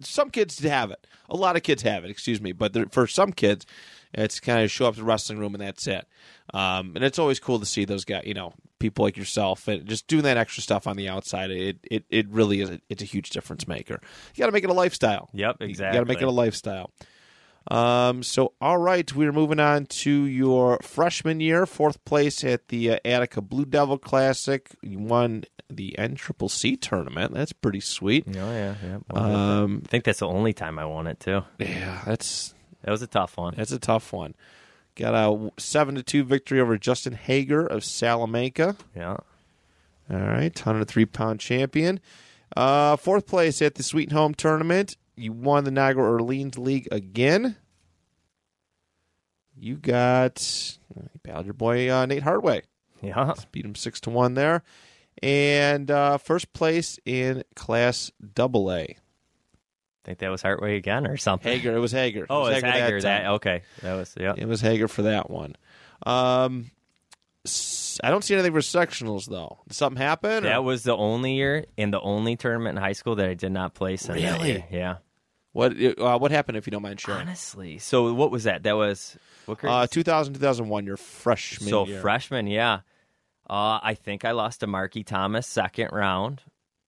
some 0.00 0.30
kids 0.30 0.60
have 0.60 0.92
it. 0.92 1.04
A 1.28 1.36
lot 1.36 1.56
of 1.56 1.64
kids 1.64 1.82
have 1.82 2.04
it. 2.04 2.10
Excuse 2.10 2.40
me, 2.40 2.52
but 2.52 2.72
there, 2.72 2.86
for 2.86 3.08
some 3.08 3.32
kids, 3.32 3.66
it's 4.12 4.38
kind 4.38 4.62
of 4.62 4.70
show 4.70 4.86
up 4.86 4.94
to 4.94 5.00
the 5.00 5.04
wrestling 5.04 5.40
room 5.40 5.54
and 5.54 5.62
that's 5.62 5.88
it. 5.88 6.06
Um, 6.52 6.92
and 6.94 7.04
it's 7.04 7.18
always 7.18 7.40
cool 7.40 7.58
to 7.58 7.66
see 7.66 7.84
those 7.84 8.04
guys. 8.04 8.22
You 8.24 8.34
know, 8.34 8.52
people 8.78 9.04
like 9.04 9.16
yourself 9.16 9.66
and 9.66 9.84
just 9.84 10.06
doing 10.06 10.22
that 10.22 10.36
extra 10.36 10.62
stuff 10.62 10.86
on 10.86 10.96
the 10.96 11.08
outside. 11.08 11.50
It 11.50 11.78
it, 11.90 12.04
it 12.08 12.28
really 12.28 12.60
is. 12.60 12.70
A, 12.70 12.80
it's 12.88 13.02
a 13.02 13.06
huge 13.06 13.30
difference 13.30 13.66
maker. 13.66 13.98
You 14.34 14.40
got 14.40 14.46
to 14.46 14.52
make 14.52 14.62
it 14.62 14.70
a 14.70 14.74
lifestyle. 14.74 15.28
Yep, 15.32 15.56
exactly. 15.60 15.86
You 15.86 16.00
got 16.00 16.06
to 16.06 16.14
make 16.14 16.22
it 16.22 16.28
a 16.28 16.30
lifestyle. 16.30 16.92
Um, 17.70 18.22
so, 18.22 18.52
all 18.60 18.76
right, 18.78 19.10
we're 19.14 19.32
moving 19.32 19.58
on 19.60 19.86
to 19.86 20.10
your 20.10 20.78
freshman 20.82 21.40
year, 21.40 21.64
fourth 21.66 22.04
place 22.04 22.44
at 22.44 22.68
the 22.68 22.92
uh, 22.92 22.98
Attica 23.04 23.40
Blue 23.40 23.64
Devil 23.64 23.96
Classic. 23.98 24.68
You 24.82 24.98
won 24.98 25.44
the 25.70 25.98
N 25.98 26.14
Triple 26.14 26.50
C 26.50 26.76
tournament. 26.76 27.32
That's 27.32 27.52
pretty 27.54 27.80
sweet. 27.80 28.26
Oh 28.28 28.32
yeah, 28.32 28.74
yeah. 28.84 28.98
Um, 29.10 29.82
I 29.84 29.88
think 29.88 30.04
that's 30.04 30.18
the 30.20 30.28
only 30.28 30.52
time 30.52 30.78
I 30.78 30.84
won 30.84 31.06
it 31.06 31.20
too. 31.20 31.42
yeah, 31.58 32.02
that's 32.04 32.54
That 32.82 32.90
was 32.90 33.00
a 33.02 33.06
tough 33.06 33.36
one. 33.38 33.54
that's 33.56 33.72
a 33.72 33.78
tough 33.78 34.12
one. 34.12 34.34
Got 34.94 35.14
a 35.14 35.50
seven 35.58 35.94
to 35.96 36.02
two 36.02 36.22
victory 36.22 36.60
over 36.60 36.76
Justin 36.76 37.14
Hager 37.14 37.66
of 37.66 37.82
Salamanca. 37.82 38.76
Yeah. 38.94 39.16
All 40.10 40.18
right, 40.20 40.54
103 40.54 41.06
pound 41.06 41.40
champion. 41.40 41.98
Uh, 42.54 42.96
fourth 42.96 43.26
place 43.26 43.62
at 43.62 43.74
the 43.76 43.82
Sweet 43.82 44.12
Home 44.12 44.34
tournament. 44.34 44.96
You 45.16 45.32
won 45.32 45.64
the 45.64 45.70
Niagara 45.70 46.10
Orleans 46.10 46.58
League 46.58 46.88
again. 46.90 47.56
You 49.56 49.76
got 49.76 50.76
you 50.96 51.08
battled 51.22 51.44
your 51.46 51.54
boy 51.54 51.92
uh, 51.92 52.06
Nate 52.06 52.22
Hardway. 52.24 52.62
Yeah. 53.02 53.34
Beat 53.52 53.64
him 53.64 53.74
six 53.74 54.00
to 54.02 54.10
one 54.10 54.34
there, 54.34 54.62
and 55.22 55.90
uh, 55.90 56.18
first 56.18 56.52
place 56.52 56.98
in 57.04 57.44
Class 57.54 58.10
Double 58.34 58.72
A. 58.72 58.82
I 58.82 58.96
think 60.04 60.18
that 60.18 60.30
was 60.30 60.42
Hartway 60.42 60.76
again 60.76 61.06
or 61.06 61.16
something. 61.16 61.50
Hager, 61.50 61.74
it 61.74 61.78
was 61.78 61.92
Hager. 61.92 62.26
Oh, 62.28 62.46
it 62.46 62.54
it's 62.54 62.62
was 62.62 62.72
Hager. 62.72 63.00
that 63.00 63.22
That, 63.22 63.26
okay. 63.34 63.62
That 63.82 63.94
was 63.94 64.14
yeah. 64.18 64.34
It 64.36 64.46
was 64.48 64.60
Hager 64.60 64.88
for 64.88 65.02
that 65.02 65.30
one. 65.30 65.56
Um, 66.04 66.70
I 68.02 68.10
don't 68.10 68.24
see 68.24 68.34
anything 68.34 68.52
for 68.52 68.60
sectionals 68.60 69.26
though. 69.26 69.58
Did 69.68 69.74
something 69.76 70.00
happen? 70.02 70.44
or- 70.44 70.48
That 70.48 70.64
was 70.64 70.82
the 70.82 70.96
only 70.96 71.34
year 71.34 71.66
and 71.78 71.92
the 71.92 72.00
only 72.00 72.36
tournament 72.36 72.76
in 72.76 72.82
high 72.82 72.92
school 72.92 73.16
that 73.16 73.28
I 73.28 73.34
did 73.34 73.52
not 73.52 73.74
place 73.74 74.08
Really? 74.08 74.64
Yeah. 74.70 74.96
What? 75.54 75.72
Uh, 75.98 76.18
what 76.18 76.30
happened 76.30 76.58
if 76.58 76.66
you 76.66 76.70
don't 76.72 76.82
mind 76.82 77.00
sharing? 77.00 77.22
Honestly. 77.22 77.78
So 77.78 78.12
what 78.12 78.30
was 78.30 78.44
that? 78.44 78.62
That 78.64 78.76
was 78.76 79.16
what 79.46 79.58
grade? 79.58 79.72
Uh, 79.72 79.86
2000, 79.86 80.34
2001, 80.34 80.84
your 80.84 80.98
freshman 80.98 81.70
so 81.70 81.86
year. 81.86 82.00
freshman, 82.02 82.46
yeah. 82.46 82.80
Uh, 83.48 83.78
I 83.82 83.94
think 83.94 84.24
I 84.24 84.32
lost 84.32 84.60
to 84.60 84.66
Marky 84.66 85.02
Thomas 85.04 85.46
second 85.46 85.90
round. 85.92 86.42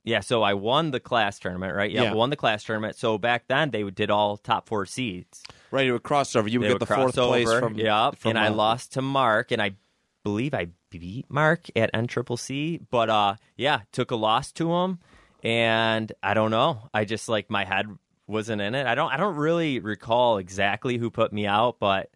Yeah, 0.05 0.21
so 0.21 0.43
I 0.43 0.55
won 0.55 0.91
the 0.93 1.01
class 1.01 1.39
tournament, 1.39 1.75
right? 1.75 1.91
Yeah, 1.91 2.03
Yeah. 2.05 2.13
won 2.15 2.31
the 2.31 2.37
class 2.37 2.63
tournament. 2.63 2.97
So 2.97 3.19
back 3.19 3.49
then 3.49 3.71
they 3.71 3.83
did 3.91 4.09
all 4.11 4.37
top 4.37 4.69
four 4.69 4.87
seeds. 4.87 5.43
right, 5.73 5.85
you 5.87 5.93
would 5.95 6.05
crossover. 6.05 6.49
You 6.51 6.61
would 6.61 6.69
They 6.69 6.75
get 6.75 6.79
the 6.81 6.87
fourth 6.87 7.15
cross 7.15 7.27
place 7.27 7.49
over. 7.49 7.59
from. 7.61 7.75
From, 7.75 8.29
and 8.31 8.39
I 8.39 8.47
uh, 8.49 8.53
lost 8.53 8.93
to 8.93 9.03
Mark, 9.03 9.51
and 9.51 9.61
I 9.61 9.73
believe 10.23 10.55
I 10.55 10.69
beat 10.91 11.27
Mark 11.29 11.67
at 11.77 11.91
N 11.93 12.07
Triple 12.07 12.37
C. 12.37 12.81
But 12.91 13.11
uh, 13.11 13.35
yeah, 13.57 13.81
took 13.93 14.11
a 14.13 14.17
loss 14.17 14.53
to 14.53 14.73
him, 14.75 14.99
and 15.43 16.13
I 16.23 16.35
don't 16.35 16.51
know. 16.51 16.89
I 16.95 17.05
just 17.05 17.29
like 17.29 17.51
my 17.51 17.65
head 17.65 17.87
wasn't 18.27 18.61
in 18.63 18.75
it. 18.75 18.87
I 18.87 18.95
don't. 18.95 19.13
I 19.13 19.17
don't 19.17 19.37
really 19.37 19.81
recall 19.81 20.39
exactly 20.39 20.97
who 20.99 21.11
put 21.11 21.33
me 21.33 21.47
out, 21.47 21.79
but 21.79 22.11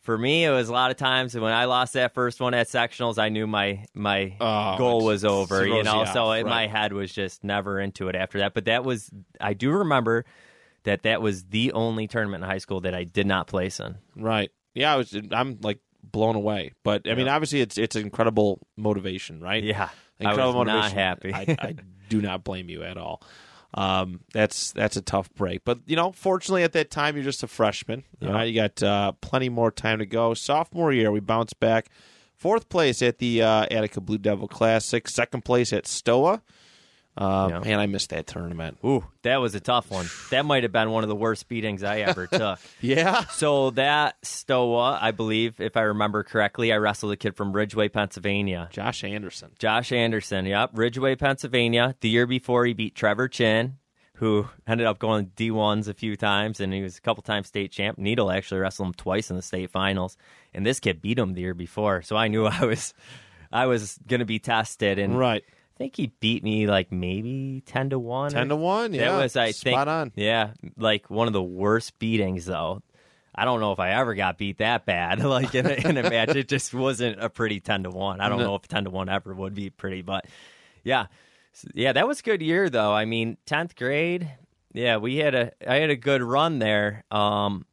for 0.00 0.16
me, 0.16 0.44
it 0.44 0.50
was 0.50 0.68
a 0.68 0.72
lot 0.72 0.90
of 0.90 0.96
times 0.96 1.34
when 1.34 1.52
I 1.52 1.66
lost 1.66 1.92
that 1.92 2.14
first 2.14 2.40
one 2.40 2.54
at 2.54 2.68
sectionals, 2.68 3.18
I 3.18 3.28
knew 3.28 3.46
my 3.46 3.84
my 3.94 4.36
Oh, 4.40 4.78
goal 4.78 5.04
was 5.04 5.24
over. 5.24 5.66
You 5.66 5.82
know, 5.82 6.00
you 6.00 6.12
so 6.12 6.32
it, 6.32 6.46
my 6.46 6.66
head 6.66 6.92
was 6.92 7.12
just 7.12 7.44
never 7.44 7.78
into 7.78 8.08
it 8.08 8.14
after 8.16 8.38
that. 8.38 8.54
But 8.54 8.64
that 8.66 8.84
was 8.84 9.10
I 9.40 9.54
do 9.54 9.70
remember 9.70 10.24
that 10.84 11.02
that 11.02 11.20
was 11.20 11.44
the 11.44 11.72
only 11.72 12.06
tournament 12.06 12.42
in 12.44 12.48
high 12.48 12.58
school 12.58 12.80
that 12.82 12.94
I 12.94 13.04
did 13.04 13.26
not 13.26 13.46
place 13.48 13.80
in. 13.80 13.96
Right. 14.16 14.50
Yeah, 14.74 14.94
I 14.94 14.96
was. 14.96 15.14
I'm 15.32 15.58
like 15.60 15.80
blown 16.02 16.36
away. 16.36 16.72
But 16.84 17.08
I 17.08 17.14
mean, 17.14 17.28
obviously, 17.28 17.60
it's 17.60 17.76
it's 17.76 17.96
incredible 17.96 18.66
motivation, 18.76 19.40
right? 19.40 19.62
Yeah, 19.62 19.88
incredible 20.18 20.44
I 20.44 20.46
was 20.46 20.54
motivation. 20.66 20.96
not 20.96 21.02
happy. 21.04 21.34
I, 21.34 21.56
I 21.60 21.74
do 22.08 22.22
not 22.22 22.44
blame 22.44 22.70
you 22.70 22.82
at 22.82 22.96
all. 22.96 23.22
Um, 23.74 24.20
that's 24.32 24.72
that's 24.72 24.96
a 24.96 25.02
tough 25.02 25.32
break, 25.34 25.62
but 25.64 25.80
you 25.86 25.94
know, 25.94 26.12
fortunately, 26.12 26.62
at 26.62 26.72
that 26.72 26.90
time, 26.90 27.16
you're 27.16 27.24
just 27.24 27.42
a 27.42 27.46
freshman. 27.46 28.04
Yeah. 28.18 28.38
Uh, 28.38 28.42
you 28.42 28.54
got 28.54 28.82
uh, 28.82 29.12
plenty 29.20 29.50
more 29.50 29.70
time 29.70 29.98
to 29.98 30.06
go. 30.06 30.32
Sophomore 30.32 30.92
year, 30.92 31.12
we 31.12 31.20
bounce 31.20 31.52
back. 31.52 31.90
Fourth 32.34 32.68
place 32.68 33.02
at 33.02 33.18
the 33.18 33.42
uh, 33.42 33.66
Attica 33.70 34.00
Blue 34.00 34.16
Devil 34.16 34.48
Classic. 34.48 35.06
Second 35.06 35.44
place 35.44 35.72
at 35.72 35.86
Stoa. 35.86 36.40
Uh, 37.18 37.48
Yeah. 37.50 37.58
Man, 37.60 37.80
I 37.80 37.86
missed 37.86 38.10
that 38.10 38.26
tournament. 38.26 38.78
Ooh, 38.84 39.04
that 39.22 39.36
was 39.38 39.54
a 39.54 39.60
tough 39.60 39.90
one. 39.90 40.06
That 40.30 40.44
might 40.46 40.62
have 40.62 40.72
been 40.72 40.90
one 40.90 41.02
of 41.02 41.08
the 41.08 41.16
worst 41.16 41.48
beatings 41.48 41.82
I 41.82 42.00
ever 42.00 42.26
took. 42.32 42.58
Yeah. 42.80 43.24
So 43.26 43.70
that 43.70 44.16
Stoa, 44.22 44.98
I 45.00 45.10
believe, 45.10 45.60
if 45.60 45.76
I 45.76 45.82
remember 45.82 46.22
correctly, 46.22 46.72
I 46.72 46.76
wrestled 46.76 47.12
a 47.12 47.16
kid 47.16 47.34
from 47.36 47.52
Ridgeway, 47.52 47.88
Pennsylvania. 47.88 48.68
Josh 48.70 49.02
Anderson. 49.04 49.50
Josh 49.58 49.90
Anderson, 49.92 50.46
yep, 50.46 50.70
Ridgeway, 50.74 51.16
Pennsylvania. 51.16 51.94
The 52.00 52.08
year 52.08 52.26
before, 52.26 52.64
he 52.66 52.72
beat 52.74 52.94
Trevor 52.94 53.26
Chin, 53.28 53.78
who 54.14 54.48
ended 54.66 54.86
up 54.86 54.98
going 54.98 55.32
D 55.36 55.50
ones 55.50 55.88
a 55.88 55.94
few 55.94 56.16
times, 56.16 56.60
and 56.60 56.72
he 56.72 56.82
was 56.82 56.98
a 56.98 57.00
couple 57.00 57.22
times 57.22 57.46
state 57.48 57.70
champ. 57.72 57.98
Needle 57.98 58.30
actually 58.30 58.60
wrestled 58.60 58.88
him 58.88 58.94
twice 58.94 59.30
in 59.30 59.36
the 59.36 59.42
state 59.42 59.70
finals, 59.70 60.16
and 60.54 60.64
this 60.66 60.78
kid 60.80 61.00
beat 61.00 61.18
him 61.18 61.34
the 61.34 61.40
year 61.40 61.54
before. 61.54 62.02
So 62.02 62.16
I 62.16 62.28
knew 62.28 62.46
I 62.46 62.64
was 62.64 62.94
I 63.50 63.66
was 63.66 63.98
going 64.06 64.20
to 64.20 64.26
be 64.26 64.38
tested, 64.38 64.98
and 64.98 65.18
Right. 65.18 65.44
I 65.78 65.84
think 65.84 65.94
he 65.96 66.08
beat 66.18 66.42
me 66.42 66.66
like 66.66 66.90
maybe 66.90 67.62
ten 67.64 67.90
to 67.90 68.00
one. 68.00 68.32
Ten 68.32 68.48
to 68.48 68.56
one. 68.56 68.92
Yeah. 68.92 69.12
That 69.12 69.22
was 69.22 69.36
I 69.36 69.52
Spot 69.52 69.62
think 69.62 69.86
on. 69.88 70.12
Yeah, 70.16 70.50
like 70.76 71.08
one 71.08 71.28
of 71.28 71.32
the 71.32 71.42
worst 71.42 72.00
beatings 72.00 72.46
though. 72.46 72.82
I 73.32 73.44
don't 73.44 73.60
know 73.60 73.70
if 73.70 73.78
I 73.78 73.90
ever 73.90 74.16
got 74.16 74.38
beat 74.38 74.58
that 74.58 74.84
bad, 74.86 75.20
like 75.24 75.54
in 75.54 75.66
a, 75.66 75.74
in 75.88 75.96
a 75.96 76.02
match. 76.10 76.30
It 76.34 76.48
just 76.48 76.74
wasn't 76.74 77.22
a 77.22 77.30
pretty 77.30 77.60
ten 77.60 77.84
to 77.84 77.90
one. 77.90 78.20
I 78.20 78.28
don't 78.28 78.38
No. 78.38 78.46
know 78.46 78.54
if 78.56 78.66
ten 78.66 78.84
to 78.84 78.90
one 78.90 79.08
ever 79.08 79.32
would 79.32 79.54
be 79.54 79.70
pretty, 79.70 80.02
but 80.02 80.24
yeah, 80.82 81.06
yeah, 81.74 81.92
that 81.92 82.08
was 82.08 82.18
a 82.18 82.22
good 82.24 82.42
year 82.42 82.68
though. 82.68 82.92
I 82.92 83.04
mean, 83.04 83.36
tenth 83.46 83.76
grade, 83.76 84.28
yeah, 84.72 84.96
we 84.96 85.18
had 85.18 85.36
a 85.36 85.52
I 85.64 85.76
had 85.76 85.90
a 85.90 85.96
good 85.96 86.22
run 86.24 86.58
there. 86.58 87.04
Um, 87.12 87.66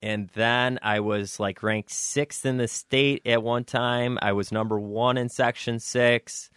and 0.00 0.28
then 0.34 0.78
I 0.80 1.00
was 1.00 1.38
like 1.38 1.62
ranked 1.62 1.90
sixth 1.90 2.46
in 2.46 2.56
the 2.56 2.68
state 2.68 3.20
at 3.26 3.42
one 3.42 3.64
time. 3.64 4.18
I 4.22 4.32
was 4.32 4.50
number 4.50 4.78
one 4.80 5.18
in 5.18 5.28
section 5.28 5.78
six, 5.80 6.48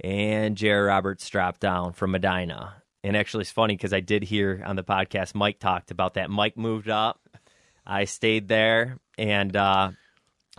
and 0.00 0.56
Jerry 0.56 0.86
Roberts 0.86 1.28
dropped 1.28 1.60
down 1.60 1.92
from 1.92 2.12
Medina. 2.12 2.82
And 3.04 3.16
actually, 3.16 3.42
it's 3.42 3.50
funny 3.50 3.76
because 3.76 3.92
I 3.92 4.00
did 4.00 4.22
hear 4.22 4.62
on 4.64 4.76
the 4.76 4.84
podcast 4.84 5.34
Mike 5.34 5.58
talked 5.58 5.90
about 5.90 6.14
that. 6.14 6.30
Mike 6.30 6.56
moved 6.56 6.88
up. 6.88 7.20
I 7.86 8.04
stayed 8.04 8.48
there, 8.48 8.98
and 9.16 9.54
uh, 9.56 9.92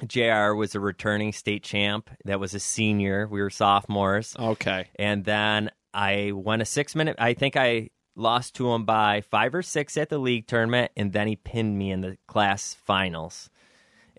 JR 0.08 0.54
was 0.54 0.74
a 0.74 0.80
returning 0.80 1.34
state 1.34 1.64
champ. 1.64 2.10
That 2.26 2.40
was 2.40 2.54
a 2.54 2.60
senior. 2.60 3.28
We 3.28 3.42
were 3.42 3.50
sophomores. 3.50 4.36
Okay. 4.38 4.88
And 4.98 5.24
then 5.26 5.70
I 5.94 6.32
won 6.34 6.62
a 6.62 6.66
six 6.66 6.96
minute. 6.96 7.18
I 7.20 7.34
think 7.34 7.56
I 7.56 7.90
lost 8.16 8.56
to 8.56 8.72
him 8.74 8.86
by 8.86 9.22
five 9.22 9.54
or 9.56 9.62
six 9.62 9.98
at 9.98 10.10
the 10.10 10.18
league 10.18 10.48
tournament, 10.48 10.92
and 10.96 11.14
then 11.14 11.28
he 11.28 11.36
pinned 11.36 11.78
me 11.78 11.92
in 11.92 12.02
the 12.02 12.18
class 12.28 12.76
finals. 12.86 13.50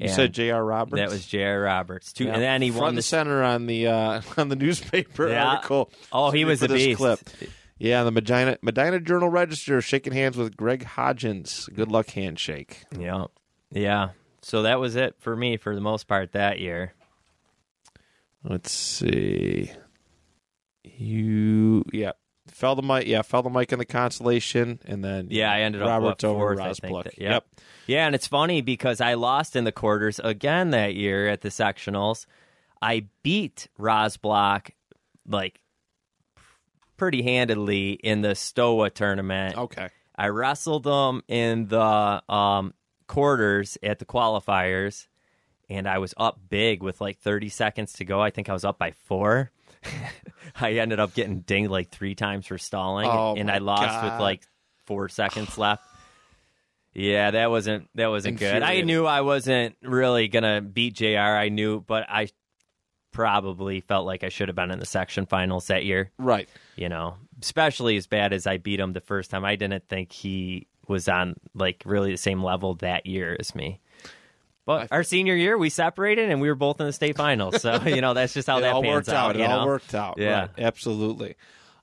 You 0.01 0.07
And 0.07 0.15
said 0.15 0.33
J.R. 0.33 0.65
Roberts. 0.65 0.99
that 1.01 1.11
was 1.11 1.27
J.R. 1.27 1.61
Roberts. 1.61 2.13
Two, 2.15 2.25
Yeah. 2.25 2.33
and 2.35 2.43
then 2.43 2.63
he 2.63 2.71
front 2.71 2.83
won 2.83 2.95
the. 2.95 3.03
center 3.03 3.43
on 3.43 3.67
the 3.67 3.87
uh, 3.89 4.23
on 4.39 4.49
the 4.49 4.57
newspaper 4.57 5.29
Yeah. 5.29 5.47
article. 5.47 5.91
Oh, 6.11 6.31
he 6.31 6.45
was 6.47 6.63
a 6.63 6.69
beast. 6.69 6.97
Clip. 6.99 7.21
Yeah, 7.79 8.05
the 8.05 8.11
Medina 8.11 8.57
Medina 8.63 8.99
Journal 9.01 9.29
Register 9.29 9.81
shaking 9.83 10.13
hands 10.15 10.37
with 10.37 10.57
Greg 10.57 10.85
Hodgins. 10.85 11.73
Good 11.75 11.91
luck 11.93 12.09
handshake. 12.11 12.85
Yeah, 12.99 13.27
yeah. 13.71 14.11
So 14.43 14.63
that 14.63 14.81
was 14.81 14.97
it 14.97 15.17
for 15.19 15.37
me 15.37 15.59
for 15.59 15.75
the 15.75 15.81
most 15.83 16.09
part 16.09 16.33
that 16.33 16.61
year. 16.61 16.95
Let's 18.43 18.73
see. 18.73 19.71
You 20.83 21.85
yeah. 21.93 22.13
Fell 22.49 22.75
the 22.75 22.83
mic 22.83 23.07
yeah, 23.07 23.23
fell 23.23 23.43
the 23.43 23.51
mic 23.51 23.73
in 23.73 23.79
the 23.79 23.85
consolation 23.85 24.81
and 24.85 25.05
then 25.05 25.29
Yeah, 25.31 25.53
I 25.53 25.61
ended 25.61 25.83
up 25.83 25.89
Roberts 25.89 26.25
over 26.25 26.57
fourth, 26.57 26.59
Rosbluck. 26.59 27.05
that- 27.05 27.19
yep. 27.19 27.47
Yeah, 27.87 28.07
and 28.07 28.15
it's 28.15 28.27
funny 28.27 28.61
because 28.61 29.01
I 29.01 29.15
lost 29.15 29.57
in 29.57 29.65
the 29.65 29.73
quarters 29.73 30.21
again 30.23 30.71
that 30.71 30.95
year 30.95 31.29
at 31.29 31.41
the 31.43 31.49
sectionals. 31.49 32.27
I 32.83 33.07
beat 33.23 33.69
Rosblock 33.79 34.71
like 35.27 35.61
pretty 36.97 37.23
handedly 37.23 37.93
in 37.93 38.23
the 38.23 38.35
Stoa 38.35 38.91
tournament. 38.91 39.57
Okay. 39.57 39.89
I 40.17 40.29
wrestled 40.29 40.85
them 40.85 41.23
in 41.29 41.69
the 41.69 42.23
um, 42.29 42.75
quarters 43.07 43.79
at 43.83 43.99
the 43.99 44.05
qualifiers, 44.05 45.07
and 45.69 45.89
I 45.89 45.99
was 45.99 46.13
up 46.17 46.39
big 46.49 46.83
with 46.83 47.01
like 47.01 47.19
30 47.19 47.49
seconds 47.49 47.95
to 47.95 48.05
go. 48.05 48.21
I 48.21 48.31
think 48.31 48.49
I 48.49 48.53
was 48.53 48.65
up 48.65 48.79
by 48.79 48.93
four. 48.93 49.51
I 50.61 50.73
ended 50.75 51.01
up 51.01 51.15
getting 51.15 51.41
dinged 51.41 51.71
like 51.71 51.91
three 51.91 52.15
times 52.15 52.47
for 52.47 52.59
stalling, 52.59 53.09
Oh, 53.09 53.35
and 53.37 53.51
I 53.51 53.59
lost 53.59 53.83
God. 53.85 54.05
with 54.05 54.21
like 54.21 54.43
four 54.87 55.09
seconds 55.09 55.57
left. 55.59 55.85
Yeah, 56.93 57.31
that 57.31 57.51
wasn't 57.51 57.89
that 57.95 58.09
wasn't 58.09 58.39
good. 58.39 58.63
I 58.63 58.81
knew 58.81 59.07
I 59.07 59.21
wasn't 59.21 59.77
really 59.83 60.27
gonna 60.29 60.61
beat 60.61 60.95
Jr. 60.95 61.19
I 61.19 61.49
knew, 61.49 61.81
but 61.81 62.07
I 62.09 62.29
probably 63.13 63.81
felt 63.81 64.07
like 64.07 64.23
I 64.25 64.29
should 64.29 64.49
have 64.49 64.57
been 64.57 64.71
in 64.71 64.79
the 64.79 64.87
section 64.87 65.27
finals 65.27 65.67
that 65.67 65.85
year 65.85 66.11
Right. 66.19 66.49
you 66.77 66.89
know, 66.89 67.17
especially 67.43 67.97
as 67.97 68.07
bad 68.07 68.33
as 68.33 68.47
I 68.47 68.57
beat 68.59 68.79
him 68.81 68.93
the 68.93 69.01
first 69.01 69.31
time. 69.31 69.45
I 69.45 69.57
didn't 69.57 69.89
think 69.89 70.13
he 70.13 70.69
was 70.87 71.09
on 71.09 71.35
like 71.55 71.83
really 71.85 72.13
the 72.13 72.17
same 72.19 72.43
level 72.43 72.75
that 72.77 73.07
year 73.07 73.37
as 73.39 73.55
me. 73.55 73.81
But 74.79 74.89
our 74.93 75.03
senior 75.03 75.35
year, 75.35 75.59
we 75.59 75.69
separated 75.71 76.31
and 76.31 76.41
we 76.41 76.49
were 76.49 76.55
both 76.55 76.81
in 76.81 76.87
the 76.87 76.93
state 76.93 77.17
finals. 77.17 77.61
So 77.61 77.83
you 77.87 78.01
know 78.01 78.15
that's 78.15 78.35
just 78.35 78.47
how 78.47 78.61
that 78.61 78.73
all 78.73 78.83
pans 78.83 78.95
worked 78.95 79.09
out. 79.09 79.37
you 79.37 79.43
It 79.43 79.51
all 79.51 79.67
worked 79.67 79.95
out. 79.95 80.19
Yeah. 80.19 80.41
Right. 80.41 80.51
Absolutely. 80.59 81.37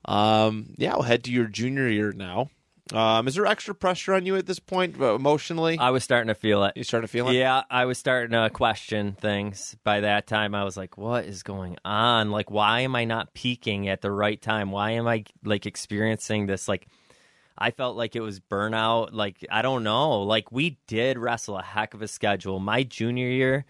Um, 0.04 0.74
yeah, 0.76 0.94
we'll 0.94 1.02
head 1.02 1.24
to 1.24 1.30
your 1.32 1.46
junior 1.46 1.88
year 1.88 2.12
now. 2.12 2.50
Um, 2.92 3.28
is 3.28 3.34
there 3.34 3.44
extra 3.44 3.74
pressure 3.74 4.14
on 4.14 4.24
you 4.24 4.36
at 4.36 4.46
this 4.46 4.58
point 4.58 4.98
uh, 4.98 5.14
emotionally? 5.14 5.78
I 5.78 5.90
was 5.90 6.02
starting 6.04 6.28
to 6.28 6.34
feel 6.34 6.64
it. 6.64 6.74
you 6.74 6.84
started 6.84 7.06
to 7.06 7.10
feel 7.10 7.28
it? 7.28 7.34
Yeah, 7.34 7.62
I 7.70 7.84
was 7.84 7.98
starting 7.98 8.30
to 8.30 8.48
question 8.48 9.12
things. 9.12 9.76
By 9.84 10.00
that 10.00 10.26
time, 10.26 10.54
I 10.54 10.64
was 10.64 10.76
like, 10.76 10.96
"What 10.96 11.26
is 11.26 11.42
going 11.42 11.76
on? 11.84 12.30
Like, 12.30 12.50
why 12.50 12.80
am 12.80 12.96
I 12.96 13.04
not 13.04 13.34
peaking 13.34 13.88
at 13.88 14.00
the 14.00 14.10
right 14.10 14.40
time? 14.40 14.70
Why 14.70 14.92
am 14.92 15.06
I 15.06 15.24
like 15.44 15.66
experiencing 15.66 16.46
this? 16.46 16.66
Like, 16.66 16.88
I 17.58 17.72
felt 17.72 17.96
like 17.96 18.14
it 18.14 18.20
was 18.20 18.38
burnout. 18.38 19.08
Like, 19.12 19.44
I 19.50 19.62
don't 19.62 19.82
know. 19.82 20.22
Like, 20.22 20.52
we 20.52 20.78
did 20.86 21.18
wrestle 21.18 21.58
a 21.58 21.62
heck 21.62 21.92
of 21.94 22.02
a 22.02 22.08
schedule. 22.08 22.60
My 22.60 22.84
junior 22.84 23.28
year, 23.28 23.64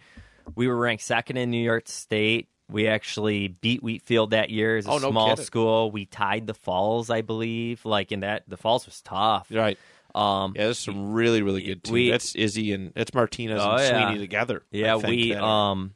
we 0.54 0.68
were 0.68 0.76
ranked 0.76 1.02
second 1.04 1.38
in 1.38 1.50
New 1.50 1.62
York 1.62 1.88
State. 1.88 2.48
We 2.70 2.86
actually 2.86 3.48
beat 3.48 3.82
Wheatfield 3.82 4.30
that 4.32 4.50
year 4.50 4.76
as 4.76 4.86
a 4.86 4.90
Oh, 4.90 4.98
no 4.98 5.10
small 5.10 5.30
kidding. 5.30 5.44
school. 5.46 5.90
We 5.90 6.04
tied 6.04 6.46
the 6.46 6.52
Falls, 6.52 7.08
I 7.08 7.22
believe. 7.22 7.84
Like, 7.86 8.12
in 8.12 8.20
that, 8.20 8.44
the 8.46 8.58
Falls 8.58 8.84
was 8.84 9.00
tough. 9.00 9.48
Right. 9.50 9.78
Um, 10.14 10.52
Yeah, 10.54 10.64
there's 10.64 10.78
some 10.78 11.12
really, 11.12 11.40
really 11.42 11.62
good 11.62 11.82
teams. 11.84 11.92
We- 11.92 12.10
that's 12.10 12.34
Izzy 12.34 12.72
and 12.72 12.92
that's 12.94 13.14
Martinez 13.14 13.60
Oh, 13.62 13.70
and 13.72 13.80
yeah. 13.80 14.04
Sweeney 14.06 14.18
together. 14.20 14.62
Yeah, 14.70 14.96
we 14.96 15.34
um 15.34 15.94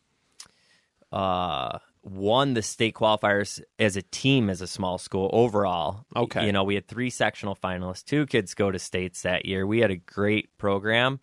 uh 1.11 1.79
won 2.03 2.55
the 2.55 2.63
state 2.63 2.95
qualifiers 2.95 3.63
as 3.79 3.97
a 3.97 4.03
team 4.03 4.51
as 4.51 4.61
a 4.61 4.67
small 4.67 4.99
school 4.99 5.31
overall. 5.33 6.05
Okay. 6.17 6.47
You 6.47 6.53
know, 6.53 6.65
we 6.65 6.75
had 6.75 6.89
three 6.89 7.11
sectional 7.11 7.55
finalists. 7.55 8.05
Two 8.05 8.27
kids 8.27 8.55
go 8.55 8.71
to 8.71 8.79
states 8.79 9.23
that 9.23 9.47
year. 9.47 9.67
We 9.67 9.81
had 9.81 9.91
a 9.91 9.97
great 9.97 10.57
program. 10.59 11.21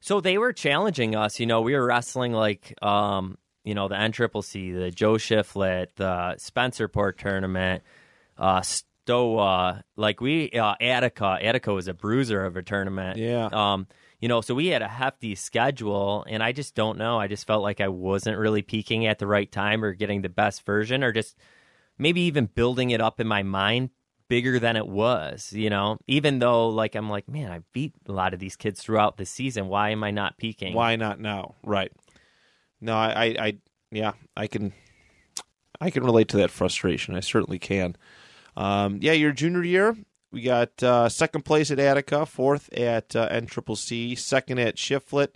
So 0.00 0.20
they 0.20 0.36
were 0.36 0.52
challenging 0.52 1.14
us, 1.14 1.40
you 1.40 1.46
know, 1.46 1.62
we 1.62 1.74
were 1.74 1.86
wrestling 1.86 2.32
like 2.32 2.74
um, 2.82 3.38
you 3.64 3.74
know, 3.74 3.88
the 3.88 3.98
N 3.98 4.12
Triple 4.12 4.42
C, 4.42 4.72
the 4.72 4.90
Joe 4.90 5.14
Shiflett, 5.14 5.94
the 5.94 6.36
Spencerport 6.38 7.16
tournament, 7.16 7.82
uh 8.36 8.60
Stoa, 8.62 9.84
like 9.96 10.20
we 10.20 10.50
uh 10.50 10.74
Attica. 10.80 11.38
Attica 11.40 11.72
was 11.72 11.88
a 11.88 11.94
bruiser 11.94 12.44
of 12.44 12.56
a 12.56 12.62
tournament. 12.62 13.18
Yeah. 13.18 13.48
Um, 13.52 13.86
you 14.22 14.28
know, 14.28 14.40
so 14.40 14.54
we 14.54 14.68
had 14.68 14.82
a 14.82 14.88
hefty 14.88 15.34
schedule, 15.34 16.24
and 16.28 16.44
I 16.44 16.52
just 16.52 16.76
don't 16.76 16.96
know. 16.96 17.18
I 17.18 17.26
just 17.26 17.44
felt 17.44 17.64
like 17.64 17.80
I 17.80 17.88
wasn't 17.88 18.38
really 18.38 18.62
peaking 18.62 19.04
at 19.04 19.18
the 19.18 19.26
right 19.26 19.50
time 19.50 19.84
or 19.84 19.94
getting 19.94 20.22
the 20.22 20.28
best 20.28 20.64
version, 20.64 21.02
or 21.02 21.10
just 21.10 21.36
maybe 21.98 22.20
even 22.20 22.46
building 22.46 22.90
it 22.90 23.00
up 23.00 23.18
in 23.18 23.26
my 23.26 23.42
mind 23.42 23.90
bigger 24.28 24.60
than 24.60 24.76
it 24.76 24.86
was. 24.86 25.52
You 25.52 25.70
know, 25.70 25.98
even 26.06 26.38
though 26.38 26.68
like 26.68 26.94
I'm 26.94 27.10
like, 27.10 27.28
man, 27.28 27.50
I 27.50 27.62
beat 27.72 27.94
a 28.08 28.12
lot 28.12 28.32
of 28.32 28.38
these 28.38 28.54
kids 28.54 28.80
throughout 28.80 29.16
the 29.16 29.26
season. 29.26 29.66
Why 29.66 29.90
am 29.90 30.04
I 30.04 30.12
not 30.12 30.38
peaking? 30.38 30.72
Why 30.72 30.94
not 30.94 31.18
now? 31.18 31.56
Right. 31.64 31.90
No, 32.80 32.94
I, 32.94 33.08
I, 33.08 33.24
I, 33.46 33.58
yeah, 33.90 34.12
I 34.36 34.46
can, 34.46 34.72
I 35.80 35.90
can 35.90 36.04
relate 36.04 36.28
to 36.28 36.36
that 36.38 36.50
frustration. 36.52 37.16
I 37.16 37.20
certainly 37.20 37.58
can. 37.58 37.96
Um, 38.56 38.98
yeah, 39.02 39.12
your 39.12 39.32
junior 39.32 39.64
year, 39.64 39.96
we 40.32 40.42
got 40.42 40.82
uh, 40.82 41.08
second 41.08 41.44
place 41.44 41.70
at 41.70 41.78
Attica, 41.78 42.26
fourth 42.26 42.72
at 42.72 43.14
uh, 43.14 43.28
NCCC, 43.28 44.18
second 44.18 44.58
at 44.58 44.76
Shiflet, 44.76 45.28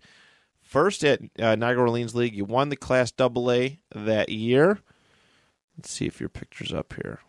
first 0.62 1.04
at 1.04 1.20
uh, 1.38 1.54
Niagara 1.54 1.82
Orleans 1.82 2.14
League. 2.14 2.34
You 2.34 2.44
won 2.44 2.70
the 2.70 2.76
Class 2.76 3.12
AA 3.18 3.76
that 3.94 4.28
year. 4.30 4.78
Let's 5.76 5.90
see 5.90 6.06
if 6.06 6.20
your 6.20 6.30
picture's 6.30 6.72
up 6.72 6.94
here. 6.94 7.20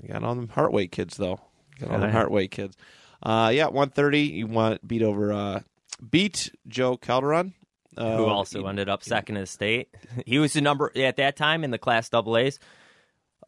You 0.00 0.08
got 0.08 0.22
all 0.22 0.34
them 0.34 0.48
Heartway 0.48 0.90
kids 0.90 1.16
though. 1.16 1.40
You 1.78 1.86
got 1.86 1.94
all 1.94 2.00
them 2.00 2.14
Right. 2.14 2.26
Heartway 2.28 2.50
kids. 2.50 2.76
Uh, 3.22 3.50
yeah, 3.52 3.68
one 3.68 3.88
thirty. 3.90 4.20
You 4.20 4.46
want 4.46 4.86
beat 4.86 5.02
over 5.02 5.32
uh, 5.32 5.60
beat 6.08 6.52
Joe 6.68 6.96
Calderon. 6.96 7.54
Uh, 7.96 8.18
Who 8.18 8.26
also 8.26 8.66
ended 8.66 8.90
up 8.90 9.02
second 9.02 9.36
in 9.36 9.42
the 9.42 9.46
state. 9.46 9.88
He 10.26 10.38
was 10.38 10.52
the 10.52 10.60
number 10.60 10.92
at 10.94 11.16
that 11.16 11.36
time 11.36 11.64
in 11.64 11.70
the 11.70 11.78
class 11.78 12.10
double 12.10 12.36
A's. 12.36 12.58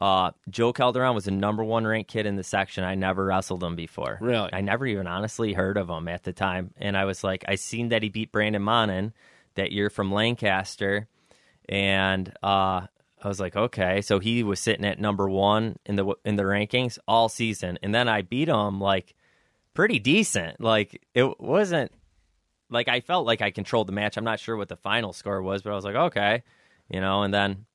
Uh, 0.01 0.31
Joe 0.49 0.71
Calderon 0.71 1.13
was 1.13 1.25
the 1.25 1.31
number 1.31 1.63
one 1.63 1.85
ranked 1.85 2.09
kid 2.09 2.25
in 2.25 2.37
the 2.37 2.43
section. 2.43 2.83
I 2.83 2.95
never 2.95 3.25
wrestled 3.25 3.63
him 3.63 3.75
before. 3.75 4.17
Really? 4.21 4.49
I 4.53 4.61
never 4.61 4.85
even 4.85 5.07
honestly 5.07 5.53
heard 5.53 5.77
of 5.77 5.89
him 5.89 6.07
at 6.07 6.23
the 6.23 6.31
time. 6.31 6.73
And 6.77 6.95
I 6.95 7.05
was 7.05 7.23
like, 7.23 7.43
I 7.47 7.55
seen 7.55 7.89
that 7.89 8.01
he 8.01 8.09
beat 8.09 8.31
Brandon 8.31 8.61
Monin 8.61 9.13
that 9.55 9.73
year 9.73 9.89
from 9.89 10.11
Lancaster. 10.11 11.07
And 11.67 12.29
uh, 12.41 12.87
I 13.21 13.27
was 13.27 13.39
like, 13.41 13.57
okay. 13.57 14.01
So 14.01 14.19
he 14.19 14.41
was 14.43 14.61
sitting 14.61 14.85
at 14.85 14.99
number 14.99 15.29
one 15.29 15.77
in 15.85 15.97
the 15.97 16.15
in 16.23 16.37
the 16.37 16.43
rankings 16.43 16.97
all 17.07 17.27
season. 17.27 17.77
And 17.83 17.93
then 17.93 18.07
I 18.07 18.21
beat 18.21 18.47
him 18.47 18.79
like 18.79 19.15
pretty 19.73 19.99
decent. 19.99 20.61
Like 20.61 21.01
it 21.13 21.39
wasn't 21.41 21.91
like 22.69 22.87
I 22.87 23.01
felt 23.01 23.25
like 23.25 23.41
I 23.41 23.51
controlled 23.51 23.87
the 23.87 23.93
match. 23.93 24.15
I'm 24.15 24.23
not 24.23 24.39
sure 24.39 24.55
what 24.55 24.69
the 24.69 24.77
final 24.77 25.11
score 25.11 25.41
was, 25.41 25.61
but 25.61 25.71
I 25.71 25.75
was 25.75 25.85
like, 25.85 25.95
okay, 25.95 26.43
you 26.89 27.01
know. 27.01 27.23
And 27.23 27.33
then 27.33 27.65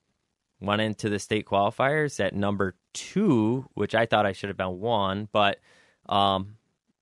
went 0.64 0.82
into 0.82 1.08
the 1.08 1.18
state 1.18 1.46
qualifiers 1.46 2.24
at 2.24 2.34
number 2.34 2.74
two, 2.92 3.66
which 3.74 3.94
I 3.94 4.06
thought 4.06 4.26
I 4.26 4.32
should 4.32 4.48
have 4.48 4.56
been 4.56 4.80
one, 4.80 5.28
but 5.32 5.58
um, 6.08 6.56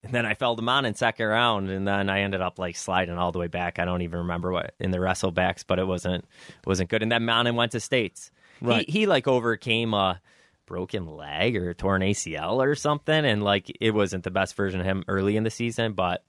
and 0.04 0.12
then 0.12 0.26
I 0.26 0.34
fell 0.34 0.56
to 0.56 0.62
Monin 0.62 0.94
second 0.94 1.26
round, 1.26 1.70
and 1.70 1.86
then 1.86 2.10
I 2.10 2.20
ended 2.22 2.40
up 2.40 2.58
like 2.58 2.76
sliding 2.76 3.18
all 3.18 3.30
the 3.30 3.38
way 3.38 3.46
back. 3.46 3.78
I 3.78 3.84
don't 3.84 4.02
even 4.02 4.20
remember 4.20 4.50
what 4.50 4.74
in 4.80 4.90
the 4.90 4.98
wrestlebacks, 4.98 5.64
but 5.66 5.78
it 5.78 5.86
wasn't 5.86 6.24
wasn't 6.66 6.90
good. 6.90 7.02
And 7.02 7.12
then 7.12 7.24
Mountain 7.24 7.54
went 7.54 7.72
to 7.72 7.80
states. 7.80 8.30
Right. 8.60 8.88
He, 8.88 9.00
he 9.00 9.06
like 9.06 9.28
overcame 9.28 9.94
a 9.94 10.20
broken 10.66 11.06
leg 11.06 11.56
or 11.56 11.70
a 11.70 11.74
torn 11.74 12.02
ACL 12.02 12.56
or 12.56 12.74
something, 12.74 13.24
and 13.24 13.44
like 13.44 13.74
it 13.80 13.92
wasn't 13.92 14.24
the 14.24 14.30
best 14.30 14.56
version 14.56 14.80
of 14.80 14.86
him 14.86 15.04
early 15.06 15.36
in 15.36 15.44
the 15.44 15.50
season, 15.50 15.92
but 15.92 16.24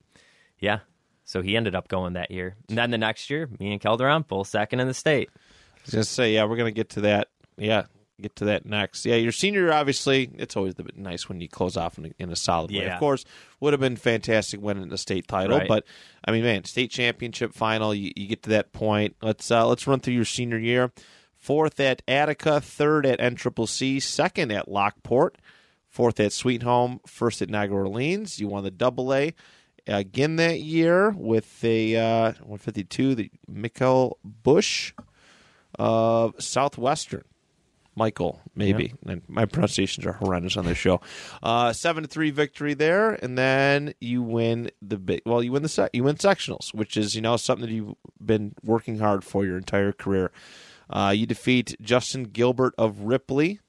yeah. 0.59 0.79
So 1.25 1.41
he 1.41 1.55
ended 1.55 1.73
up 1.73 1.87
going 1.87 2.13
that 2.13 2.31
year. 2.31 2.55
And 2.67 2.77
then 2.77 2.91
the 2.91 2.97
next 2.97 3.29
year, 3.29 3.49
me 3.59 3.71
and 3.71 3.81
Calderon 3.81 4.23
full 4.23 4.43
second 4.43 4.81
in 4.81 4.87
the 4.87 4.93
state. 4.93 5.29
I 5.83 5.85
was 5.85 5.93
gonna 5.93 6.03
say, 6.05 6.33
yeah, 6.33 6.45
we're 6.45 6.57
gonna 6.57 6.71
get 6.71 6.89
to 6.91 7.01
that. 7.01 7.29
Yeah, 7.57 7.83
get 8.21 8.35
to 8.37 8.45
that 8.45 8.65
next. 8.65 9.05
Yeah, 9.05 9.15
your 9.15 9.31
senior 9.31 9.71
obviously, 9.73 10.29
it's 10.37 10.55
always 10.55 10.75
a 10.79 10.85
nice 10.95 11.27
when 11.27 11.41
you 11.41 11.49
close 11.49 11.75
off 11.77 11.97
in 11.97 12.05
a, 12.05 12.11
in 12.17 12.31
a 12.31 12.35
solid 12.35 12.71
way. 12.71 12.85
Of 12.89 12.99
course, 12.99 13.25
would 13.59 13.73
have 13.73 13.79
been 13.79 13.95
fantastic 13.97 14.61
winning 14.61 14.87
the 14.89 14.97
state 14.97 15.27
title, 15.27 15.57
Right. 15.59 15.67
but 15.67 15.85
I 16.25 16.31
mean, 16.31 16.43
man, 16.43 16.63
state 16.63 16.89
championship 16.91 17.53
final. 17.53 17.93
You, 17.93 18.11
you 18.15 18.27
get 18.27 18.43
to 18.43 18.49
that 18.51 18.71
point. 18.71 19.15
Let's 19.21 19.49
uh, 19.51 19.67
let's 19.67 19.85
run 19.87 19.99
through 19.99 20.13
your 20.15 20.25
senior 20.25 20.57
year. 20.57 20.91
Fourth 21.37 21.77
at 21.81 22.01
Attica, 22.07 22.61
third 22.61 23.05
at 23.05 23.19
NCCC, 23.19 24.01
second 24.01 24.51
at 24.53 24.69
Lockport, 24.71 25.37
fourth 25.89 26.17
at 26.21 26.31
Sweet 26.31 26.63
Home, 26.63 27.01
first 27.05 27.41
at 27.41 27.49
Niagara 27.49 27.79
Orleans. 27.79 28.39
You 28.39 28.47
won 28.47 28.63
the 28.63 28.71
double 28.71 29.13
A 29.13 29.33
again 29.85 30.37
that 30.37 30.61
year 30.61 31.09
with 31.09 31.61
a 31.65 31.97
uh, 31.97 32.31
152, 32.45 33.15
the 33.15 33.31
Mikkel 33.51 34.13
Bush 34.23 34.93
of 35.79 36.35
Southwestern. 36.39 37.23
Michael, 37.95 38.41
maybe. 38.55 38.93
And 39.05 39.21
my 39.27 39.45
pronunciations 39.45 40.05
are 40.07 40.13
horrendous 40.13 40.57
on 40.57 40.65
this 40.65 40.77
show. 40.77 40.99
Uh, 41.43 41.73
seven 41.73 42.03
to 42.03 42.09
three 42.09 42.31
victory 42.31 42.73
there, 42.73 43.11
and 43.11 43.37
then 43.37 43.93
you 44.01 44.23
win 44.23 44.71
the 44.81 44.97
big. 44.97 45.21
Well, 45.25 45.43
you 45.43 45.51
win 45.51 45.61
the 45.61 45.69
sec- 45.69 45.91
you 45.93 46.03
win 46.03 46.15
sectionals, 46.15 46.73
which 46.73 46.97
is 46.97 47.15
you 47.15 47.21
know 47.21 47.37
something 47.37 47.67
that 47.67 47.71
you've 47.71 47.95
been 48.23 48.55
working 48.63 48.97
hard 48.97 49.23
for 49.23 49.45
your 49.45 49.57
entire 49.57 49.91
career. 49.91 50.31
Uh, 50.89 51.13
you 51.15 51.25
defeat 51.27 51.75
Justin 51.81 52.23
Gilbert 52.23 52.73
of 52.77 53.01
Ripley, 53.01 53.59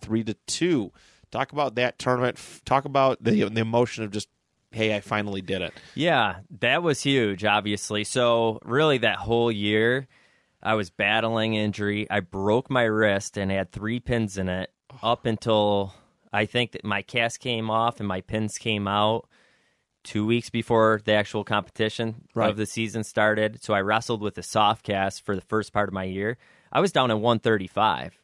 three 0.00 0.24
to 0.24 0.34
two. 0.46 0.92
Talk 1.30 1.52
about 1.52 1.74
that 1.74 1.98
tournament. 1.98 2.38
Talk 2.64 2.86
about 2.86 3.22
the 3.22 3.44
the 3.50 3.60
emotion 3.60 4.02
of 4.02 4.10
just, 4.10 4.28
hey, 4.70 4.96
I 4.96 5.00
finally 5.00 5.42
did 5.42 5.60
it. 5.60 5.74
Yeah, 5.94 6.36
that 6.60 6.82
was 6.82 7.02
huge, 7.02 7.44
obviously. 7.44 8.04
So, 8.04 8.60
really, 8.64 8.98
that 8.98 9.16
whole 9.16 9.52
year, 9.52 10.08
I 10.68 10.74
was 10.74 10.90
battling 10.90 11.54
injury. 11.54 12.06
I 12.10 12.20
broke 12.20 12.68
my 12.68 12.82
wrist 12.82 13.38
and 13.38 13.50
had 13.50 13.72
three 13.72 14.00
pins 14.00 14.36
in 14.36 14.50
it 14.50 14.70
oh. 15.02 15.12
up 15.12 15.24
until 15.24 15.94
I 16.30 16.44
think 16.44 16.72
that 16.72 16.84
my 16.84 17.00
cast 17.00 17.40
came 17.40 17.70
off 17.70 18.00
and 18.00 18.06
my 18.06 18.20
pins 18.20 18.58
came 18.58 18.86
out 18.86 19.26
two 20.04 20.26
weeks 20.26 20.50
before 20.50 21.00
the 21.02 21.12
actual 21.12 21.42
competition 21.42 22.26
Right. 22.34 22.50
of 22.50 22.58
the 22.58 22.66
season 22.66 23.02
started. 23.02 23.62
So, 23.62 23.72
I 23.72 23.80
wrestled 23.80 24.20
with 24.20 24.36
a 24.36 24.42
soft 24.42 24.84
cast 24.84 25.24
for 25.24 25.34
the 25.34 25.40
first 25.40 25.72
part 25.72 25.88
of 25.88 25.94
my 25.94 26.04
year. 26.04 26.36
I 26.70 26.80
was 26.80 26.92
down 26.92 27.10
at 27.10 27.18
135. 27.18 28.18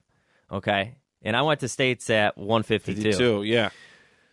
Okay. 0.53 0.97
And 1.23 1.35
I 1.35 1.41
went 1.41 1.61
to 1.61 1.69
states 1.69 2.11
at 2.11 2.37
152. 2.37 3.03
52, 3.05 3.43
yeah. 3.45 3.71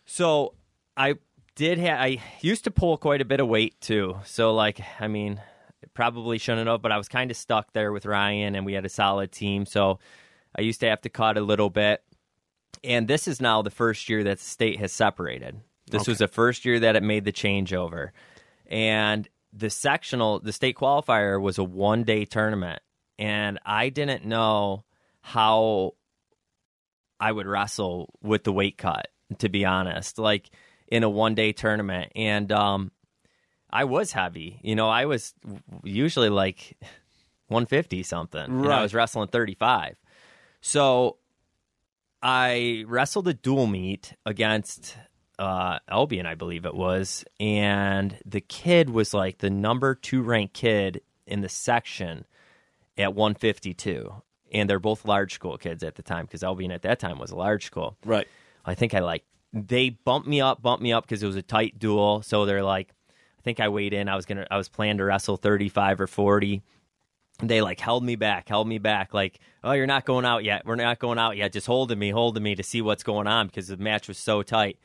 So 0.04 0.52
I 0.98 1.14
did 1.54 1.78
have 1.78 1.98
I 1.98 2.20
used 2.42 2.64
to 2.64 2.70
pull 2.70 2.98
quite 2.98 3.22
a 3.22 3.24
bit 3.24 3.40
of 3.40 3.48
weight 3.48 3.80
too. 3.80 4.18
So 4.26 4.52
like 4.52 4.82
I 5.00 5.08
mean, 5.08 5.40
probably 5.94 6.38
shouldn't 6.38 6.68
have, 6.68 6.82
but 6.82 6.92
I 6.92 6.98
was 6.98 7.08
kind 7.08 7.30
of 7.30 7.36
stuck 7.36 7.72
there 7.72 7.92
with 7.92 8.06
Ryan 8.06 8.54
and 8.54 8.66
we 8.66 8.72
had 8.72 8.84
a 8.84 8.90
solid 8.90 9.32
team. 9.32 9.66
So 9.66 9.98
I 10.56 10.62
used 10.62 10.80
to 10.80 10.88
have 10.88 11.00
to 11.02 11.08
cut 11.08 11.36
a 11.36 11.40
little 11.40 11.70
bit. 11.70 12.02
And 12.84 13.06
this 13.06 13.28
is 13.28 13.40
now 13.40 13.62
the 13.62 13.70
first 13.70 14.08
year 14.08 14.24
that 14.24 14.38
the 14.38 14.44
state 14.44 14.78
has 14.80 14.92
separated. 14.92 15.60
This 15.90 16.08
was 16.08 16.18
the 16.18 16.28
first 16.28 16.64
year 16.64 16.80
that 16.80 16.96
it 16.96 17.02
made 17.02 17.24
the 17.24 17.32
changeover. 17.32 18.10
And 18.66 19.28
the 19.52 19.70
sectional, 19.70 20.40
the 20.40 20.52
state 20.52 20.76
qualifier 20.76 21.40
was 21.40 21.58
a 21.58 21.64
one 21.64 22.04
day 22.04 22.24
tournament. 22.24 22.80
And 23.18 23.58
I 23.64 23.90
didn't 23.90 24.24
know 24.24 24.84
how 25.20 25.94
I 27.20 27.30
would 27.30 27.46
wrestle 27.46 28.14
with 28.22 28.44
the 28.44 28.52
weight 28.52 28.78
cut, 28.78 29.08
to 29.38 29.48
be 29.48 29.64
honest, 29.64 30.18
like 30.18 30.50
in 30.88 31.04
a 31.04 31.10
one 31.10 31.34
day 31.34 31.52
tournament. 31.52 32.12
And 32.16 32.50
um, 32.50 32.90
I 33.72 33.84
was 33.84 34.12
heavy. 34.12 34.60
You 34.62 34.74
know, 34.74 34.88
I 34.88 35.06
was 35.06 35.34
usually 35.82 36.28
like 36.28 36.76
150 37.48 38.02
something. 38.02 38.40
And 38.40 38.66
Right. 38.66 38.78
I 38.78 38.82
was 38.82 38.94
wrestling 38.94 39.28
35. 39.28 39.96
So 40.60 41.16
I 42.22 42.84
wrestled 42.86 43.28
a 43.28 43.34
dual 43.34 43.66
meet 43.66 44.14
against 44.26 44.96
uh, 45.38 45.78
Albion, 45.88 46.26
I 46.26 46.34
believe 46.34 46.64
it 46.64 46.74
was. 46.74 47.24
And 47.40 48.18
the 48.24 48.40
kid 48.40 48.90
was 48.90 49.12
like 49.14 49.38
the 49.38 49.50
number 49.50 49.94
two 49.94 50.22
ranked 50.22 50.54
kid 50.54 51.00
in 51.26 51.40
the 51.40 51.48
section 51.48 52.24
at 52.98 53.14
152. 53.14 54.22
And 54.52 54.68
they're 54.68 54.78
both 54.78 55.06
large 55.06 55.32
school 55.34 55.56
kids 55.56 55.82
at 55.82 55.94
the 55.94 56.02
time 56.02 56.26
because 56.26 56.44
Albion 56.44 56.70
at 56.70 56.82
that 56.82 57.00
time 57.00 57.18
was 57.18 57.30
a 57.30 57.36
large 57.36 57.64
school. 57.64 57.96
Right. 58.04 58.28
I 58.64 58.74
think 58.74 58.94
I 58.94 59.00
like 59.00 59.24
they 59.52 59.90
bumped 59.90 60.28
me 60.28 60.40
up, 60.40 60.62
bumped 60.62 60.82
me 60.82 60.92
up 60.92 61.04
because 61.04 61.22
it 61.22 61.26
was 61.26 61.36
a 61.36 61.42
tight 61.42 61.78
duel. 61.78 62.22
So 62.22 62.44
they're 62.44 62.62
like, 62.62 62.90
I 63.42 63.44
think 63.44 63.58
I 63.58 63.68
weighed 63.70 63.92
in. 63.92 64.08
I 64.08 64.14
was 64.14 64.24
gonna, 64.24 64.46
I 64.50 64.56
was 64.56 64.68
planning 64.68 64.98
to 64.98 65.04
wrestle 65.04 65.36
thirty 65.36 65.68
five 65.68 66.00
or 66.00 66.06
forty. 66.06 66.62
They 67.42 67.60
like 67.60 67.80
held 67.80 68.04
me 68.04 68.14
back, 68.14 68.48
held 68.48 68.68
me 68.68 68.78
back. 68.78 69.12
Like, 69.12 69.40
oh, 69.64 69.72
you're 69.72 69.86
not 69.88 70.04
going 70.04 70.24
out 70.24 70.44
yet. 70.44 70.64
We're 70.64 70.76
not 70.76 71.00
going 71.00 71.18
out 71.18 71.36
yet. 71.36 71.52
Just 71.52 71.66
holding 71.66 71.98
me, 71.98 72.10
holding 72.10 72.42
me 72.42 72.54
to 72.54 72.62
see 72.62 72.80
what's 72.82 73.02
going 73.02 73.26
on 73.26 73.48
because 73.48 73.66
the 73.66 73.76
match 73.76 74.06
was 74.06 74.16
so 74.18 74.42
tight. 74.44 74.78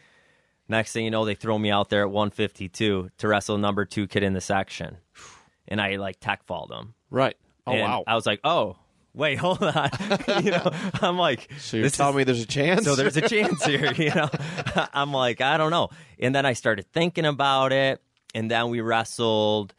Next 0.67 0.91
thing 0.91 1.05
you 1.05 1.11
know, 1.11 1.23
they 1.23 1.35
throw 1.35 1.59
me 1.59 1.69
out 1.69 1.89
there 1.89 2.01
at 2.01 2.09
152 2.09 3.11
to 3.17 3.27
wrestle 3.27 3.59
number 3.59 3.85
two 3.85 4.07
kid 4.07 4.23
in 4.23 4.33
the 4.33 4.41
section, 4.41 4.97
and 5.67 5.79
I 5.79 5.97
like 5.97 6.19
tech 6.19 6.43
falled 6.45 6.71
him. 6.71 6.95
Right. 7.11 7.37
Oh, 7.67 7.73
And 7.73 7.81
wow. 7.81 8.03
I 8.07 8.15
was 8.15 8.25
like, 8.25 8.39
oh, 8.43 8.75
wait, 9.13 9.35
hold 9.39 9.61
on. 9.61 9.89
you 10.43 10.51
know, 10.51 10.71
I'm 11.01 11.17
like, 11.19 11.47
so 11.59 11.77
you're 11.77 11.83
this 11.83 11.93
is- 11.93 11.97
telling 11.97 12.15
me 12.17 12.23
there's 12.23 12.41
a 12.41 12.45
chance? 12.47 12.85
so 12.85 12.95
there's 12.95 13.17
a 13.17 13.21
chance 13.29 13.63
here, 13.65 13.93
you 13.97 14.09
know. 14.15 14.29
I'm 14.93 15.13
like, 15.13 15.41
I 15.41 15.57
don't 15.57 15.71
know. 15.71 15.89
And 16.19 16.33
then 16.33 16.45
I 16.45 16.53
started 16.53 16.91
thinking 16.91 17.25
about 17.25 17.71
it, 17.71 18.01
and 18.37 18.51
then 18.51 18.69
we 18.69 18.81
wrestled. 18.81 19.73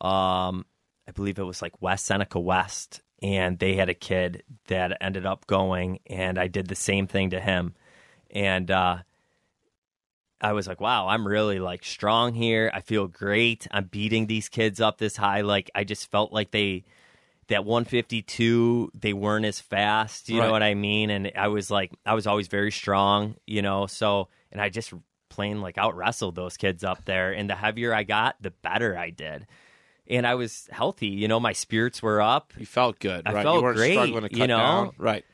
Um, 0.00 0.66
I 1.06 1.12
believe 1.14 1.38
it 1.38 1.44
was 1.44 1.62
like 1.62 1.80
West 1.80 2.06
Seneca 2.06 2.40
West, 2.40 3.02
and 3.22 3.56
they 3.58 3.74
had 3.76 3.88
a 3.88 3.94
kid 3.94 4.42
that 4.66 4.98
ended 5.00 5.26
up 5.26 5.46
going, 5.46 6.00
and 6.06 6.36
I 6.38 6.48
did 6.48 6.66
the 6.66 6.74
same 6.74 7.06
thing 7.06 7.30
to 7.30 7.40
him, 7.40 7.74
and 8.30 8.68
uh, 8.68 8.98
I 10.40 10.52
was 10.54 10.66
like, 10.66 10.80
wow, 10.80 11.06
I'm 11.06 11.26
really 11.26 11.60
like 11.60 11.84
strong 11.84 12.34
here. 12.34 12.70
I 12.74 12.80
feel 12.80 13.06
great. 13.06 13.68
I'm 13.70 13.84
beating 13.84 14.26
these 14.26 14.48
kids 14.48 14.80
up 14.80 14.98
this 14.98 15.16
high. 15.16 15.42
Like 15.42 15.70
I 15.74 15.84
just 15.84 16.10
felt 16.10 16.32
like 16.32 16.50
they 16.50 16.84
that 17.48 17.64
152 17.64 18.92
they 18.94 19.12
weren't 19.12 19.44
as 19.44 19.58
fast 19.58 20.28
you 20.28 20.38
Right. 20.38 20.46
know 20.46 20.52
what 20.52 20.62
i 20.62 20.74
mean 20.74 21.10
and 21.10 21.32
i 21.34 21.48
was 21.48 21.68
like 21.68 21.90
i 22.06 22.14
was 22.14 22.28
always 22.28 22.46
very 22.46 22.70
strong 22.70 23.34
you 23.44 23.60
know 23.60 23.88
so 23.88 24.28
and 24.52 24.60
i 24.60 24.68
just 24.68 24.92
plain 25.30 25.62
like 25.62 25.78
out 25.78 25.96
wrestled 25.96 26.34
those 26.34 26.56
kids 26.58 26.84
up 26.84 27.04
there 27.06 27.32
and 27.32 27.48
the 27.48 27.54
heavier 27.54 27.94
i 27.94 28.02
got 28.02 28.36
the 28.42 28.50
better 28.50 28.98
i 28.98 29.08
did 29.10 29.46
and 30.06 30.26
i 30.26 30.34
was 30.34 30.68
healthy 30.70 31.06
you 31.08 31.26
know 31.28 31.40
my 31.40 31.52
spirits 31.54 32.02
were 32.02 32.20
up 32.20 32.52
you 32.58 32.66
felt 32.66 32.98
good, 32.98 33.22
I 33.26 33.32
right? 33.32 33.42
felt 33.42 33.56
you 33.58 33.62
weren't 33.62 33.76
great, 33.76 33.92
struggling 33.92 34.22
to 34.24 34.28
cut 34.28 34.38
you 34.38 34.46
know? 34.48 34.56
down. 34.58 34.90
Right. 34.98 35.24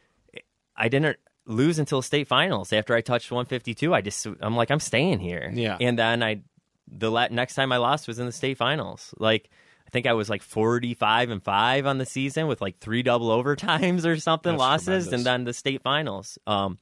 i 0.77 0.89
didn't 0.89 1.17
lose 1.47 1.79
until 1.79 2.03
state 2.03 2.29
finals 2.29 2.73
after 2.73 2.95
i 2.95 3.01
touched 3.01 3.31
152 3.33 3.95
i 3.95 4.01
just 4.01 4.27
i'm 4.41 4.55
like 4.57 4.71
i'm 4.71 4.81
staying 4.81 5.19
here 5.19 5.51
Yeah. 5.55 5.77
and 5.81 5.99
then 5.99 6.23
i 6.23 6.43
the 6.89 7.11
la- 7.11 7.29
next 7.31 7.55
time 7.55 7.73
i 7.73 7.79
lost 7.79 8.07
was 8.07 8.19
in 8.19 8.27
the 8.27 8.33
state 8.33 8.57
finals 8.59 9.13
like 9.19 9.51
I 9.87 9.89
think 9.91 10.09
I 10.09 10.15
was 10.15 10.29
like 10.29 10.43
45 10.43 11.31
and 11.31 11.41
5 11.41 11.87
on 11.87 11.99
the 11.99 12.07
season 12.07 12.49
with 12.49 12.61
like 12.61 12.81
three 12.81 13.05
double 13.05 13.29
overtimes 13.43 14.05
or 14.05 14.19
something 14.19 14.55
That's 14.55 14.59
losses 14.61 14.85
tremendous. 15.05 15.13
and 15.13 15.25
then 15.25 15.45
the 15.45 15.53
state 15.53 15.81
finals. 15.85 16.41
Um 16.45 16.79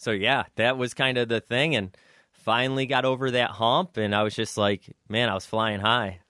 so 0.00 0.12
yeah, 0.12 0.44
that 0.56 0.78
was 0.78 0.94
kind 0.94 1.18
of 1.18 1.28
the 1.28 1.40
thing 1.42 1.76
and 1.76 1.94
finally 2.32 2.86
got 2.86 3.04
over 3.04 3.30
that 3.32 3.50
hump 3.50 3.98
and 3.98 4.14
I 4.14 4.22
was 4.22 4.34
just 4.34 4.56
like, 4.56 4.96
man, 5.10 5.28
I 5.28 5.34
was 5.34 5.44
flying 5.44 5.80
high. 5.80 6.20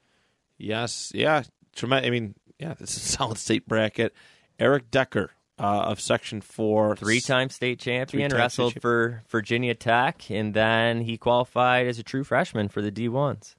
Yes. 0.59 1.13
Yeah. 1.15 1.45
Tremendous. 1.77 2.09
I 2.09 2.11
mean, 2.11 2.35
yeah, 2.59 2.75
this 2.75 2.97
is 2.97 3.05
a 3.05 3.09
solid 3.17 3.39
state 3.39 3.69
bracket. 3.69 4.13
Eric 4.59 4.91
Decker 4.91 5.31
uh, 5.57 5.83
of 5.83 6.01
Section 6.01 6.41
4. 6.41 6.97
Three-time 6.97 7.49
state 7.49 7.79
champion, 7.79 8.29
Three-time 8.29 8.43
wrestled 8.43 8.73
state 8.73 8.83
for 8.83 9.23
Virginia 9.29 9.77
Tech 9.77 10.29
and 10.33 10.53
then 10.53 11.03
he 11.03 11.17
qualified 11.17 11.87
as 11.87 12.01
a 12.01 12.03
true 12.03 12.25
freshman 12.25 12.69
for 12.69 12.83
the 12.83 12.91
D1s. 12.91 13.55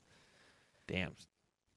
Damn. 0.88 1.14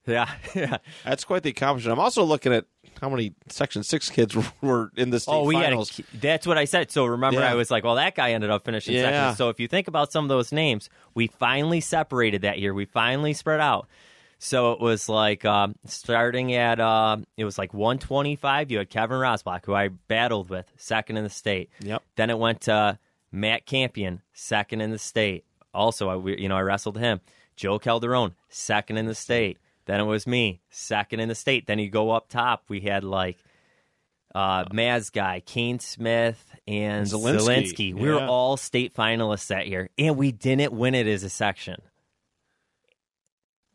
Yeah, 0.07 0.31
yeah. 0.55 0.77
That's 1.05 1.25
quite 1.25 1.43
the 1.43 1.51
accomplishment. 1.51 1.93
I'm 1.97 2.03
also 2.05 2.25
looking 2.25 2.53
at 2.53 2.67
how 3.01 3.09
many 3.09 3.33
Section 3.49 3.83
6 3.83 4.11
kids 4.11 4.37
were 4.61 4.91
in 4.97 5.11
the 5.11 5.19
state 5.19 5.33
Oh, 5.33 5.45
we 5.45 5.55
finals. 5.55 5.97
had 5.97 6.07
a, 6.15 6.17
that's 6.19 6.47
what 6.47 6.59
I 6.59 6.67
said. 6.67 6.91
So 6.91 7.07
remember, 7.07 7.41
Yeah. 7.41 7.51
I 7.51 7.55
was 7.55 7.71
like, 7.71 7.85
well, 7.85 7.95
that 7.95 8.15
guy 8.15 8.33
ended 8.33 8.51
up 8.51 8.65
finishing 8.65 8.95
Yeah. 8.95 9.03
second. 9.31 9.37
So 9.37 9.49
if 9.49 9.59
you 9.61 9.67
think 9.69 9.89
about 9.89 10.13
some 10.13 10.25
of 10.25 10.29
those 10.29 10.53
names, 10.53 10.91
we 11.15 11.27
finally 11.29 11.81
separated 11.81 12.43
that 12.43 12.59
year. 12.59 12.75
We 12.75 12.85
finally 12.85 13.33
spread 13.33 13.61
out. 13.61 13.89
So 14.39 14.73
it 14.73 14.81
was 14.81 15.09
like 15.09 15.47
um, 15.47 15.75
starting 15.87 16.53
at 16.55 16.79
uh, 16.81 17.17
it 17.39 17.47
was 17.47 17.57
like 17.57 17.73
125. 17.73 18.71
You 18.71 18.79
had 18.79 18.91
Kevin 18.91 19.17
Rosbach, 19.17 19.65
who 19.65 19.75
I 19.75 19.89
battled 19.89 20.51
with, 20.51 20.67
second 20.77 21.17
in 21.17 21.25
the 21.25 21.31
state. 21.31 21.71
Yep. 21.81 22.03
Then 22.17 22.29
it 22.29 22.39
went 22.39 22.61
to 22.63 22.99
Matt 23.33 23.65
Campion, 23.65 24.21
second 24.35 24.83
in 24.83 24.91
the 24.91 24.99
state. 24.99 25.45
Also, 25.73 26.09
I 26.11 26.31
you 26.37 26.49
know 26.51 26.57
I 26.57 26.61
wrestled 26.61 26.99
him. 26.99 27.21
Joe 27.57 27.79
Calderon, 27.79 28.35
second 28.51 28.99
in 28.99 29.07
the 29.07 29.15
state. 29.15 29.59
Then 29.87 30.01
it 30.01 30.05
was 30.05 30.27
me, 30.27 30.61
second 30.71 31.21
in 31.21 31.29
the 31.29 31.35
state. 31.35 31.67
Then 31.67 31.79
you 31.79 31.91
go 31.91 32.11
up 32.11 32.29
top. 32.29 32.65
We 32.69 32.81
had 32.81 33.05
like 33.05 33.39
uh, 34.35 34.65
Maz 34.67 35.13
guy, 35.13 35.41
Kane 35.45 35.79
Smith, 35.79 36.55
and 36.67 37.07
Zelensky. 37.07 37.39
Zelensky. 37.39 37.95
We 37.95 38.09
were 38.11 38.25
all 38.25 38.57
state 38.57 38.95
finalists 38.95 39.49
that 39.49 39.69
year, 39.69 39.91
and 39.99 40.17
we 40.17 40.33
didn't 40.33 40.73
win 40.73 40.95
it 40.95 41.07
as 41.07 41.23
a 41.23 41.29
section. 41.31 41.77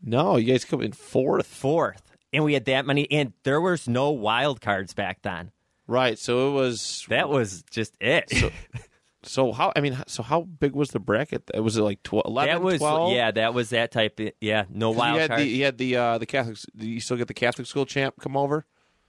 No, 0.02 0.38
you 0.38 0.52
guys 0.52 0.66
come 0.66 0.82
in 0.82 0.94
fourth. 0.94 1.46
Fourth, 1.46 2.02
and 2.34 2.44
we 2.44 2.54
had 2.54 2.66
that 2.66 2.86
many, 2.86 3.10
and 3.12 3.34
there 3.44 3.62
was 3.62 3.88
no 3.88 4.12
wild 4.12 4.62
cards 4.62 4.94
back 4.94 5.22
then. 5.22 5.52
Right. 5.88 6.18
So 6.20 6.50
it 6.50 6.54
was 6.54 7.06
That 7.10 7.30
was 7.30 7.64
just 7.72 7.96
it. 8.00 8.30
So- 8.30 8.52
So 9.24 9.52
how? 9.52 9.74
I 9.76 9.82
mean, 9.82 9.98
so 10.08 10.24
how 10.24 10.42
big 10.44 10.74
was 10.74 10.90
the 10.92 11.00
bracket? 11.00 11.44
Was 11.62 11.76
it 11.76 11.82
like 11.82 12.02
12, 12.04 12.26
11, 12.26 12.54
that 12.54 12.62
was 12.64 12.78
12? 12.80 13.14
yeah, 13.14 13.32
that 13.32 13.54
was 13.54 13.70
that 13.72 13.92
type. 13.92 14.20
Of, 14.20 14.32
yeah, 14.40 14.64
no 14.70 14.92
wild 14.92 15.16
you 15.16 15.22
had 15.22 15.30
cards. 15.30 15.44
the 15.44 15.50
you 15.50 15.66
had 15.66 15.78
the 15.78 15.96
uh, 15.98 16.18
the 16.18 16.26
Catholic. 16.26 16.58
Do 16.76 16.88
you 16.90 17.00
still 17.02 17.18
get 17.18 17.28
the 17.28 17.34
Catholic 17.34 17.68
school 17.68 17.86
champ 17.86 18.16
come 18.22 18.38
over? 18.38 18.66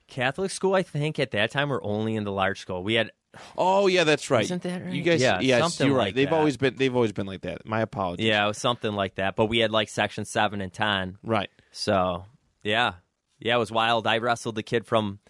Catholic 0.09 0.51
school, 0.51 0.75
I 0.75 0.83
think 0.83 1.21
at 1.21 1.31
that 1.31 1.53
time 1.53 1.69
were 1.69 1.83
only 1.85 2.17
in 2.17 2.25
the 2.25 2.33
large 2.33 2.59
school. 2.61 2.83
We 2.83 2.95
had 2.95 3.13
Oh 3.57 3.87
yeah, 3.87 4.03
that's 4.03 4.29
right. 4.29 4.43
Isn't 4.43 4.63
that 4.65 4.85
right? 4.85 4.93
You 4.93 5.03
guys, 5.03 5.21
Yeah, 5.21 5.39
yes, 5.39 5.61
something 5.61 5.87
you're 5.87 5.97
right. 5.97 6.07
like 6.07 6.15
they've 6.17 6.29
that. 6.29 6.35
always 6.37 6.57
been 6.57 6.75
they've 6.75 6.95
always 6.97 7.13
been 7.13 7.27
like 7.29 7.43
that. 7.43 7.65
My 7.65 7.81
apologies. 7.81 8.27
yeah, 8.27 8.45
it 8.45 8.49
was 8.49 8.59
something 8.59 8.93
like 8.93 9.15
that. 9.15 9.37
But 9.37 9.47
we 9.47 9.59
had 9.61 9.71
like 9.71 9.89
section 9.89 10.25
seven 10.25 10.61
and 10.61 10.73
ten. 10.73 11.19
Right. 11.23 11.49
So 11.71 12.25
yeah, 12.65 12.95
yeah, 13.39 13.55
it 13.55 13.59
was 13.59 13.71
wild. 13.71 14.09
I 14.09 14.19
wrestled 14.19 14.57
the 14.57 14.65
kid 14.65 14.85
from 14.85 15.21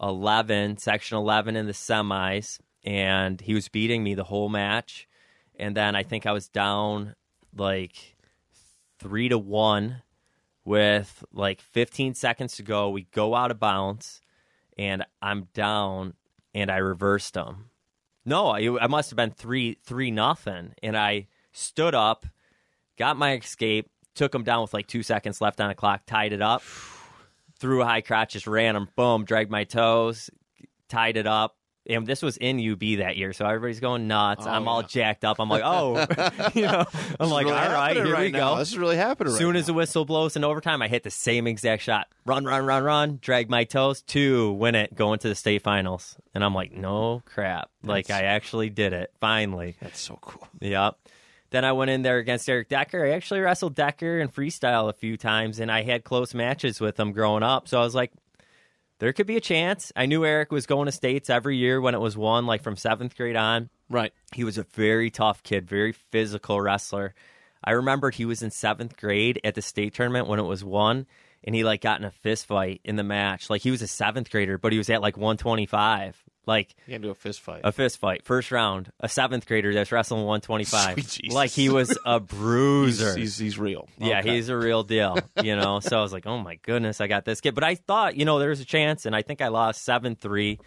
eleven, 0.00 0.78
section 0.78 1.18
eleven 1.18 1.56
in 1.56 1.66
the 1.66 1.72
semis, 1.72 2.58
and 2.84 3.40
he 3.40 3.54
was 3.54 3.68
beating 3.68 4.02
me 4.02 4.14
the 4.14 4.24
whole 4.24 4.48
match. 4.48 5.08
And 5.58 5.76
then 5.76 5.96
I 5.96 6.02
think 6.02 6.26
I 6.26 6.32
was 6.32 6.48
down 6.48 7.14
like 7.54 8.16
three 8.98 9.28
to 9.28 9.38
one 9.38 10.02
with 10.64 11.24
like 11.32 11.60
15 11.60 12.14
seconds 12.14 12.56
to 12.56 12.62
go. 12.62 12.90
We 12.90 13.02
go 13.12 13.34
out 13.34 13.50
of 13.50 13.58
bounds, 13.58 14.20
and 14.76 15.04
I'm 15.22 15.48
down, 15.54 16.14
and 16.54 16.70
I 16.70 16.76
reversed 16.76 17.34
him. 17.34 17.70
No, 18.24 18.48
I, 18.48 18.84
I 18.84 18.86
must 18.86 19.10
have 19.10 19.16
been 19.16 19.30
three 19.30 19.78
three 19.82 20.10
nothing, 20.10 20.74
and 20.82 20.96
I 20.96 21.28
stood 21.52 21.94
up, 21.94 22.26
got 22.98 23.16
my 23.16 23.36
escape, 23.36 23.90
took 24.14 24.34
him 24.34 24.44
down 24.44 24.62
with 24.62 24.74
like 24.74 24.86
two 24.86 25.02
seconds 25.02 25.40
left 25.40 25.60
on 25.60 25.68
the 25.68 25.74
clock, 25.74 26.02
tied 26.06 26.32
it 26.32 26.42
up, 26.42 26.62
threw 27.58 27.80
a 27.80 27.86
high 27.86 28.02
crotch, 28.02 28.34
just 28.34 28.46
ran 28.46 28.76
him, 28.76 28.88
boom, 28.96 29.24
dragged 29.24 29.50
my 29.50 29.64
toes, 29.64 30.30
tied 30.88 31.16
it 31.16 31.26
up. 31.26 31.56
And 31.88 32.06
this 32.06 32.20
was 32.20 32.36
in 32.36 32.60
UB 32.60 32.98
that 32.98 33.16
year, 33.16 33.32
so 33.32 33.46
everybody's 33.46 33.80
going 33.80 34.08
nuts. 34.08 34.44
Oh, 34.46 34.50
I'm 34.50 34.68
all 34.68 34.82
jacked 34.82 35.24
up. 35.24 35.38
I'm 35.40 35.48
like, 35.48 35.62
oh, 35.64 35.96
you 36.54 36.62
know, 36.62 36.84
I'm 37.18 37.30
like, 37.30 37.46
really 37.46 37.58
all 37.58 37.72
right, 37.72 37.96
here 37.96 38.18
we 38.18 38.30
now. 38.30 38.54
go. 38.54 38.58
This 38.58 38.70
is 38.70 38.78
really 38.78 38.96
happening. 38.96 39.32
As 39.32 39.38
soon 39.38 39.52
right 39.52 39.58
as 39.58 39.66
the 39.66 39.74
whistle 39.74 40.04
blows 40.04 40.36
in 40.36 40.44
overtime, 40.44 40.82
I 40.82 40.88
hit 40.88 41.02
the 41.02 41.10
same 41.10 41.46
exact 41.46 41.82
shot. 41.82 42.08
Run, 42.26 42.44
run, 42.44 42.66
run, 42.66 42.82
run. 42.82 43.18
Drag 43.22 43.48
my 43.48 43.64
toes. 43.64 44.02
to 44.02 44.52
win 44.52 44.74
it. 44.74 44.94
Go 44.94 45.12
into 45.12 45.28
the 45.28 45.34
state 45.34 45.62
finals. 45.62 46.16
And 46.34 46.44
I'm 46.44 46.54
like, 46.54 46.72
no 46.72 47.22
crap. 47.24 47.70
Like, 47.82 48.10
I 48.10 48.22
actually 48.22 48.70
did 48.70 48.92
it. 48.92 49.12
Finally. 49.20 49.76
that's 49.80 50.00
so 50.00 50.18
cool. 50.20 50.46
Yep. 50.60 50.96
Then 51.50 51.64
I 51.64 51.72
went 51.72 51.90
in 51.90 52.02
there 52.02 52.18
against 52.18 52.48
Eric 52.48 52.68
Decker. 52.68 53.04
I 53.04 53.10
actually 53.10 53.40
wrestled 53.40 53.74
Decker 53.74 54.18
in 54.18 54.28
freestyle 54.28 54.90
a 54.90 54.92
few 54.92 55.16
times, 55.16 55.60
and 55.60 55.72
I 55.72 55.82
had 55.82 56.04
close 56.04 56.34
matches 56.34 56.80
with 56.80 57.00
him 57.00 57.12
growing 57.12 57.42
up. 57.42 57.68
So 57.68 57.80
I 57.80 57.84
was 57.84 57.94
like, 57.94 58.12
there 58.98 59.12
could 59.12 59.26
be 59.26 59.36
a 59.36 59.40
chance. 59.40 59.92
I 59.94 60.06
knew 60.06 60.24
Eric 60.24 60.50
was 60.50 60.66
going 60.66 60.86
to 60.86 60.92
states 60.92 61.30
every 61.30 61.56
year 61.56 61.80
when 61.80 61.94
it 61.94 62.00
was 62.00 62.16
won, 62.16 62.46
like 62.46 62.62
from 62.62 62.76
seventh 62.76 63.16
grade 63.16 63.36
on. 63.36 63.70
Right. 63.88 64.12
He 64.34 64.44
was 64.44 64.58
a 64.58 64.64
very 64.64 65.10
tough 65.10 65.42
kid, 65.42 65.68
very 65.68 65.92
physical 65.92 66.60
wrestler. 66.60 67.14
I 67.62 67.72
remembered 67.72 68.14
he 68.14 68.24
was 68.24 68.42
in 68.42 68.50
seventh 68.50 68.96
grade 68.96 69.40
at 69.44 69.54
the 69.54 69.62
state 69.62 69.94
tournament 69.94 70.28
when 70.28 70.38
it 70.38 70.44
was 70.44 70.64
won, 70.64 71.06
and 71.44 71.54
he 71.54 71.64
like 71.64 71.80
got 71.80 72.00
in 72.00 72.06
a 72.06 72.10
fist 72.10 72.46
fight 72.46 72.80
in 72.84 72.96
the 72.96 73.04
match. 73.04 73.50
Like 73.50 73.62
he 73.62 73.70
was 73.70 73.82
a 73.82 73.88
seventh 73.88 74.30
grader, 74.30 74.58
but 74.58 74.72
he 74.72 74.78
was 74.78 74.90
at 74.90 75.02
like 75.02 75.16
125. 75.16 76.24
Like 76.48 76.74
You 76.86 76.94
can 76.94 77.02
do 77.02 77.10
a 77.10 77.14
fist 77.14 77.40
fight. 77.42 77.60
a 77.62 77.70
fist 77.72 77.98
fight, 77.98 78.24
first 78.24 78.50
round, 78.50 78.90
a 79.00 79.08
seventh 79.08 79.46
grader 79.46 79.72
that's 79.74 79.92
wrestling 79.92 80.22
125. 80.24 80.94
Sweet 80.94 81.06
Jesus. 81.22 81.34
Like 81.34 81.50
he 81.50 81.68
was 81.68 81.96
a 82.06 82.18
he's, 82.20 82.26
bruiser. 82.28 83.16
he's, 83.16 83.36
he's 83.38 83.58
real. 83.58 83.86
Yeah, 83.98 84.20
Okay. 84.20 84.34
he's 84.36 84.48
a 84.48 84.56
real 84.56 84.82
deal, 84.82 85.18
you 85.42 85.54
know. 85.54 85.80
so 85.80 85.98
I 85.98 86.02
was 86.02 86.12
like, 86.12 86.26
oh 86.26 86.38
my 86.38 86.56
goodness, 86.62 87.00
I 87.00 87.06
got 87.06 87.24
this 87.26 87.40
kid. 87.42 87.54
But 87.54 87.64
I 87.64 87.74
thought, 87.74 88.16
you 88.16 88.24
know, 88.24 88.38
there 88.38 88.48
was 88.48 88.60
a 88.60 88.64
chance, 88.64 89.04
and 89.06 89.14
I 89.14 89.22
think 89.22 89.42
I 89.42 89.48
lost 89.48 89.84
seven 89.84 90.16
three. 90.16 90.58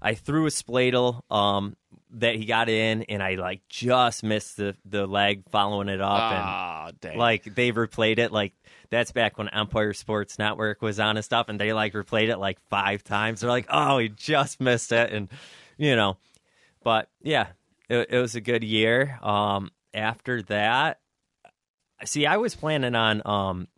I 0.00 0.14
threw 0.14 0.46
a 0.46 0.50
spladle 0.50 1.20
um, 1.30 1.76
that 2.14 2.34
he 2.34 2.44
got 2.44 2.68
in, 2.68 3.02
and 3.04 3.22
I 3.22 3.34
like 3.34 3.60
just 3.68 4.22
missed 4.22 4.56
the 4.56 4.76
the 4.84 5.06
leg 5.06 5.44
following 5.50 5.88
it 5.88 6.00
up, 6.00 6.08
ah, 6.10 6.90
dang. 7.00 7.12
and 7.12 7.20
like 7.20 7.54
they 7.54 7.72
replayed 7.72 8.18
it. 8.18 8.32
Like 8.32 8.52
that's 8.90 9.12
back 9.12 9.38
when 9.38 9.48
Empire 9.48 9.92
Sports 9.92 10.38
Network 10.38 10.82
was 10.82 10.98
on 10.98 11.16
and 11.16 11.24
stuff, 11.24 11.48
and 11.48 11.60
they 11.60 11.72
like 11.72 11.92
replayed 11.92 12.28
it 12.28 12.38
like 12.38 12.58
five 12.68 13.04
times. 13.04 13.40
They're 13.40 13.50
like, 13.50 13.66
oh, 13.70 13.98
he 13.98 14.08
just 14.08 14.60
missed 14.60 14.92
it, 14.92 15.12
and 15.12 15.28
you 15.76 15.96
know. 15.96 16.16
But 16.82 17.08
yeah, 17.22 17.48
it, 17.88 18.08
it 18.10 18.18
was 18.18 18.34
a 18.34 18.40
good 18.40 18.64
year. 18.64 19.18
Um, 19.22 19.70
after 19.92 20.42
that, 20.44 21.00
see, 22.04 22.26
I 22.26 22.38
was 22.38 22.54
planning 22.54 22.94
on 22.94 23.22
um, 23.24 23.68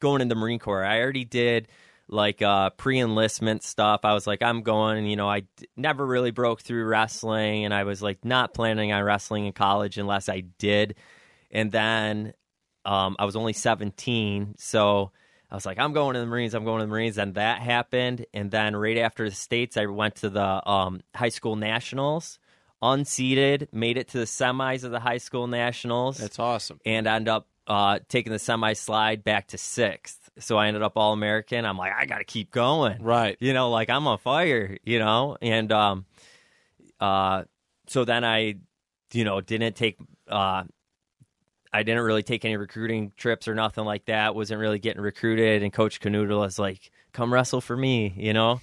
going 0.00 0.20
in 0.20 0.28
the 0.28 0.34
Marine 0.34 0.58
Corps. 0.58 0.84
I 0.84 1.00
already 1.00 1.24
did 1.24 1.68
like 2.12 2.42
uh, 2.42 2.70
pre-enlistment 2.70 3.62
stuff. 3.62 4.00
I 4.04 4.12
was 4.12 4.26
like, 4.26 4.42
I'm 4.42 4.62
going. 4.62 5.06
You 5.06 5.16
know, 5.16 5.28
I 5.28 5.40
d- 5.40 5.68
never 5.76 6.06
really 6.06 6.30
broke 6.30 6.60
through 6.60 6.84
wrestling, 6.84 7.64
and 7.64 7.72
I 7.72 7.84
was 7.84 8.02
like 8.02 8.24
not 8.24 8.54
planning 8.54 8.92
on 8.92 9.02
wrestling 9.02 9.46
in 9.46 9.52
college 9.52 9.98
unless 9.98 10.28
I 10.28 10.40
did. 10.58 10.96
And 11.50 11.72
then 11.72 12.34
um, 12.84 13.16
I 13.18 13.24
was 13.24 13.36
only 13.36 13.52
17, 13.52 14.54
so 14.58 15.12
I 15.50 15.54
was 15.54 15.66
like, 15.66 15.78
I'm 15.78 15.92
going 15.92 16.14
to 16.14 16.20
the 16.20 16.26
Marines. 16.26 16.54
I'm 16.54 16.64
going 16.64 16.80
to 16.80 16.86
the 16.86 16.90
Marines, 16.90 17.18
and 17.18 17.34
that 17.34 17.60
happened. 17.60 18.26
And 18.32 18.50
then 18.50 18.74
right 18.76 18.98
after 18.98 19.28
the 19.28 19.34
states, 19.34 19.76
I 19.76 19.86
went 19.86 20.16
to 20.16 20.30
the 20.30 20.68
um, 20.68 21.00
high 21.14 21.30
school 21.30 21.56
nationals. 21.56 22.38
Unseeded, 22.82 23.68
made 23.72 23.96
it 23.96 24.08
to 24.08 24.18
the 24.18 24.24
semis 24.24 24.82
of 24.82 24.90
the 24.90 24.98
high 24.98 25.18
school 25.18 25.46
nationals 25.46 26.18
that's 26.18 26.40
awesome. 26.40 26.80
and 26.84 27.06
end 27.06 27.28
up 27.28 27.46
uh, 27.66 28.00
taking 28.08 28.32
the 28.32 28.38
semi 28.38 28.72
slide 28.72 29.24
back 29.24 29.48
to 29.48 29.58
sixth. 29.58 30.30
So 30.38 30.56
I 30.56 30.68
ended 30.68 30.82
up 30.82 30.96
All 30.96 31.12
American. 31.12 31.64
I'm 31.64 31.76
like, 31.76 31.92
I 31.92 32.06
got 32.06 32.18
to 32.18 32.24
keep 32.24 32.50
going. 32.50 33.02
Right. 33.02 33.36
You 33.40 33.52
know, 33.52 33.70
like 33.70 33.90
I'm 33.90 34.06
on 34.06 34.18
fire, 34.18 34.78
you 34.84 34.98
know? 34.98 35.36
And 35.42 35.70
um, 35.70 36.06
uh, 37.00 37.44
so 37.86 38.04
then 38.04 38.24
I, 38.24 38.56
you 39.12 39.24
know, 39.24 39.40
didn't 39.40 39.76
take, 39.76 39.98
uh, 40.28 40.64
I 41.72 41.82
didn't 41.82 42.02
really 42.02 42.22
take 42.22 42.44
any 42.44 42.56
recruiting 42.56 43.12
trips 43.16 43.46
or 43.46 43.54
nothing 43.54 43.84
like 43.84 44.06
that. 44.06 44.34
Wasn't 44.34 44.60
really 44.60 44.78
getting 44.78 45.02
recruited. 45.02 45.62
And 45.62 45.72
Coach 45.72 46.00
Canoodle 46.00 46.40
was 46.40 46.58
like, 46.58 46.90
come 47.12 47.32
wrestle 47.32 47.60
for 47.60 47.76
me, 47.76 48.12
you 48.16 48.32
know? 48.32 48.60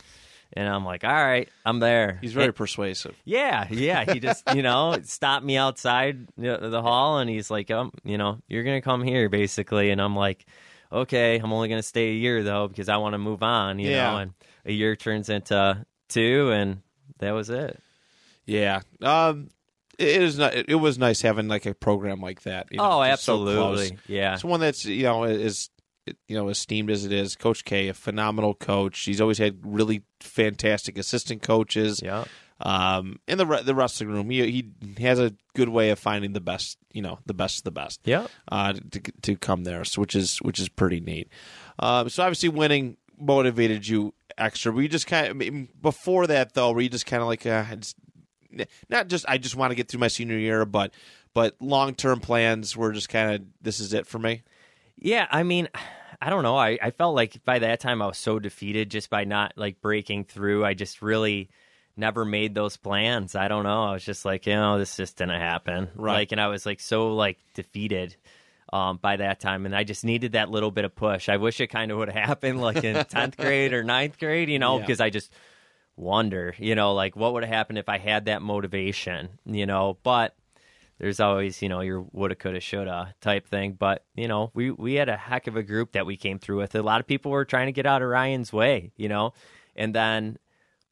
And 0.54 0.68
I'm 0.68 0.84
like, 0.84 1.04
all 1.04 1.12
right, 1.14 1.48
I'm 1.66 1.80
there. 1.80 2.18
He's 2.22 2.34
very 2.34 2.48
And- 2.48 2.56
persuasive. 2.56 3.16
yeah, 3.24 3.68
yeah. 3.70 4.12
He 4.12 4.20
just, 4.20 4.44
you 4.56 4.64
know, 4.64 4.98
stopped 5.04 5.46
me 5.46 5.58
outside 5.58 6.28
the, 6.38 6.82
hall 6.82 7.20
and 7.20 7.30
he's 7.30 7.52
like, 7.52 7.70
um, 7.72 7.92
you 8.04 8.18
know, 8.18 8.40
you're 8.48 8.64
going 8.64 8.78
to 8.78 8.84
come 8.84 9.04
here 9.04 9.30
basically. 9.30 9.92
And 9.92 10.02
I'm 10.02 10.16
like, 10.16 10.46
okay, 10.92 11.38
I'm 11.38 11.54
only 11.54 11.68
going 11.68 11.80
to 11.80 11.88
stay 11.88 12.10
a 12.10 12.14
year 12.14 12.44
though 12.44 12.68
because 12.68 12.90
I 12.90 12.98
want 12.98 13.14
to 13.14 13.20
move 13.20 13.44
on, 13.44 13.78
you 13.80 13.92
Yeah. 13.92 14.12
know. 14.12 14.18
And 14.18 14.34
a 14.66 14.72
year 14.72 14.96
turns 14.96 15.30
into 15.30 15.86
two 16.08 16.52
and 16.52 16.82
that 17.20 17.32
was 17.32 17.50
it. 17.52 17.80
Yeah. 18.46 18.82
Um, 19.04 19.50
it 20.00 20.22
is 20.22 20.40
not. 20.40 20.56
It 20.56 20.76
was 20.80 20.98
nice 20.98 21.22
having 21.22 21.48
like 21.50 21.66
a 21.66 21.74
program 21.76 22.22
like 22.22 22.44
that. 22.44 22.68
You 22.72 22.78
know, 22.78 23.02
oh, 23.02 23.06
just 23.06 23.24
so 23.26 23.34
absolutely. 23.48 23.98
yeah. 24.08 24.34
It's 24.34 24.44
one 24.46 24.62
that's 24.62 24.86
you 24.86 25.04
know 25.04 25.26
is 25.26 25.70
you 26.28 26.36
know 26.36 26.50
esteemed 26.50 26.90
as 26.90 27.06
it 27.06 27.12
is. 27.12 27.36
Coach 27.36 27.66
K, 27.66 27.88
a 27.88 27.94
phenomenal 27.94 28.54
coach. 28.54 29.00
He's 29.02 29.22
always 29.22 29.38
had 29.38 29.60
really 29.64 30.04
fantastic 30.20 30.98
assistant 30.98 31.42
coaches. 31.42 32.02
Yeah. 32.04 32.26
Um, 32.62 33.20
in 33.28 33.38
the 33.38 33.46
the 33.46 33.74
wrestling 33.74 34.10
room, 34.10 34.30
he 34.30 34.70
he 34.98 35.04
has 35.04 35.20
a 35.20 35.34
good 35.56 35.70
way 35.70 35.92
of 35.92 36.00
finding 36.00 36.34
the 36.34 36.42
best. 36.42 36.78
You 36.92 37.02
know, 37.02 37.20
the 37.26 37.34
best 37.34 37.60
of 37.60 37.64
the 37.64 37.72
best. 37.72 38.02
Yeah. 38.04 38.28
Uh, 38.52 38.74
to 38.74 39.00
to 39.00 39.36
come 39.38 39.64
there, 39.64 39.86
so 39.86 40.02
which 40.02 40.16
is 40.16 40.38
which 40.40 40.60
is 40.60 40.70
pretty 40.70 41.00
neat. 41.00 41.30
Um, 41.80 42.10
so 42.10 42.24
obviously 42.24 42.50
winning 42.50 42.98
motivated 43.18 43.88
you 43.88 44.14
extra. 44.38 44.76
You 44.76 44.88
just 44.88 45.08
kind 45.08 45.28
of 45.28 45.32
I 45.32 45.34
mean, 45.34 45.70
before 45.82 46.28
that 46.28 46.54
though? 46.54 46.72
Were 46.72 46.82
you 46.82 46.90
just 46.90 47.06
kind 47.06 47.22
of 47.22 47.28
like 47.28 47.46
uh, 47.46 47.64
not 48.90 49.08
just 49.08 49.26
I 49.28 49.38
just 49.38 49.56
want 49.56 49.72
to 49.72 49.76
get 49.76 49.88
through 49.88 50.00
my 50.00 50.08
senior 50.08 50.38
year, 50.38 50.66
but 50.66 50.94
but 51.34 51.56
long 51.62 51.96
term 51.96 52.20
plans 52.20 52.76
were 52.76 52.92
just 52.92 53.10
kind 53.10 53.34
of 53.34 53.42
this 53.62 53.80
is 53.80 53.94
it 53.94 54.08
for 54.08 54.20
me. 54.20 54.44
Yeah, 54.98 55.28
I 55.32 55.44
mean, 55.44 55.70
I 56.22 56.30
don't 56.30 56.44
know. 56.44 56.58
I, 56.58 56.78
I 56.82 56.92
felt 56.92 57.16
like 57.16 57.44
by 57.46 57.60
that 57.60 57.80
time 57.80 58.02
I 58.02 58.08
was 58.08 58.18
so 58.18 58.40
defeated 58.40 58.92
just 58.92 59.10
by 59.10 59.24
not 59.24 59.54
like 59.56 59.80
breaking 59.82 60.26
through. 60.26 60.66
I 60.66 60.74
just 60.74 61.02
really 61.02 61.50
never 61.96 62.26
made 62.26 62.54
those 62.56 62.76
plans. 62.78 63.36
I 63.36 63.48
don't 63.48 63.64
know. 63.64 63.84
I 63.86 63.94
was 63.94 64.04
just 64.04 64.26
like, 64.26 64.46
you 64.46 64.54
know, 64.54 64.78
this 64.80 64.98
just 64.98 65.18
didn't 65.18 65.40
happen. 65.40 65.90
Right. 65.96 66.14
Like, 66.16 66.32
and 66.32 66.42
I 66.42 66.48
was 66.48 66.66
like 66.66 66.80
so 66.82 67.14
like 67.16 67.38
defeated. 67.54 68.16
um, 68.72 68.98
by 69.02 69.18
that 69.18 69.40
time, 69.40 69.66
and 69.66 69.76
I 69.76 69.84
just 69.84 70.04
needed 70.06 70.34
that 70.34 70.52
little 70.52 70.70
bit 70.72 70.86
of 70.86 70.94
push. 70.96 71.28
I 71.28 71.38
wish 71.38 71.60
it 71.60 71.68
kind 71.68 71.90
of 71.92 71.98
would 71.98 72.10
have 72.10 72.24
happened 72.28 72.62
like 72.62 72.84
in 72.84 73.04
tenth 73.10 73.36
grade 73.38 73.74
or 73.74 73.84
ninth 73.84 74.20
grade, 74.20 74.48
you 74.50 74.60
know, 74.60 74.76
Yeah. 74.78 74.82
because 74.82 75.02
I 75.02 75.10
just 75.10 75.34
wonder, 75.96 76.54
you 76.58 76.76
know, 76.76 76.94
like 76.94 77.16
what 77.16 77.34
would 77.34 77.44
have 77.44 77.52
happened 77.54 77.80
if 77.80 77.90
I 77.90 77.98
had 77.98 78.26
that 78.26 78.42
motivation, 78.42 79.30
you 79.46 79.66
know. 79.66 79.98
But 80.04 80.36
there's 81.00 81.20
always, 81.20 81.62
you 81.62 81.70
know, 81.70 81.82
your 81.82 82.02
woulda, 82.12 82.36
coulda, 82.36 82.60
shoulda 82.60 83.16
type 83.22 83.48
thing. 83.48 83.74
But 83.74 84.06
you 84.16 84.28
know, 84.28 84.52
we 84.54 84.72
we 84.72 84.94
had 84.96 85.10
a 85.10 85.18
heck 85.18 85.48
of 85.48 85.56
a 85.56 85.64
group 85.64 85.94
that 85.94 86.06
we 86.06 86.18
came 86.18 86.40
through 86.40 86.58
with. 86.58 86.76
A 86.76 86.82
lot 86.82 87.00
of 87.00 87.08
people 87.08 87.32
were 87.32 87.46
trying 87.46 87.68
to 87.68 87.72
get 87.72 87.86
out 87.86 88.02
of 88.02 88.10
Ryan's 88.10 88.54
way, 88.54 88.92
you 88.98 89.10
know, 89.10 89.34
and 89.76 89.96
then 89.96 90.38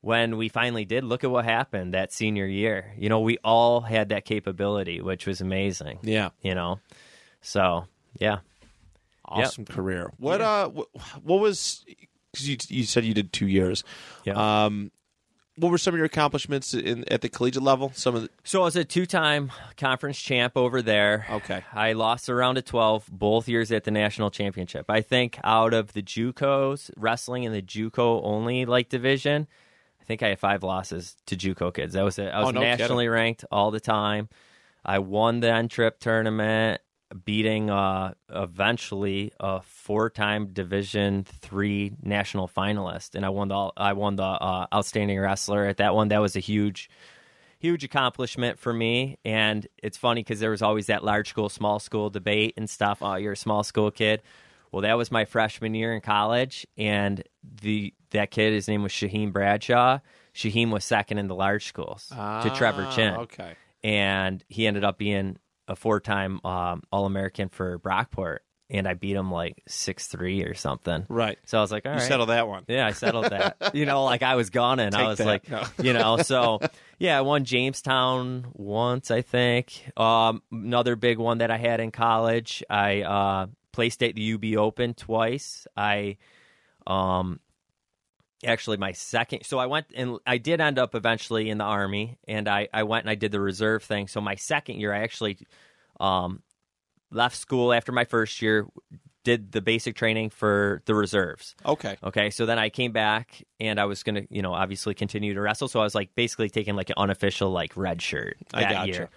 when 0.01 0.37
we 0.37 0.47
finally 0.47 0.85
did, 0.85 1.03
look 1.03 1.23
at 1.23 1.31
what 1.31 1.43
happened 1.43 1.93
that 1.93 2.13
senior 2.13 2.45
year. 2.45 2.93
You 2.97 3.09
know, 3.09 3.19
we 3.19 3.37
all 3.43 3.81
had 3.81 4.09
that 4.09 4.25
capability, 4.25 5.01
which 5.01 5.27
was 5.27 5.41
amazing. 5.41 5.99
Yeah. 6.01 6.29
You 6.41 6.55
know, 6.55 6.79
so 7.41 7.85
yeah. 8.17 8.39
Awesome 9.25 9.65
career. 9.65 10.11
What 10.17 10.39
uh 10.39 10.69
what, 10.69 10.87
what 11.21 11.41
was 11.41 11.83
cuz 12.33 12.47
you 12.47 12.57
you 12.69 12.83
said 12.83 13.03
you 13.03 13.13
did 13.13 13.33
2 13.33 13.47
years. 13.47 13.83
Yeah. 14.23 14.65
Um 14.65 14.91
what 15.57 15.71
were 15.71 15.77
some 15.77 15.93
of 15.93 15.97
your 15.97 16.05
accomplishments 16.05 16.73
in 16.73 17.03
at 17.11 17.21
the 17.21 17.29
collegiate 17.29 17.63
level? 17.63 17.91
Some 17.95 18.15
of 18.15 18.21
the 18.23 18.29
So 18.43 18.61
I 18.61 18.65
was 18.65 18.75
a 18.75 18.85
two-time 18.85 19.51
conference 19.75 20.19
champ 20.19 20.55
over 20.55 20.81
there. 20.81 21.25
Okay. 21.29 21.63
I 21.73 21.93
lost 21.93 22.29
around 22.29 22.37
a 22.37 22.39
round 22.39 22.57
of 22.59 22.65
12 22.65 23.09
both 23.11 23.49
years 23.49 23.71
at 23.71 23.83
the 23.83 23.91
national 23.91 24.29
championship. 24.29 24.85
I 24.89 25.01
think 25.01 25.39
out 25.43 25.73
of 25.73 25.93
the 25.93 26.01
JUCOs, 26.01 26.91
wrestling 26.95 27.43
in 27.43 27.51
the 27.51 27.61
JUCO 27.61 28.21
only 28.23 28.65
like 28.65 28.89
division, 28.89 29.47
I 29.99 30.03
think 30.05 30.23
I 30.23 30.29
had 30.29 30.39
five 30.39 30.63
losses 30.63 31.15
to 31.25 31.35
JUCO 31.35 31.73
kids. 31.73 31.93
That 31.93 32.03
was 32.03 32.17
it. 32.19 32.27
I 32.29 32.39
was 32.39 32.49
Oh, 32.49 32.51
no 32.51 32.61
nationally 32.61 33.07
ranked 33.07 33.43
all 33.51 33.71
the 33.71 33.79
time. 33.79 34.29
I 34.85 34.99
won 34.99 35.41
the 35.41 35.51
N 35.51 35.67
trip 35.67 35.99
tournament, 35.99 36.79
beating 37.25 37.69
uh, 37.69 38.13
eventually 38.29 39.31
a 39.39 39.61
four-time 39.61 40.47
Division 40.47 41.23
three 41.23 41.93
national 42.01 42.47
finalist, 42.47 43.15
and 43.15 43.25
I 43.25 43.29
won 43.29 43.47
the 43.47 43.71
I 43.77 43.93
won 43.93 44.15
the 44.15 44.23
uh, 44.23 44.67
outstanding 44.73 45.19
wrestler 45.19 45.65
at 45.65 45.77
that 45.77 45.95
one. 45.95 46.09
That 46.09 46.19
was 46.19 46.35
a 46.35 46.39
huge 46.41 46.89
huge 47.59 47.83
accomplishment 47.83 48.59
for 48.59 48.71
me. 48.71 49.17
And 49.25 49.67
it's 49.81 49.97
funny 49.97 50.21
because 50.21 50.39
there 50.39 50.51
was 50.51 50.61
always 50.61 50.87
that 50.87 51.03
large 51.03 51.29
school, 51.29 51.49
small 51.49 51.79
school 51.79 52.11
debate 52.11 52.53
and 52.55 52.69
stuff. 52.69 52.99
Oh, 53.01 53.15
you're 53.15 53.31
a 53.31 53.37
small 53.37 53.63
school 53.63 53.89
kid. 53.89 54.21
Well, 54.71 54.83
that 54.83 54.93
was 54.95 55.11
my 55.11 55.25
freshman 55.25 55.73
year 55.73 55.93
in 55.93 56.01
college, 56.01 56.67
and 56.77 57.23
the 57.61 57.93
that 58.11 58.31
kid, 58.31 58.53
his 58.53 58.67
name 58.67 58.83
was 58.83 58.91
Shaheem 58.91 59.31
Bradshaw. 59.31 59.99
Shaheem 60.35 60.71
was 60.71 60.83
second 60.85 61.17
in 61.17 61.27
the 61.27 61.35
large 61.35 61.65
schools 61.65 62.09
to 62.09 62.51
Trevor 62.55 62.83
Ah, 62.83 62.91
Chin, 62.95 63.13
Okay. 63.15 63.55
and 63.83 64.43
he 64.49 64.67
ended 64.67 64.83
up 64.83 64.97
being 64.97 65.37
a 65.67 65.75
four-time 65.75 66.39
um, 66.45 66.83
All-American 66.91 67.49
for 67.49 67.77
Brockport, 67.79 68.39
and 68.69 68.87
I 68.87 68.93
beat 68.95 69.15
him 69.15 69.31
like 69.31 69.61
six 69.67 70.07
three 70.07 70.43
or 70.43 70.53
something. 70.53 71.05
Right. 71.07 71.37
So 71.45 71.57
I 71.57 71.61
was 71.61 71.71
like, 71.71 71.85
all 71.85 71.93
You 71.93 71.99
right. 71.99 72.07
settled 72.07 72.29
that 72.29 72.47
one. 72.47 72.63
Yeah, 72.67 72.85
I 72.85 72.91
settled 72.91 73.25
that. 73.29 73.57
you 73.73 73.85
know, 73.85 74.03
like 74.03 74.23
I 74.23 74.35
was 74.35 74.49
gone 74.49 74.79
and 74.79 74.93
I 74.93 75.07
was 75.07 75.19
that. 75.19 75.27
like, 75.27 75.49
No. 75.49 75.63
you 75.81 75.93
know, 75.93 76.17
so 76.21 76.59
yeah, 76.99 77.17
I 77.17 77.21
won 77.21 77.45
Jamestown 77.45 78.47
once, 78.53 79.09
I 79.09 79.21
think. 79.21 79.89
Um, 79.95 80.41
another 80.51 80.95
big 80.97 81.17
one 81.17 81.37
that 81.37 81.49
I 81.51 81.57
had 81.57 81.79
in 81.79 81.91
college, 81.91 82.61
I 82.69 83.03
uh, 83.03 83.47
placed 83.71 84.03
at 84.03 84.15
the 84.15 84.33
UB 84.33 84.57
Open 84.59 84.93
twice. 84.93 85.65
I 85.77 86.17
um, 86.85 87.39
actually 88.45 88.77
my 88.77 88.91
second 88.91 89.43
so 89.43 89.57
i 89.57 89.65
went 89.65 89.87
and 89.95 90.17
i 90.27 90.37
did 90.37 90.61
end 90.61 90.77
up 90.77 90.93
eventually 90.93 91.49
in 91.49 91.57
the 91.57 91.63
army 91.63 92.17
and 92.27 92.47
i 92.47 92.67
i 92.73 92.83
went 92.83 93.03
and 93.03 93.09
i 93.09 93.15
did 93.15 93.31
the 93.31 93.39
reserve 93.39 93.83
thing 93.83 94.07
so 94.07 94.21
my 94.21 94.35
second 94.35 94.79
year 94.79 94.93
i 94.93 94.99
actually 94.99 95.37
um 95.99 96.41
left 97.11 97.35
school 97.35 97.73
after 97.73 97.91
my 97.91 98.05
first 98.05 98.41
year 98.41 98.67
did 99.23 99.51
the 99.51 99.59
basic 99.59 99.93
training 99.93 100.29
for 100.29 100.81
the 100.85 100.95
reserves 100.95 101.53
Okay. 101.65 101.97
Okay, 102.01 102.29
so 102.29 102.45
then 102.45 102.57
I 102.57 102.69
came 102.69 102.93
back 102.93 103.43
and 103.59 103.77
I 103.77 103.83
was 103.83 104.01
gonna, 104.01 104.21
you 104.29 104.41
know, 104.41 104.53
obviously 104.53 104.93
continue 104.93 105.33
to 105.33 105.41
wrestle. 105.41 105.67
So 105.67 105.81
I 105.81 105.83
was 105.83 105.93
like 105.93 106.15
basically 106.15 106.49
taking 106.49 106.77
like 106.77 106.89
an 106.89 106.95
unofficial 106.97 107.51
like 107.51 107.75
red 107.75 108.01
shirt 108.01 108.37
I 108.53 108.61
that 108.61 108.71
gotcha. 108.71 108.87
year. 108.87 109.09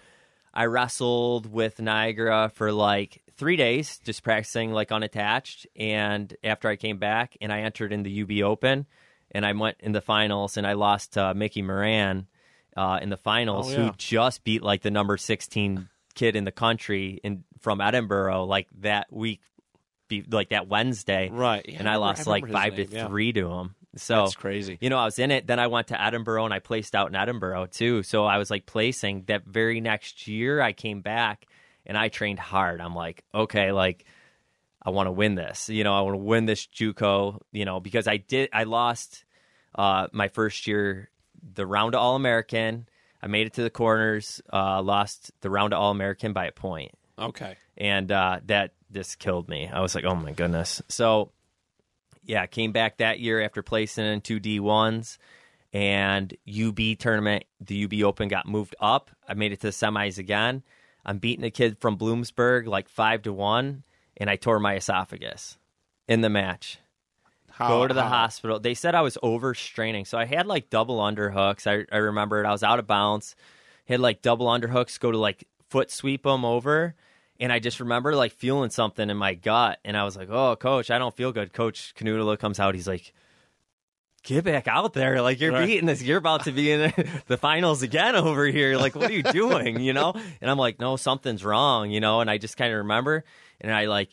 I 0.53 0.65
wrestled 0.65 1.49
with 1.49 1.79
Niagara 1.79 2.51
for 2.53 2.73
like 2.73 3.21
three 3.37 3.55
days, 3.55 3.99
just 4.03 4.21
practicing 4.21 4.73
like 4.73 4.91
unattached. 4.91 5.65
And 5.77 6.35
after 6.43 6.67
I 6.67 6.75
came 6.75 6.97
back 6.97 7.37
and 7.39 7.53
I 7.53 7.61
entered 7.61 7.93
in 7.93 8.03
the 8.03 8.21
UB 8.21 8.45
Open 8.45 8.85
and 9.31 9.45
I 9.45 9.53
went 9.53 9.77
in 9.79 9.91
the 9.91 10.01
finals 10.01 10.57
and 10.57 10.65
I 10.67 10.73
lost 10.73 11.13
to 11.13 11.33
Mickey 11.33 11.61
Moran 11.61 12.27
uh, 12.77 12.99
in 13.01 13.09
the 13.09 13.17
finals, 13.17 13.67
Oh, 13.69 13.71
yeah. 13.77 13.85
who 13.87 13.91
just 13.97 14.43
beat 14.43 14.61
like 14.63 14.81
the 14.81 14.91
number 14.91 15.17
16 15.17 15.89
kid 16.15 16.35
in 16.35 16.43
the 16.43 16.51
country 16.51 17.19
in 17.23 17.43
from 17.59 17.79
Edinboro 17.79 18.47
like 18.47 18.67
that 18.81 19.11
week, 19.11 19.41
be, 20.07 20.23
like 20.29 20.49
that 20.49 20.67
Wednesday 20.67 21.29
Right. 21.31 21.65
Yeah, 21.67 21.79
and 21.79 21.87
I, 21.89 21.93
remember- 21.93 22.07
lost 22.07 22.27
like 22.27 22.47
five 22.49 22.75
name, 22.77 22.87
to 22.87 22.95
yeah. 22.95 23.07
three 23.07 23.31
to 23.33 23.49
him. 23.49 23.75
So 23.97 24.15
That's 24.21 24.35
crazy. 24.35 24.77
you 24.79 24.89
know, 24.89 24.97
I 24.97 25.03
was 25.05 25.19
in 25.19 25.31
it. 25.31 25.47
Then 25.47 25.59
I 25.59 25.67
went 25.67 25.87
to 25.87 25.95
Edinboro 25.95 26.45
and 26.45 26.53
I 26.53 26.59
placed 26.59 26.95
out 26.95 27.07
in 27.09 27.13
Edinboro 27.13 27.69
too. 27.69 28.03
So 28.03 28.23
I 28.25 28.37
was 28.37 28.49
like 28.49 28.65
placing. 28.65 29.23
That 29.27 29.45
very 29.45 29.81
next 29.81 30.27
year, 30.27 30.61
I 30.61 30.71
came 30.71 31.01
back 31.01 31.45
and 31.85 31.97
I 31.97 32.07
trained 32.07 32.39
hard. 32.39 32.79
I'm 32.79 32.95
like, 32.95 33.23
okay, 33.35 33.73
like 33.73 34.05
I 34.83 34.89
want 34.89 35.07
to 35.07 35.11
win 35.11 35.35
this. 35.35 35.69
You 35.69 35.83
know, 35.83 35.93
I 35.93 36.01
want 36.01 36.13
to 36.15 36.23
win 36.23 36.45
this 36.45 36.65
JUCO. 36.67 37.39
You 37.51 37.65
know, 37.65 37.79
because 37.79 38.07
I 38.07 38.17
did. 38.17 38.49
I 38.53 38.63
lost 38.63 39.25
uh, 39.75 40.07
my 40.11 40.27
first 40.27 40.67
year 40.67 41.09
the 41.53 41.65
round 41.65 41.95
of 41.95 42.01
All 42.01 42.15
American. 42.15 42.87
I 43.21 43.27
made 43.27 43.47
it 43.47 43.53
to 43.53 43.63
the 43.63 43.69
corners. 43.69 44.41
Uh, 44.51 44.81
lost 44.81 45.31
the 45.41 45.49
round 45.49 45.73
of 45.73 45.79
All 45.79 45.91
American 45.91 46.33
by 46.33 46.45
a 46.47 46.51
point 46.51 46.91
Okay. 47.19 47.55
and 47.77 48.11
uh, 48.11 48.39
that 48.45 48.73
just 48.91 49.19
killed 49.19 49.47
me. 49.47 49.69
I 49.71 49.79
was 49.81 49.93
like, 49.95 50.03
oh 50.05 50.15
my 50.15 50.31
goodness. 50.31 50.81
So, 50.89 51.31
yeah, 52.25 52.45
came 52.47 52.71
back 52.71 52.97
that 52.97 53.19
year 53.19 53.41
after 53.41 53.61
placing 53.63 54.05
in 54.05 54.21
two 54.21 54.39
D 54.39 54.59
ones, 54.59 55.17
and 55.73 56.35
UB 56.47 56.97
tournament, 56.99 57.45
the 57.59 57.85
UB 57.85 57.93
Open 58.03 58.27
got 58.27 58.47
moved 58.47 58.75
up. 58.79 59.09
I 59.27 59.33
made 59.35 59.51
it 59.51 59.61
to 59.61 59.67
the 59.67 59.71
semis 59.71 60.17
again. 60.17 60.63
I'm 61.05 61.17
beating 61.19 61.45
a 61.45 61.51
kid 61.51 61.77
from 61.79 61.97
Bloomsburg 61.97 62.67
like 62.67 62.89
five 62.89 63.21
to 63.23 63.33
one, 63.33 63.83
and 64.17 64.29
I 64.29 64.35
tore 64.35 64.59
my 64.59 64.75
esophagus 64.75 65.57
in 66.07 66.21
the 66.21 66.29
match 66.29 66.77
How, 67.49 67.67
go 67.69 67.87
to 67.87 67.93
the 67.93 68.03
how- 68.03 68.09
hospital. 68.09 68.59
They 68.59 68.73
said 68.73 68.95
I 68.95 69.01
was 69.01 69.17
overstraining. 69.23 70.05
So 70.07 70.17
I 70.17 70.25
had 70.25 70.47
like 70.47 70.69
double 70.69 70.97
underhooks. 70.99 71.67
I, 71.67 71.85
I 71.93 71.99
remembered 71.99 72.45
I 72.45 72.51
was 72.51 72.63
out 72.63 72.79
of 72.79 72.87
bounds, 72.87 73.35
had 73.87 73.99
like 73.99 74.21
double 74.21 74.47
underhooks, 74.47 74.99
go 74.99 75.11
to 75.11 75.17
like 75.17 75.45
foot 75.69 75.89
sweep 75.91 76.23
them 76.23 76.43
over. 76.45 76.95
And 77.39 77.51
I 77.51 77.59
just 77.59 77.79
remember 77.79 78.15
like 78.15 78.33
feeling 78.33 78.69
something 78.69 79.09
in 79.09 79.17
my 79.17 79.33
gut. 79.33 79.79
And 79.83 79.97
I 79.97 80.03
was 80.03 80.15
like, 80.15 80.29
oh, 80.29 80.55
coach, 80.55 80.91
I 80.91 80.99
don't 80.99 81.15
feel 81.15 81.31
good. 81.31 81.53
Coach 81.53 81.93
Canutolo 81.97 82.37
comes 82.37 82.59
out. 82.59 82.75
He's 82.75 82.87
like, 82.87 83.13
get 84.23 84.43
back 84.43 84.67
out 84.67 84.93
there. 84.93 85.21
Like, 85.23 85.39
you're 85.39 85.51
Right. 85.51 85.65
beating 85.65 85.87
this. 85.87 86.03
You're 86.03 86.19
about 86.19 86.43
to 86.43 86.51
be 86.51 86.71
in 86.71 86.93
the 87.27 87.37
finals 87.37 87.81
again 87.81 88.15
over 88.15 88.45
here. 88.45 88.77
Like, 88.77 88.93
what 88.95 89.09
are 89.09 89.13
you 89.13 89.23
doing? 89.23 89.79
You 89.79 89.93
know? 89.93 90.13
And 90.41 90.51
I'm 90.51 90.57
like, 90.59 90.79
no, 90.79 90.97
something's 90.97 91.43
wrong, 91.43 91.89
you 91.89 91.99
know? 91.99 92.21
And 92.21 92.29
I 92.29 92.37
just 92.37 92.57
kind 92.57 92.71
of 92.71 92.77
remember. 92.79 93.23
And 93.61 93.73
I 93.73 93.85
like, 93.85 94.09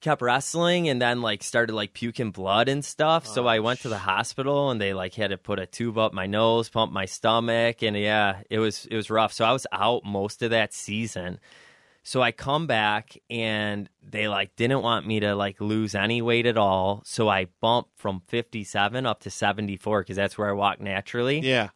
kept 0.00 0.22
wrestling 0.22 0.88
and 0.88 1.00
then 1.02 1.20
like 1.20 1.42
started 1.42 1.74
like 1.74 1.92
puking 1.92 2.30
blood 2.30 2.70
and 2.70 2.82
stuff. 2.82 3.26
so 3.26 3.44
Oh, 3.44 3.46
I 3.46 3.58
went 3.58 3.80
to 3.80 3.90
the 3.90 3.98
hospital 3.98 4.70
and 4.70 4.80
they 4.80 4.94
like 4.94 5.12
had 5.14 5.28
to 5.30 5.36
put 5.36 5.58
a 5.58 5.66
tube 5.66 5.98
up 5.98 6.14
my 6.14 6.24
nose, 6.26 6.70
pump 6.70 6.90
my 6.90 7.04
stomach, 7.04 7.82
and 7.82 7.94
yeah, 7.96 8.40
it 8.48 8.58
was 8.60 8.86
it 8.86 8.96
was 8.96 9.10
rough. 9.10 9.32
So 9.34 9.44
I 9.44 9.52
was 9.52 9.66
out 9.72 10.02
most 10.04 10.40
of 10.42 10.50
that 10.52 10.72
season. 10.72 11.38
So 12.02 12.22
I 12.22 12.32
come 12.32 12.66
back 12.66 13.18
and 13.28 13.90
they 14.02 14.26
like 14.26 14.56
didn't 14.56 14.80
want 14.80 15.06
me 15.06 15.20
to 15.20 15.34
like 15.34 15.60
lose 15.60 15.94
any 15.94 16.22
weight 16.22 16.46
at 16.46 16.56
all. 16.56 17.02
So 17.04 17.28
I 17.28 17.48
bumped 17.60 17.90
from 17.98 18.22
57 18.28 19.04
up 19.04 19.20
to 19.20 19.30
74 19.30 20.00
because 20.00 20.16
that's 20.16 20.38
where 20.38 20.48
I 20.48 20.52
walk 20.52 20.80
naturally 20.80 21.40
Yeah. 21.40 21.68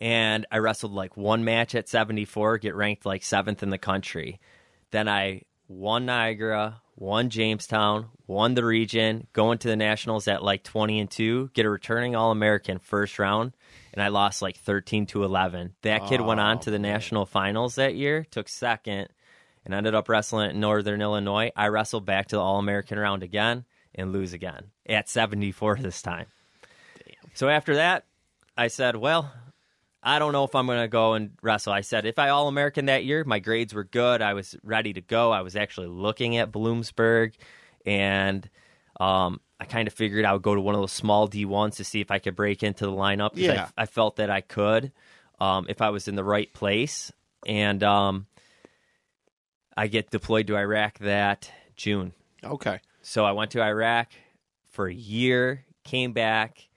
and 0.00 0.46
I 0.50 0.56
wrestled 0.56 0.92
like 0.92 1.18
one 1.18 1.44
match 1.44 1.74
at 1.74 1.86
74, 1.86 2.56
get 2.58 2.74
ranked 2.74 3.04
like 3.04 3.22
seventh 3.22 3.62
in 3.62 3.68
the 3.68 3.76
country. 3.76 4.40
Then 4.90 5.06
I 5.06 5.42
won 5.70 6.04
Niagara, 6.04 6.80
one 6.96 7.30
Jamestown, 7.30 8.06
won 8.26 8.54
the 8.54 8.64
region, 8.64 9.26
going 9.32 9.58
to 9.58 9.68
the 9.68 9.76
nationals 9.76 10.26
at 10.28 10.42
like 10.42 10.64
20 10.64 10.98
and 11.00 11.10
2, 11.10 11.50
get 11.54 11.64
a 11.64 11.70
returning 11.70 12.16
All 12.16 12.32
American 12.32 12.78
first 12.78 13.18
round, 13.18 13.52
and 13.94 14.02
I 14.02 14.08
lost 14.08 14.42
like 14.42 14.56
13 14.58 15.06
to 15.06 15.22
11. 15.24 15.74
That 15.82 16.06
kid 16.06 16.20
went 16.20 16.40
on 16.40 16.58
Oh, 16.58 16.60
to 16.62 16.70
the 16.70 16.78
man. 16.78 16.92
national 16.92 17.24
finals 17.24 17.76
that 17.76 17.94
year, 17.94 18.26
took 18.30 18.48
second, 18.48 19.08
and 19.64 19.72
ended 19.72 19.94
up 19.94 20.08
wrestling 20.08 20.48
at 20.50 20.56
Northern 20.56 21.00
Illinois. 21.00 21.52
I 21.54 21.68
wrestled 21.68 22.04
back 22.04 22.26
to 22.28 22.36
the 22.36 22.42
All 22.42 22.58
American 22.58 22.98
round 22.98 23.22
again 23.22 23.64
and 23.94 24.12
lose 24.12 24.32
again 24.32 24.72
at 24.88 25.08
74 25.08 25.76
this 25.76 26.02
time. 26.02 26.26
So 27.34 27.48
after 27.48 27.76
that, 27.76 28.06
I 28.56 28.66
said, 28.66 28.96
well, 28.96 29.32
I 30.02 30.18
don't 30.18 30.32
know 30.32 30.44
if 30.44 30.54
I'm 30.54 30.66
going 30.66 30.80
to 30.80 30.88
go 30.88 31.12
and 31.14 31.32
wrestle. 31.42 31.72
I 31.72 31.82
said, 31.82 32.06
if 32.06 32.18
I 32.18 32.30
All 32.30 32.48
American 32.48 32.86
that 32.86 33.04
year, 33.04 33.22
my 33.24 33.38
grades 33.38 33.74
were 33.74 33.84
good. 33.84 34.22
I 34.22 34.34
was 34.34 34.56
ready 34.62 34.94
to 34.94 35.00
go. 35.00 35.30
I 35.30 35.42
was 35.42 35.56
actually 35.56 35.88
looking 35.88 36.38
at 36.38 36.50
Bloomsburg, 36.50 37.34
and 37.84 38.48
um, 38.98 39.40
I 39.58 39.66
kind 39.66 39.86
of 39.86 39.94
figured 39.94 40.24
I 40.24 40.32
would 40.32 40.42
go 40.42 40.54
to 40.54 40.60
one 40.60 40.74
of 40.74 40.80
those 40.80 40.92
small 40.92 41.28
D1s 41.28 41.76
to 41.76 41.84
see 41.84 42.00
if 42.00 42.10
I 42.10 42.18
could 42.18 42.34
break 42.34 42.62
into 42.62 42.86
the 42.86 42.92
lineup. 42.92 43.32
Yeah. 43.34 43.68
I, 43.76 43.82
I 43.82 43.86
felt 43.86 44.16
that 44.16 44.30
I 44.30 44.40
could 44.40 44.90
um, 45.38 45.66
if 45.68 45.82
I 45.82 45.90
was 45.90 46.08
in 46.08 46.14
the 46.14 46.24
right 46.24 46.50
place. 46.52 47.12
And 47.46 47.82
um, 47.82 48.26
I 49.76 49.86
get 49.86 50.10
deployed 50.10 50.46
to 50.48 50.56
Iraq 50.56 50.98
that 50.98 51.50
June. 51.76 52.12
Okay. 52.44 52.80
So 53.02 53.24
I 53.24 53.32
went 53.32 53.50
to 53.52 53.62
Iraq 53.62 54.12
for 54.70 54.86
a 54.86 54.94
year, 54.94 55.64
came 55.84 56.12
back, 56.12 56.68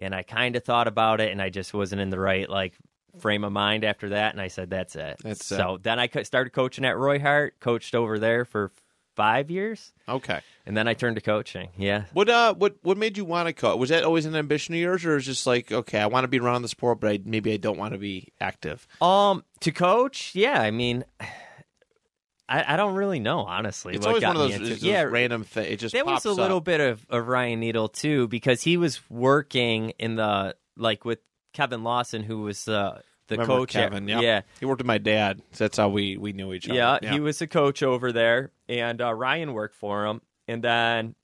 and 0.00 0.14
I 0.14 0.22
kind 0.22 0.56
of 0.56 0.64
thought 0.64 0.88
about 0.88 1.20
it, 1.20 1.32
and 1.32 1.40
I 1.42 1.50
just 1.50 1.72
wasn't 1.74 2.00
in 2.00 2.10
the 2.10 2.18
right 2.20 2.48
like 2.48 2.74
frame 3.18 3.44
of 3.44 3.52
mind 3.52 3.84
after 3.84 4.10
that, 4.10 4.32
and 4.34 4.40
I 4.40 4.48
said 4.48 4.70
that's 4.70 4.94
it. 4.96 5.16
That's 5.22 5.44
so 5.46 5.78
then 5.82 5.98
I 5.98 6.08
started 6.22 6.50
coaching 6.50 6.84
at 6.84 6.96
Roy 6.96 7.18
Hart, 7.18 7.58
coached 7.60 7.94
over 7.94 8.18
there 8.18 8.44
for 8.44 8.72
five 9.14 9.50
years, 9.50 9.94
Okay. 10.06 10.40
and 10.66 10.76
then 10.76 10.86
I 10.86 10.92
turned 10.92 11.16
to 11.16 11.22
coaching. 11.22 11.70
Yeah. 11.78 12.04
What 12.12 12.28
uh 12.28 12.52
what 12.54 12.76
what 12.82 12.98
made 12.98 13.16
you 13.16 13.24
want 13.24 13.46
to 13.48 13.54
coach? 13.54 13.78
Was 13.78 13.88
that 13.88 14.04
always 14.04 14.26
an 14.26 14.36
ambition 14.36 14.74
of 14.74 14.80
yours, 14.80 15.04
or 15.06 15.16
is 15.16 15.24
it 15.24 15.30
just 15.30 15.46
like 15.46 15.72
okay, 15.72 15.98
I 16.00 16.06
want 16.06 16.24
to 16.24 16.28
be 16.28 16.38
around 16.38 16.60
the 16.62 16.68
sport, 16.68 17.00
but 17.00 17.10
I, 17.10 17.20
maybe 17.24 17.52
I 17.52 17.56
don't 17.56 17.78
want 17.78 17.94
to 17.94 17.98
be 17.98 18.28
active? 18.40 18.86
Um, 19.00 19.44
to 19.60 19.72
coach, 19.72 20.34
yeah. 20.34 20.60
I 20.60 20.70
mean, 20.70 21.04
I, 22.48 22.74
I 22.74 22.76
don't 22.76 22.94
really 22.94 23.18
know 23.18 23.40
honestly. 23.40 23.94
It's 23.94 24.06
always 24.06 24.22
one 24.22 24.36
of 24.36 24.42
those, 24.42 24.54
into- 24.54 24.86
yeah, 24.86 25.02
random 25.02 25.44
things. 25.44 25.66
It 25.68 25.76
just 25.80 25.92
there 25.92 26.04
was 26.04 26.24
a 26.24 26.32
little 26.32 26.60
bit 26.60 26.80
of, 26.80 27.04
of 27.10 27.26
Ryan 27.26 27.60
Needle 27.60 27.88
too 27.88 28.28
because 28.28 28.62
he 28.62 28.76
was 28.76 29.00
working 29.10 29.90
in 29.98 30.16
the 30.16 30.54
like 30.76 31.04
with 31.04 31.18
Kevin 31.52 31.82
Lawson, 31.82 32.22
who 32.22 32.42
was 32.42 32.68
uh, 32.68 33.00
the 33.28 33.34
Remember 33.34 33.54
coach. 33.54 33.72
Kevin, 33.72 34.06
yep. 34.06 34.22
Yeah, 34.22 34.40
He 34.60 34.66
worked 34.66 34.80
with 34.80 34.86
my 34.86 34.98
dad. 34.98 35.42
So 35.52 35.64
that's 35.64 35.76
how 35.78 35.88
we 35.88 36.16
we 36.16 36.32
knew 36.32 36.52
each 36.52 36.68
other. 36.68 36.76
yeah, 36.78 37.12
he 37.12 37.18
was 37.20 37.40
a 37.42 37.46
coach 37.48 37.82
over 37.82 38.12
there, 38.12 38.52
and 38.68 39.00
uh, 39.02 39.12
Ryan 39.12 39.52
worked 39.52 39.74
for 39.74 40.06
him. 40.06 40.20
And 40.46 40.62
then 40.62 41.16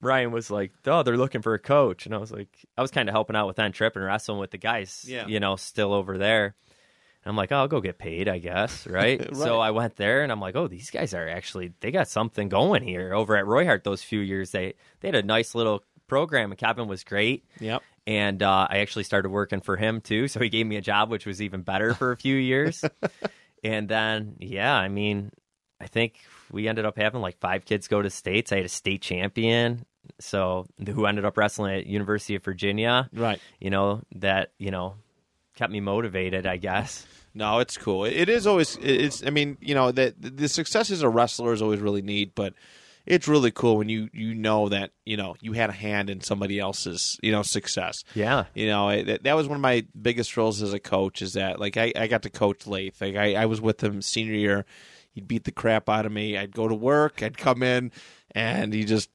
Ryan 0.00 0.30
was 0.30 0.48
like, 0.52 0.70
"Oh, 0.86 1.02
they're 1.02 1.16
looking 1.16 1.42
for 1.42 1.54
a 1.54 1.58
coach," 1.58 2.06
and 2.06 2.14
I 2.14 2.18
was 2.18 2.30
like, 2.30 2.48
I 2.76 2.82
was 2.82 2.92
kind 2.92 3.08
of 3.08 3.12
helping 3.12 3.34
out 3.34 3.48
with 3.48 3.56
that 3.56 3.72
trip 3.72 3.96
and 3.96 4.04
wrestling 4.04 4.38
with 4.38 4.52
the 4.52 4.58
guys, 4.58 5.04
Yeah. 5.08 5.26
you 5.26 5.40
know, 5.40 5.56
still 5.56 5.92
over 5.92 6.16
there. 6.18 6.54
And 7.24 7.30
I'm 7.30 7.36
like, 7.36 7.52
oh, 7.52 7.56
I'll 7.56 7.68
go 7.68 7.80
get 7.80 7.98
paid, 7.98 8.28
I 8.28 8.38
guess, 8.38 8.86
right? 8.88 9.20
Right. 9.20 9.36
So 9.36 9.60
I 9.60 9.70
went 9.70 9.96
there, 9.96 10.22
and 10.22 10.32
I'm 10.32 10.40
like, 10.40 10.56
oh, 10.56 10.68
these 10.68 10.90
guys 10.90 11.14
are 11.14 11.28
actually 11.28 11.72
they 11.80 11.90
got 11.90 12.08
something 12.08 12.48
going 12.48 12.82
here 12.82 13.12
over 13.14 13.36
at 13.36 13.46
Roy 13.46 13.64
Hart. 13.64 13.84
Those 13.84 14.02
few 14.02 14.20
years, 14.20 14.50
they 14.50 14.74
they 15.00 15.08
had 15.08 15.14
a 15.14 15.22
nice 15.22 15.54
little 15.54 15.82
program, 16.08 16.50
and 16.50 16.58
Kevin 16.58 16.88
was 16.88 17.04
great. 17.04 17.44
Yep. 17.60 17.82
And 18.06 18.42
uh, 18.42 18.66
I 18.70 18.78
actually 18.78 19.04
started 19.04 19.28
working 19.28 19.60
for 19.60 19.76
him 19.76 20.00
too. 20.00 20.28
So 20.28 20.40
he 20.40 20.48
gave 20.48 20.66
me 20.66 20.76
a 20.76 20.80
job, 20.80 21.10
which 21.10 21.26
was 21.26 21.42
even 21.42 21.60
better 21.60 21.92
for 21.92 22.10
a 22.10 22.16
few 22.16 22.36
years. 22.36 22.82
and 23.62 23.86
then, 23.86 24.36
yeah, 24.38 24.74
I 24.74 24.88
mean, 24.88 25.30
I 25.78 25.86
think 25.86 26.14
we 26.50 26.68
ended 26.68 26.86
up 26.86 26.96
having 26.96 27.20
like 27.20 27.38
five 27.38 27.64
kids 27.64 27.86
go 27.86 28.00
to 28.00 28.10
states. 28.10 28.50
I 28.50 28.56
had 28.56 28.64
a 28.64 28.70
state 28.70 29.02
champion, 29.02 29.84
so 30.18 30.66
who 30.84 31.06
ended 31.06 31.24
up 31.24 31.36
wrestling 31.36 31.76
at 31.76 31.86
University 31.86 32.34
of 32.34 32.42
Virginia. 32.42 33.08
Right. 33.12 33.40
You 33.60 33.70
know 33.70 34.02
that 34.16 34.52
you 34.58 34.70
know 34.70 34.94
kept 35.58 35.72
me 35.72 35.80
motivated, 35.80 36.46
I 36.46 36.56
guess. 36.56 37.04
No, 37.34 37.58
it's 37.58 37.76
cool. 37.76 38.04
It, 38.04 38.28
is 38.28 38.46
always. 38.46 38.78
It's. 38.80 39.26
I 39.26 39.30
mean, 39.30 39.58
you 39.60 39.74
know 39.74 39.90
that 39.92 40.14
the 40.18 40.48
success 40.48 40.90
as 40.90 41.02
a 41.02 41.08
wrestler 41.08 41.52
is 41.52 41.60
always 41.60 41.80
really 41.80 42.00
neat, 42.00 42.34
but 42.34 42.54
it's 43.06 43.28
really 43.28 43.50
cool 43.50 43.76
when 43.76 43.88
you 43.88 44.08
you 44.12 44.34
know 44.34 44.68
that 44.68 44.92
you 45.04 45.16
know 45.16 45.34
you 45.40 45.52
had 45.52 45.68
a 45.68 45.74
hand 45.74 46.10
in 46.10 46.20
somebody 46.20 46.58
else's 46.58 47.18
you 47.22 47.32
know 47.32 47.42
success. 47.42 48.04
Yeah, 48.14 48.44
You 48.54 48.68
know 48.68 48.88
it, 48.88 49.04
that, 49.04 49.22
that 49.24 49.36
was 49.36 49.46
one 49.48 49.56
of 49.56 49.62
my 49.62 49.84
biggest 50.00 50.32
thrills 50.32 50.62
as 50.62 50.72
a 50.72 50.80
coach. 50.80 51.22
Is 51.22 51.34
that 51.34 51.60
like 51.60 51.76
I, 51.76 51.92
I 51.94 52.06
got 52.06 52.22
to 52.22 52.30
coach 52.30 52.66
Lath. 52.66 53.00
Like 53.00 53.16
I, 53.16 53.34
I 53.34 53.46
was 53.46 53.60
with 53.60 53.82
him 53.82 54.00
senior 54.00 54.34
year. 54.34 54.64
He'd 55.10 55.28
beat 55.28 55.44
the 55.44 55.52
crap 55.52 55.88
out 55.88 56.06
of 56.06 56.12
me. 56.12 56.38
I'd 56.38 56.54
go 56.54 56.68
to 56.68 56.74
work. 56.74 57.22
I'd 57.22 57.36
come 57.36 57.62
in, 57.62 57.92
and 58.32 58.72
he 58.72 58.84
just 58.84 59.10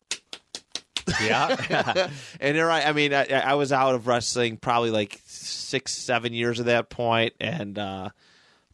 yeah, 1.22 2.10
and 2.39 2.58
there 2.58 2.70
I, 2.72 2.84
I 2.84 2.93
mean, 2.93 3.14
I, 3.14 3.26
I 3.26 3.54
was 3.56 3.72
out 3.72 3.95
of 3.95 4.08
wrestling 4.08 4.58
probably 4.58 4.91
like 4.91 5.20
six, 5.26 5.93
seven 5.93 6.34
years 6.34 6.60
at 6.60 6.66
that 6.68 6.89
point, 6.89 7.34
and 7.39 7.78
uh, 7.78 8.10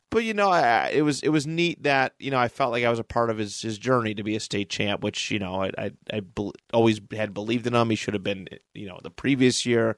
but 0.10 0.24
you 0.24 0.34
know, 0.34 0.50
I, 0.50 0.90
it 0.94 1.02
was 1.02 1.22
it 1.22 1.30
was 1.30 1.46
neat 1.48 1.84
that 1.84 2.14
you 2.20 2.32
know 2.32 2.38
I 2.40 2.48
felt 2.48 2.72
like 2.72 2.84
I 2.84 2.90
was 2.90 3.00
a 3.00 3.04
part 3.04 3.30
of 3.30 3.38
his 3.38 3.62
his 3.62 3.78
journey 3.78 4.14
to 4.16 4.24
be 4.24 4.36
a 4.36 4.40
state 4.40 4.70
champ, 4.70 5.02
which 5.02 5.32
you 5.32 5.40
know 5.40 5.64
I 5.64 5.72
I, 5.78 5.92
I 6.12 6.20
bel 6.22 6.54
always 6.74 7.00
had 7.12 7.34
believed 7.34 7.68
in 7.68 7.74
him. 7.76 7.90
He 7.90 7.96
should 7.96 8.14
have 8.14 8.24
been 8.24 8.48
you 8.74 8.88
know 8.88 9.00
the 9.04 9.12
previous 9.12 9.66
year, 9.66 9.98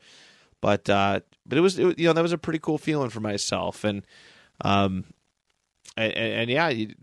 but 0.61 0.89
uh, 0.89 1.21
but 1.45 1.57
it 1.57 1.61
was, 1.61 1.79
it 1.79 1.97
you 1.99 2.07
know 2.07 2.13
that 2.13 2.21
was 2.21 2.33
a 2.33 2.37
pretty 2.37 2.59
cool 2.59 2.77
feeling 2.77 3.09
for 3.09 3.19
myself, 3.21 3.83
and 3.83 4.05
um, 4.61 5.05
and, 5.97 6.13
and, 6.13 6.33
and 6.41 6.49
yeah. 6.49 6.69
You, 6.69 6.93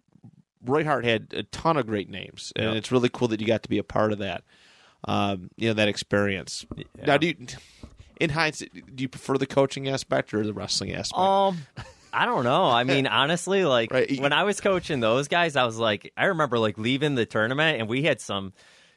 Roy 0.64 0.82
Hart 0.82 1.04
had 1.04 1.32
a 1.36 1.44
ton 1.44 1.76
of 1.76 1.86
great 1.86 2.10
names, 2.10 2.52
and 2.56 2.64
Yeah. 2.72 2.72
it's 2.72 2.90
really 2.90 3.08
cool 3.08 3.28
that 3.28 3.40
you 3.40 3.46
got 3.46 3.62
to 3.62 3.68
be 3.68 3.78
a 3.78 3.84
part 3.84 4.10
of 4.12 4.18
that. 4.18 4.42
Um, 5.04 5.50
you 5.56 5.68
know 5.68 5.74
that 5.74 5.88
experience. 5.88 6.66
Yeah. 6.76 6.84
Now, 7.06 7.16
do 7.18 7.28
you, 7.28 7.46
in 8.20 8.30
hindsight, 8.30 8.72
do 8.96 9.02
you 9.02 9.08
prefer 9.08 9.38
the 9.38 9.46
coaching 9.46 9.88
aspect 9.88 10.34
or 10.34 10.44
the 10.44 10.52
wrestling 10.52 10.92
aspect? 10.92 11.18
Um, 11.18 11.58
I 12.12 12.24
don't 12.26 12.42
know. 12.44 12.64
I 12.64 12.84
mean, 12.84 13.06
honestly, 13.08 13.64
like 13.64 13.92
Right. 13.92 14.20
when 14.20 14.32
I 14.32 14.42
was 14.44 14.60
coaching 14.60 15.00
those 15.00 15.28
guys, 15.28 15.54
I 15.56 15.64
was 15.64 15.76
like, 15.78 16.12
I 16.16 16.26
remember 16.26 16.58
like 16.58 16.78
leaving 16.78 17.14
the 17.14 17.26
tournament, 17.26 17.78
and 17.80 17.88
we 17.88 18.02
had 18.02 18.20
some, 18.20 18.52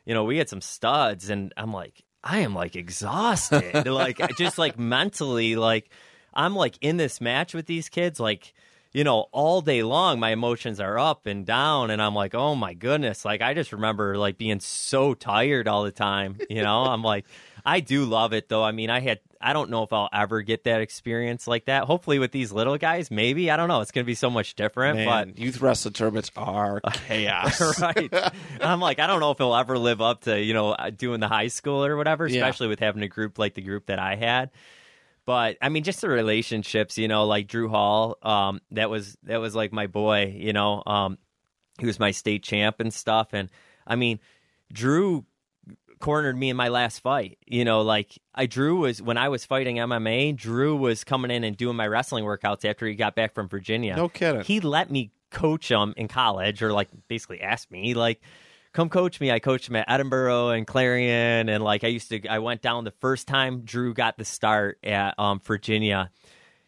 you 0.06 0.14
know, 0.14 0.24
we 0.24 0.38
had 0.38 0.49
some 0.49 0.62
studs, 0.62 1.30
and 1.30 1.54
I'm 1.56 1.72
like, 1.72 2.04
I 2.24 2.39
am 2.39 2.56
like 2.56 2.76
exhausted, 2.76 3.86
like 3.88 4.18
just 4.38 4.58
like 4.58 4.80
mentally, 4.80 5.56
like 5.56 5.89
I'm 6.34 6.56
like 6.56 6.78
in 6.82 6.97
this 6.97 7.22
match 7.22 7.54
with 7.54 7.66
these 7.68 7.89
kids, 7.89 8.20
like. 8.20 8.54
You 8.94 9.06
know, 9.06 9.28
all 9.32 9.62
day 9.62 9.84
long, 9.84 10.20
my 10.20 10.32
emotions 10.32 10.82
are 10.82 11.00
up 11.00 11.26
and 11.26 11.46
down, 11.46 11.92
and 11.92 12.02
I'm 12.02 12.14
like, 12.14 12.36
oh 12.36 12.56
my 12.56 12.74
goodness! 12.74 13.24
Like, 13.24 13.42
I 13.42 13.54
just 13.54 13.72
remember 13.72 14.18
like 14.18 14.38
being 14.38 14.60
so 14.60 15.14
tired 15.14 15.68
all 15.70 15.84
the 15.84 15.92
time. 15.92 16.38
You 16.50 16.62
know, 16.62 16.84
I'm 16.86 17.02
like, 17.02 17.26
I 17.66 17.80
do 17.80 18.04
love 18.04 18.34
it 18.34 18.50
though. 18.50 18.64
I 18.64 18.74
mean, 18.74 18.89
I 18.89 19.00
had 19.00 19.20
I 19.39 19.54
don't 19.54 19.70
know 19.70 19.84
if 19.84 19.94
I'll 19.94 20.10
ever 20.12 20.42
get 20.42 20.66
that 20.66 20.82
experience 20.82 21.48
like 21.48 21.66
that. 21.66 21.86
Hopefully 21.86 22.20
with 22.20 22.34
these 22.34 22.52
little 22.52 22.78
guys, 22.78 23.10
maybe. 23.10 23.50
I 23.50 23.56
don't 23.56 23.70
know. 23.70 23.80
It's 23.80 23.92
going 23.92 24.04
to 24.04 24.08
be 24.08 24.14
so 24.14 24.30
much 24.30 24.56
different, 24.56 24.98
Man, 24.98 25.34
youth 25.38 25.62
wrestling 25.62 25.94
tournaments 25.94 26.30
are 26.36 26.82
chaos. 27.08 27.80
right. 27.82 28.14
I'm 28.60 28.82
like 28.82 29.00
I 29.00 29.08
don't 29.08 29.22
know 29.22 29.32
if 29.32 29.38
he'll 29.38 29.56
ever 29.56 29.78
live 29.78 30.02
up 30.02 30.24
to, 30.24 30.38
you 30.39 30.54
know, 30.54 30.72
uh, 30.72 30.89
doing 30.89 31.22
the 31.22 31.30
high 31.30 31.48
school 31.48 31.86
or 31.86 31.96
whatever, 31.96 32.28
Yeah. 32.28 32.42
especially 32.42 32.68
with 32.68 32.80
having 32.82 33.04
a 33.04 33.08
group 33.08 33.39
like 33.39 33.54
the 33.54 33.62
group 33.62 33.86
that 33.86 34.00
I 34.00 34.16
had. 34.16 34.52
But 35.32 35.56
I 35.62 35.70
mean 35.70 35.84
just 35.84 36.02
the 36.02 36.10
relationships, 36.10 36.98
you 36.98 37.08
know, 37.08 37.26
like 37.26 37.48
Drew 37.48 37.70
Hall, 37.70 38.18
um 38.22 38.60
that 38.72 38.90
was 38.90 39.18
that 39.24 39.38
was 39.38 39.56
like 39.56 39.72
my 39.72 39.88
boy, 39.88 40.36
you 40.38 40.52
know, 40.52 40.84
um 40.86 41.18
he 41.80 41.86
was 41.86 42.02
my 42.02 42.12
state 42.12 42.44
champ 42.44 42.82
and 42.82 42.94
stuff 42.94 43.30
and 43.32 43.48
I 43.88 43.96
mean 43.96 44.20
Drew 44.74 45.26
cornered 46.02 46.36
me 46.38 46.50
in 46.50 46.58
my 46.58 46.68
last 46.68 47.00
fight. 47.00 47.38
You 47.48 47.64
know, 47.64 47.82
like 47.82 48.20
I 48.36 48.46
Drew 48.46 48.80
was 48.80 49.02
when 49.02 49.18
I 49.18 49.30
was 49.30 49.46
fighting 49.46 49.78
MMA, 49.78 50.36
Drew 50.36 50.76
was 50.76 51.06
coming 51.06 51.32
in 51.32 51.46
and 51.46 51.56
doing 51.56 51.78
my 51.78 51.88
wrestling 51.88 52.26
workouts 52.26 52.66
after 52.70 52.86
he 52.86 52.96
got 52.96 53.16
back 53.16 53.34
from 53.34 53.48
Virginia. 53.48 53.96
No 53.96 54.10
kidding. 54.10 54.42
He 54.42 54.60
let 54.60 54.92
me 54.92 55.12
coach 55.30 55.72
him 55.72 55.94
in 55.96 56.10
college 56.10 56.62
or 56.62 56.74
like 56.74 56.90
basically 57.08 57.40
asked 57.40 57.72
me 57.72 57.94
like 57.94 58.20
come 58.74 58.89
coach 58.89 59.19
me. 59.19 59.32
I 59.32 59.39
coached 59.39 59.69
him 59.69 59.76
at 59.76 59.88
Edinboro 59.88 60.55
and 60.57 60.65
Clarion 60.67 61.49
and 61.49 61.63
like 61.63 61.84
I 61.84 61.88
used 61.88 62.09
to 62.09 62.28
I 62.28 62.39
went 62.39 62.61
down 62.61 62.84
the 62.84 62.93
first 62.99 63.28
time 63.28 63.61
Drew 63.61 63.93
got 63.93 64.17
the 64.17 64.26
start 64.26 64.80
at 64.84 65.17
um 65.19 65.39
Virginia. 65.43 66.11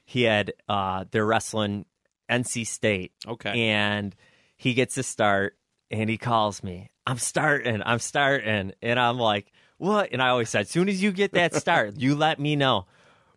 He 0.06 0.24
had 0.24 0.54
uh 0.68 1.06
they're 1.12 1.26
wrestling 1.26 1.86
NC 2.30 2.66
State 2.68 3.12
Okay. 3.28 3.70
and 3.70 4.16
he 4.58 4.74
gets 4.74 4.96
to 4.96 5.04
start 5.04 5.58
and 5.92 6.10
he 6.10 6.18
calls 6.18 6.64
me 6.64 6.90
i'm 7.06 7.18
starting 7.18 7.84
i'm 7.86 8.00
starting 8.00 8.72
and 8.82 8.98
i'm 9.00 9.20
like 9.20 9.52
what 9.78 10.10
and 10.14 10.22
i 10.22 10.30
always 10.30 10.50
said 10.50 10.62
as 10.62 10.70
soon 10.70 10.88
as 10.88 11.04
you 11.04 11.12
get 11.12 11.34
that 11.34 11.54
start 11.54 11.96
you 11.98 12.16
let 12.16 12.40
me 12.40 12.56
know 12.56 12.86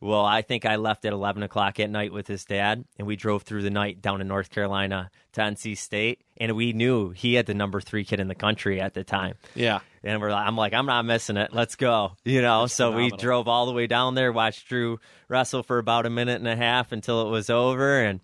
well 0.01 0.25
i 0.25 0.41
think 0.41 0.65
i 0.65 0.77
left 0.77 1.05
at 1.05 1.13
11 1.13 1.43
o'clock 1.43 1.81
at 1.81 1.91
night 1.91 2.13
with 2.13 2.29
his 2.29 2.45
dad 2.45 2.85
and 2.97 3.09
we 3.09 3.17
drove 3.17 3.43
through 3.43 3.63
the 3.63 3.71
night 3.71 4.01
down 4.01 4.21
in 4.21 4.29
north 4.29 4.49
carolina 4.51 5.11
to 5.33 5.41
nc 5.41 5.77
state 5.77 6.23
and 6.39 6.57
we 6.57 6.73
knew 6.73 7.11
he 7.11 7.35
had 7.35 7.47
the 7.47 7.55
number 7.55 7.81
three 7.81 8.05
kid 8.05 8.21
in 8.21 8.29
the 8.29 8.35
country 8.35 8.81
at 8.81 8.95
the 8.95 9.05
time 9.05 9.35
yeah. 9.55 9.81
and 10.05 10.21
we're 10.21 10.31
like, 10.31 10.47
I'm 10.47 10.57
like, 10.57 10.75
I'm 10.75 10.87
not 10.87 11.05
missing 11.05 11.37
it. 11.37 11.53
Let's 11.53 11.77
go. 11.77 12.13
You 12.25 12.43
know, 12.43 12.67
so 12.67 12.93
we 12.93 13.11
drove 13.11 13.49
all 13.49 13.67
the 13.67 13.73
way 13.73 13.87
down 13.87 14.15
there, 14.15 14.33
watched 14.33 14.69
Drew 14.69 14.99
wrestle 15.29 15.63
for 15.63 15.79
about 15.79 16.07
a 16.07 16.11
minute 16.11 16.39
and 16.39 16.49
a 16.49 16.57
half 16.57 16.93
until 16.93 17.27
it 17.27 17.31
was 17.31 17.51
over. 17.51 18.01
And, 18.01 18.21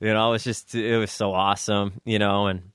you 0.00 0.12
know, 0.12 0.28
it 0.28 0.32
was 0.32 0.44
just, 0.44 0.74
it 0.74 0.98
was 0.98 1.10
so 1.10 1.32
awesome, 1.32 2.00
you 2.04 2.18
know, 2.18 2.46
and 2.46 2.72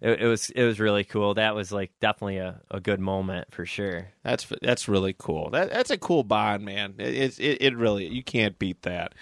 it, 0.00 0.22
it 0.22 0.26
was, 0.26 0.50
it 0.50 0.64
was 0.64 0.80
really 0.80 1.04
cool. 1.04 1.34
That 1.34 1.54
was 1.54 1.72
like 1.72 1.92
definitely 2.00 2.38
a, 2.38 2.60
a 2.70 2.80
good 2.80 3.00
moment 3.00 3.52
for 3.52 3.66
sure. 3.66 4.08
That's 4.24 4.46
that's 4.62 4.88
really 4.88 5.14
cool. 5.16 5.50
That 5.50 5.70
that's 5.70 5.90
a 5.90 5.98
cool 5.98 6.22
bond, 6.24 6.64
man. 6.64 6.94
It, 6.98 7.14
it's 7.14 7.38
it, 7.38 7.58
it 7.60 7.76
really 7.76 8.06
you 8.06 8.22
can't 8.22 8.58
beat 8.58 8.82
that. 8.82 9.14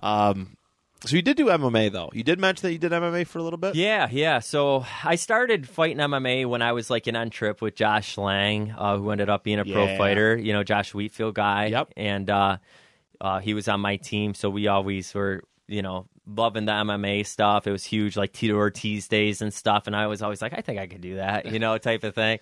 Um, 0.00 0.56
so 1.04 1.16
you 1.16 1.22
did 1.22 1.36
do 1.36 1.46
MMA 1.46 1.90
though. 1.90 2.10
You 2.12 2.22
did 2.22 2.38
mention 2.38 2.68
that 2.68 2.72
you 2.72 2.78
did 2.78 2.92
MMA 2.92 3.26
for 3.26 3.38
a 3.38 3.42
little 3.42 3.58
bit. 3.58 3.74
Yeah, 3.74 4.08
yeah. 4.10 4.38
So 4.38 4.84
I 5.04 5.16
started 5.16 5.68
fighting 5.68 5.98
MMA 5.98 6.46
when 6.46 6.62
I 6.62 6.72
was 6.72 6.90
like 6.90 7.06
an 7.06 7.16
on 7.16 7.30
trip 7.30 7.60
with 7.60 7.74
Josh 7.74 8.16
Lang, 8.16 8.72
uh, 8.76 8.96
who 8.98 9.10
ended 9.10 9.28
up 9.28 9.44
being 9.44 9.58
a 9.58 9.64
pro 9.64 9.96
fighter. 9.96 10.36
You 10.36 10.52
know, 10.52 10.62
Josh 10.62 10.92
Wheatfield 10.94 11.34
guy. 11.34 11.66
Yep. 11.66 11.92
And 11.96 12.30
uh, 12.30 12.58
uh, 13.20 13.40
he 13.40 13.54
was 13.54 13.68
on 13.68 13.80
my 13.80 13.96
team, 13.96 14.34
so 14.34 14.50
we 14.50 14.68
always 14.68 15.12
were, 15.14 15.42
you 15.68 15.82
know, 15.82 16.06
loving 16.26 16.66
the 16.66 16.72
MMA 16.72 17.26
stuff. 17.26 17.66
It 17.66 17.72
was 17.72 17.84
huge, 17.84 18.16
like 18.16 18.32
Tito 18.32 18.54
Ortiz 18.54 19.08
days 19.08 19.42
and 19.42 19.52
stuff. 19.52 19.86
And 19.86 19.96
I 19.96 20.06
was 20.06 20.22
always 20.22 20.42
like, 20.42 20.52
I 20.56 20.60
think 20.60 20.78
I 20.78 20.86
could 20.86 21.00
do 21.00 21.16
that, 21.16 21.46
you 21.46 21.58
know, 21.58 21.76
type 21.78 22.04
of 22.04 22.14
thing. 22.14 22.38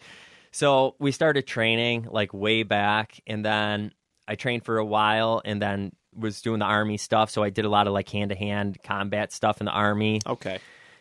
So 0.52 0.96
we 0.98 1.12
started 1.12 1.46
training 1.46 2.08
like 2.10 2.34
way 2.34 2.62
back, 2.62 3.20
and 3.26 3.44
then 3.44 3.92
I 4.26 4.34
trained 4.34 4.64
for 4.64 4.78
a 4.78 4.84
while, 4.84 5.40
and 5.44 5.62
then 5.62 5.92
was 6.14 6.42
doing 6.42 6.58
the 6.58 6.64
army 6.64 6.96
stuff. 6.96 7.30
So 7.30 7.42
I 7.42 7.50
did 7.50 7.64
a 7.64 7.68
lot 7.68 7.86
of 7.86 7.92
like 7.92 8.08
hand 8.08 8.30
to 8.30 8.36
hand 8.36 8.78
combat 8.82 9.32
stuff 9.32 9.60
in 9.60 9.66
the 9.66 9.72
army 9.72 10.20
Okay. 10.26 10.58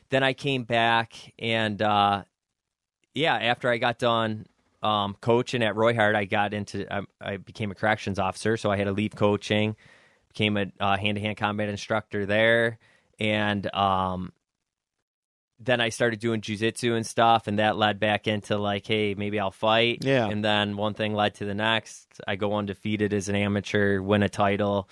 then 0.09 0.23
I 0.23 0.33
came 0.33 0.63
back 0.63 1.13
and 1.39 1.81
uh, 1.81 2.23
yeah, 3.13 3.35
after 3.35 3.69
I 3.69 3.77
got 3.77 3.99
done 3.99 4.45
um, 4.81 5.15
coaching 5.19 5.63
at 5.63 5.75
Roy 5.75 5.93
Hart, 5.93 6.15
I 6.15 6.25
got 6.25 6.53
into 6.53 6.91
I, 6.93 7.01
I, 7.19 7.37
became 7.37 7.71
a 7.71 7.75
corrections 7.75 8.19
officer, 8.19 8.55
so 8.55 8.71
I 8.71 8.77
had 8.77 8.85
to 8.85 8.91
leave 8.93 9.15
coaching, 9.15 9.75
became 10.29 10.57
a 10.57 10.67
uh, 10.79 10.97
hand-to-hand 10.97 11.37
combat 11.37 11.69
instructor 11.69 12.25
there, 12.25 12.79
and 13.19 13.73
um, 13.75 14.31
then 15.59 15.81
I 15.81 15.89
started 15.89 16.19
doing 16.19 16.41
jujitsu 16.41 16.95
and 16.95 17.05
stuff, 17.05 17.47
and 17.47 17.59
that 17.59 17.77
led 17.77 17.99
back 17.99 18.27
into 18.27 18.57
like, 18.57 18.87
hey, 18.87 19.13
maybe 19.15 19.39
I'll 19.39 19.51
fight. 19.51 19.99
Yeah. 20.01 20.27
And 20.27 20.43
then 20.43 20.77
one 20.77 20.93
thing 20.93 21.13
led 21.13 21.35
to 21.35 21.45
the 21.45 21.53
next. 21.53 22.21
I 22.27 22.37
go 22.37 22.55
undefeated 22.55 23.13
as 23.13 23.27
an 23.27 23.35
amateur, 23.35 24.01
win 24.01 24.23
a 24.23 24.29
title, 24.29 24.89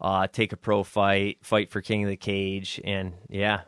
uh, 0.00 0.26
take 0.26 0.52
a 0.52 0.56
pro 0.56 0.82
fight, 0.82 1.38
fight 1.42 1.70
for 1.70 1.80
King 1.80 2.04
of 2.04 2.10
the 2.10 2.16
Cage, 2.16 2.80
and 2.82 3.12
yeah, 3.28 3.62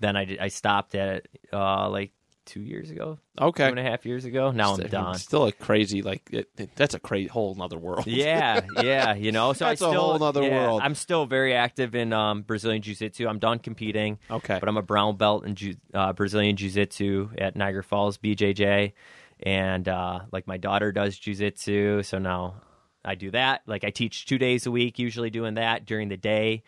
then 0.00 0.16
I, 0.16 0.36
I 0.40 0.48
stopped 0.48 0.94
at 0.94 1.16
it 1.16 1.28
uh, 1.52 1.88
like 1.88 2.12
two 2.46 2.60
years 2.60 2.90
ago, 2.90 3.18
Okay. 3.40 3.64
two 3.64 3.70
and 3.70 3.78
a 3.78 3.82
half 3.82 4.04
years 4.06 4.24
ago. 4.24 4.50
Now 4.50 4.70
I'm 4.74 4.76
Still- 4.76 4.88
done. 4.88 5.14
Still 5.18 5.46
a 5.46 5.52
crazy 5.52 6.02
like 6.02 6.28
it, 6.32 6.48
it- 6.56 6.76
that's 6.76 6.94
a 6.94 6.98
crazy 7.00 7.28
whole 7.28 7.54
another 7.54 7.78
world. 7.78 8.06
yeah, 8.06 8.60
yeah, 8.82 9.14
you 9.14 9.32
know. 9.32 9.52
So 9.52 9.64
That's 9.68 9.80
a 9.82 9.86
I 9.86 9.88
still, 9.90 10.00
whole 10.00 10.18
nother 10.18 10.42
yeah, 10.42 10.66
world. 10.66 10.80
I'm 10.82 10.94
still 10.94 11.26
very 11.26 11.54
active 11.54 11.94
in 11.94 12.12
um, 12.12 12.42
Brazilian 12.42 12.82
Jiu-Jitsu. 12.82 13.26
I'm 13.26 13.38
done 13.38 13.58
competing. 13.58 14.18
Okay. 14.30 14.58
but 14.60 14.68
I'm 14.68 14.76
a 14.76 14.82
brown 14.82 15.16
belt 15.16 15.44
in 15.46 15.54
Ju- 15.54 15.76
uh, 15.92 16.12
Brazilian 16.12 16.56
Jiu-Jitsu 16.56 17.30
at 17.38 17.56
Niagara 17.56 17.82
Falls 17.82 18.18
BJJ, 18.18 18.92
and 19.42 19.88
uh, 19.88 20.20
like 20.32 20.46
my 20.46 20.56
daughter 20.56 20.92
does 20.92 21.18
Jiu-Jitsu, 21.18 22.02
so 22.02 22.18
now 22.18 22.54
I 23.04 23.14
do 23.16 23.30
that. 23.32 23.62
Like 23.66 23.84
I 23.84 23.90
teach 23.90 24.26
two 24.26 24.38
days 24.38 24.66
a 24.66 24.70
week, 24.70 24.98
usually 24.98 25.30
doing 25.30 25.54
that 25.54 25.84
during 25.86 26.08
the 26.08 26.16
day, 26.16 26.62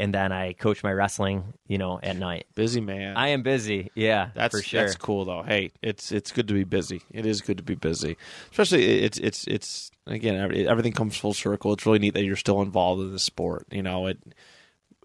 and 0.00 0.14
then 0.14 0.32
I 0.32 0.54
coach 0.54 0.82
my 0.82 0.92
wrestling, 0.92 1.52
you 1.68 1.78
know, 1.78 2.00
at 2.02 2.16
night. 2.16 2.46
Busy 2.54 2.80
man. 2.80 3.16
I 3.16 3.28
am 3.28 3.42
busy, 3.42 3.90
yeah, 3.94 4.30
That's 4.34 4.56
for 4.56 4.62
sure. 4.62 4.80
that's 4.80 4.96
cool 4.96 5.24
though. 5.24 5.42
Hey, 5.42 5.70
it's 5.82 6.10
it's 6.10 6.32
good 6.32 6.48
to 6.48 6.54
be 6.54 6.64
busy. 6.64 7.02
It 7.12 7.26
is 7.26 7.40
good 7.40 7.58
to 7.58 7.62
be 7.62 7.74
busy, 7.74 8.16
especially 8.50 9.02
it's 9.02 9.18
it's 9.18 9.46
it's 9.46 9.90
again 10.06 10.36
everything 10.66 10.92
comes 10.92 11.16
full 11.16 11.34
circle. 11.34 11.72
It's 11.72 11.86
really 11.86 11.98
neat 11.98 12.14
that 12.14 12.24
you're 12.24 12.36
still 12.36 12.62
involved 12.62 13.02
in 13.02 13.12
the 13.12 13.18
sport. 13.18 13.66
You 13.70 13.82
know 13.82 14.06
it 14.06 14.18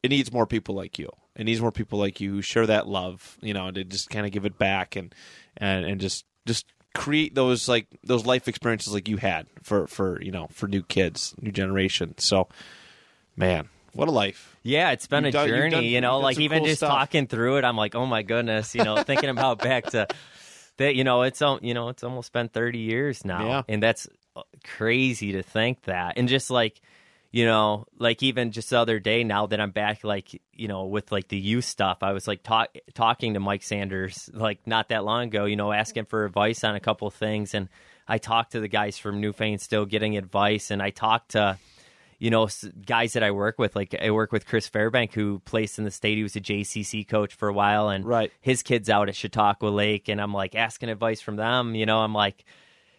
it 0.01 0.09
needs 0.09 0.31
more 0.31 0.47
people 0.47 0.73
like 0.75 0.97
you. 0.97 1.09
It 1.35 1.43
needs 1.43 1.59
more 1.59 1.71
people 1.73 1.99
like 1.99 2.21
you 2.21 2.31
who 2.31 2.41
share 2.41 2.65
that 2.67 2.87
love. 2.87 3.37
You 3.41 3.53
know 3.53 3.69
to 3.71 3.83
just 3.83 4.09
kind 4.09 4.25
of 4.25 4.31
give 4.31 4.45
it 4.45 4.57
back 4.57 4.95
and 4.95 5.13
and 5.57 5.85
and 5.85 5.99
just 6.01 6.25
just 6.47 6.65
create 6.93 7.35
those 7.35 7.67
like 7.67 7.87
those 8.05 8.25
life 8.25 8.47
experiences 8.47 8.93
like 8.93 9.09
you 9.09 9.17
had 9.17 9.47
for 9.61 9.85
for 9.87 10.21
you 10.21 10.31
know 10.31 10.47
for 10.51 10.67
new 10.67 10.81
kids, 10.83 11.35
new 11.41 11.51
generation. 11.51 12.15
So, 12.17 12.47
man, 13.35 13.67
what 13.93 14.07
a 14.07 14.11
life. 14.11 14.54
Yeah, 14.65 14.91
it's 14.91 15.05
been 15.07 15.25
You've 15.25 15.35
a 15.35 15.37
done- 15.37 15.47
you've 15.49 15.57
journey, 15.57 15.71
done- 15.71 15.83
you 15.83 15.89
you've 15.91 16.01
know, 16.01 16.13
done 16.13 16.21
like 16.23 16.35
some 16.35 16.43
even 16.43 16.57
cool 16.59 16.65
just 16.67 16.79
stuff. 16.79 16.89
talking 16.89 17.27
through 17.27 17.57
it, 17.57 17.63
I'm 17.65 17.77
like, 17.77 17.93
oh 17.95 18.05
my 18.07 18.23
goodness, 18.23 18.73
you 18.75 18.83
know, 18.83 19.03
thinking 19.03 19.29
about 19.29 19.59
back 19.59 19.85
to 19.91 20.07
that, 20.77 20.95
you 20.95 21.03
know, 21.03 21.21
it's 21.21 21.41
al- 21.41 21.59
you 21.61 21.73
know, 21.75 21.89
it's 21.89 22.03
almost 22.03 22.33
been 22.33 22.49
30 22.49 22.79
years 22.79 23.23
now, 23.23 23.45
Yeah. 23.47 23.61
and 23.69 23.81
that's 23.83 24.07
uh, 24.35 24.41
crazy 24.63 25.33
to 25.33 25.43
think 25.43 25.83
that, 25.83 26.17
and 26.17 26.27
just 26.27 26.49
like, 26.49 26.81
you 27.31 27.45
know, 27.45 27.85
like 27.99 28.23
even 28.23 28.51
just 28.51 28.69
the 28.71 28.79
other 28.79 28.97
day, 28.99 29.23
now 29.23 29.45
that 29.45 29.59
I'm 29.59 29.71
back, 29.71 30.03
like 30.03 30.41
you 30.53 30.67
know, 30.67 30.85
with 30.85 31.11
like 31.11 31.27
the 31.27 31.37
youth 31.37 31.65
stuff, 31.65 31.99
I 32.01 32.13
was 32.13 32.27
like 32.27 32.41
talk, 32.43 32.69
talking 32.93 33.33
to 33.35 33.39
Mike 33.39 33.61
Sanders 33.61 34.29
like 34.33 34.65
not 34.65 34.89
that 34.89 35.03
long 35.05 35.25
ago, 35.27 35.45
you 35.45 35.57
know, 35.57 35.71
asking 35.73 36.05
for 36.05 36.25
advice 36.25 36.63
on 36.63 36.75
a 36.75 36.79
couple 36.79 37.07
of 37.07 37.13
things, 37.13 37.53
and 37.53 37.69
I 38.07 38.17
talked 38.17 38.53
to 38.53 38.59
the 38.61 38.67
guys 38.69 38.97
from 38.97 39.21
Newfane 39.21 39.59
still 39.59 39.85
getting 39.85 40.17
advice, 40.17 40.71
and 40.71 40.81
I 40.81 40.89
talked 40.91 41.31
to 41.31 41.57
you 42.19 42.29
know, 42.29 42.47
guys 42.85 43.13
that 43.13 43.23
I 43.23 43.31
work 43.31 43.59
with. 43.59 43.75
Like 43.75 43.95
I 44.01 44.11
work 44.11 44.31
with 44.31 44.45
Chris 44.45 44.69
Fairbank, 44.69 45.13
who 45.13 45.39
placed 45.39 45.77
in 45.77 45.83
the 45.85 45.91
state. 45.91 46.17
He 46.17 46.23
was 46.23 46.35
a 46.35 46.41
JCC 46.41 47.07
coach 47.07 47.33
for 47.33 47.47
a 47.49 47.53
while, 47.53 47.89
and 47.89 48.05
Right. 48.05 48.31
his 48.41 48.63
kids 48.63 48.89
out 48.89 49.09
at 49.09 49.15
Chautauqua 49.15 49.67
Lake, 49.67 50.07
and 50.09 50.21
I'm 50.21 50.33
like 50.33 50.55
asking 50.55 50.89
advice 50.89 51.21
from 51.21 51.35
them. 51.35 51.75
You 51.75 51.85
know, 51.85 51.99
I'm 51.99 52.13
like, 52.13 52.45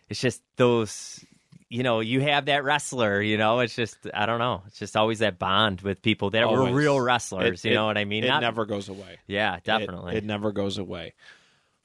it's 0.08 0.20
just 0.20 0.42
those. 0.56 1.24
You 1.68 1.82
know, 1.82 1.98
you 1.98 2.20
have 2.20 2.44
that 2.44 2.62
wrestler. 2.62 3.20
You 3.20 3.36
know, 3.38 3.58
it's 3.58 3.74
just 3.74 3.96
I 4.14 4.24
don't 4.26 4.38
know. 4.38 4.62
It's 4.68 4.78
just 4.78 4.96
always 4.96 5.18
that 5.18 5.36
bond 5.38 5.80
with 5.80 6.00
people 6.00 6.30
that 6.30 6.48
were 6.48 6.70
real 6.72 7.00
wrestlers. 7.00 7.64
It- 7.64 7.70
you 7.70 7.74
know 7.74 7.86
what 7.86 7.98
I 7.98 8.04
mean? 8.04 8.22
It 8.22 8.28
Not- 8.28 8.40
never 8.42 8.66
goes 8.66 8.88
away. 8.88 9.18
Yeah, 9.26 9.58
definitely. 9.64 10.14
It, 10.16 10.24
never 10.24 10.52
goes 10.52 10.78
away. 10.78 11.14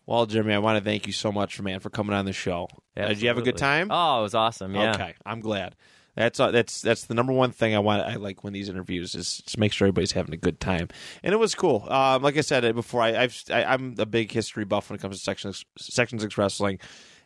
Well, 0.05 0.25
Jeremy, 0.27 0.53
I 0.53 0.59
want 0.59 0.77
to 0.77 0.83
thank 0.83 1.07
you 1.07 1.13
so 1.13 1.31
much, 1.31 1.59
man, 1.61 1.79
for 1.79 1.89
coming 1.89 2.15
on 2.15 2.25
the 2.25 2.33
show. 2.33 2.67
Uh, 2.97 3.07
did 3.07 3.21
you 3.21 3.29
have 3.29 3.37
a 3.37 3.41
good 3.41 3.57
time? 3.57 3.87
Oh, 3.89 4.19
it 4.19 4.23
was 4.23 4.35
awesome. 4.35 4.75
Yeah. 4.75 4.93
Okay, 4.93 5.13
I'm 5.25 5.39
glad. 5.39 5.75
That's 6.15 6.39
uh, 6.39 6.51
that's 6.51 6.81
that's 6.81 7.05
the 7.05 7.13
number 7.13 7.31
one 7.31 7.51
thing 7.51 7.73
I 7.73 7.79
want. 7.79 8.03
I 8.03 8.15
like 8.15 8.43
when 8.43 8.53
these 8.53 8.67
interviews 8.67 9.15
is 9.15 9.37
just 9.37 9.57
make 9.57 9.71
sure 9.71 9.87
everybody's 9.87 10.11
having 10.11 10.33
a 10.33 10.37
good 10.37 10.59
time, 10.59 10.89
and 11.23 11.33
it 11.33 11.37
was 11.37 11.55
cool. 11.55 11.87
Um, 11.89 12.21
like 12.21 12.37
I 12.37 12.41
said 12.41 12.65
uh, 12.65 12.73
before, 12.73 13.01
I, 13.01 13.23
I've 13.23 13.43
I, 13.49 13.63
I'm 13.63 13.95
a 13.97 14.05
big 14.05 14.31
history 14.31 14.65
buff 14.65 14.89
when 14.89 14.99
it 14.99 15.01
comes 15.01 15.17
to 15.17 15.23
section 15.23 15.53
section 15.77 16.19
six 16.19 16.37
wrestling, 16.37 16.79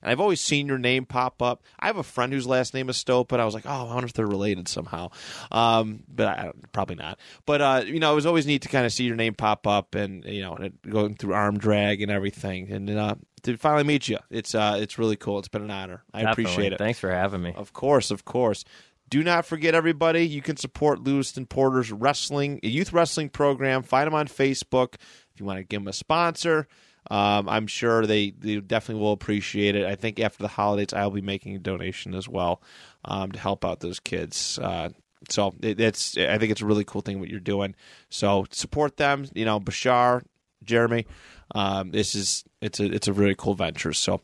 and 0.06 0.12
I've 0.12 0.20
always 0.22 0.39
seen 0.39 0.68
your 0.68 0.78
name 0.78 1.06
pop 1.06 1.41
up. 1.41 1.64
I 1.80 1.88
have 1.88 1.97
a 1.97 2.03
friend 2.03 2.32
whose 2.32 2.45
last 2.47 2.74
name 2.76 2.88
is 2.89 2.97
Stope, 2.97 3.28
but 3.28 3.39
I 3.39 3.45
was 3.45 3.56
like, 3.56 3.66
oh, 3.66 3.70
I 3.89 3.93
wonder 3.93 4.06
if 4.06 4.14
they're 4.14 4.28
related 4.28 4.68
somehow. 4.68 5.10
Um, 5.51 6.03
but 6.08 6.28
I, 6.28 6.51
probably 6.72 6.95
not. 6.95 7.20
But 7.45 7.62
uh, 7.62 7.82
you 7.86 7.99
know, 7.99 8.12
it 8.12 8.16
was 8.16 8.26
always 8.26 8.45
neat 8.45 8.62
to 8.62 8.70
kind 8.70 8.86
of 8.86 8.93
see 8.93 9.03
your 9.06 9.16
name 9.16 9.34
pop 9.34 9.66
up, 9.68 9.95
and 9.95 10.24
you 10.26 10.41
know, 10.41 10.53
and 10.56 10.66
it- 10.66 10.89
going 10.89 11.16
through 11.16 11.34
arm 11.34 11.58
drag 11.58 12.01
and 12.03 12.12
everything, 12.12 12.72
and 12.72 12.89
uh, 12.89 13.16
to 13.43 13.58
finally 13.58 13.84
meet 13.84 14.08
you, 14.08 14.20
it's 14.30 14.53
uh, 14.56 14.78
it's 14.80 14.97
really 14.99 15.16
cool. 15.16 15.39
It's 15.39 15.47
been 15.47 15.64
an 15.64 15.72
honor. 15.72 16.03
I 16.14 16.22
Definitely. 16.22 16.43
appreciate 16.43 16.74
it. 16.74 16.78
Thanks 16.78 16.99
for 16.99 17.10
having 17.10 17.41
me. 17.41 17.53
Of 17.56 17.74
course, 17.74 18.12
of 18.12 18.24
course. 18.26 18.64
Do 19.08 19.24
not 19.24 19.45
forget, 19.45 19.76
everybody, 19.76 20.28
you 20.28 20.41
can 20.41 20.58
support 20.58 21.03
Lewiston 21.03 21.45
Porter's 21.45 21.91
wrestling 21.91 22.60
youth 22.64 22.91
wrestling 22.91 23.30
program. 23.30 23.84
Find 23.84 24.08
them 24.08 24.16
on 24.16 24.28
Facebook 24.28 24.95
if 24.95 25.39
you 25.39 25.45
want 25.45 25.58
to 25.60 25.64
give 25.64 25.82
them 25.82 25.88
a 25.88 25.93
sponsor. 25.93 26.68
Um, 27.12 27.47
I'm 27.47 27.68
sure 27.68 28.06
they, 28.06 28.32
they 28.32 28.60
definitely 28.60 29.03
will 29.03 29.12
appreciate 29.12 29.76
it. 29.76 29.86
I 29.86 29.95
think 29.95 30.20
after 30.20 30.41
the 30.41 30.47
holidays, 30.47 30.93
I'll 30.93 31.12
be 31.12 31.22
making 31.22 31.56
a 31.56 31.60
donation 31.60 32.16
as 32.16 32.28
well 32.28 32.62
um, 33.03 33.32
to 33.32 33.39
help 33.39 33.64
out 33.64 33.80
those 33.80 33.99
kids. 33.99 34.58
Uh, 34.60 34.89
so 35.30 35.53
it, 35.62 35.80
it's 35.80 36.18
I 36.18 36.38
think 36.38 36.51
it's 36.51 36.62
a 36.62 36.66
really 36.66 36.84
cool 36.84 37.01
thing 37.01 37.20
what 37.20 37.30
you're 37.30 37.39
doing. 37.39 37.76
So 38.10 38.45
support 38.51 38.97
them. 38.97 39.28
You 39.34 39.45
know, 39.45 39.60
Bashar, 39.60 40.24
Jeremy. 40.64 41.06
Um, 41.53 41.91
this 41.91 42.16
is 42.16 42.43
it's 42.62 42.80
a 42.80 42.86
it's 42.86 43.08
a 43.08 43.14
really 43.14 43.36
cool 43.36 43.53
venture. 43.53 43.93
So, 43.93 44.22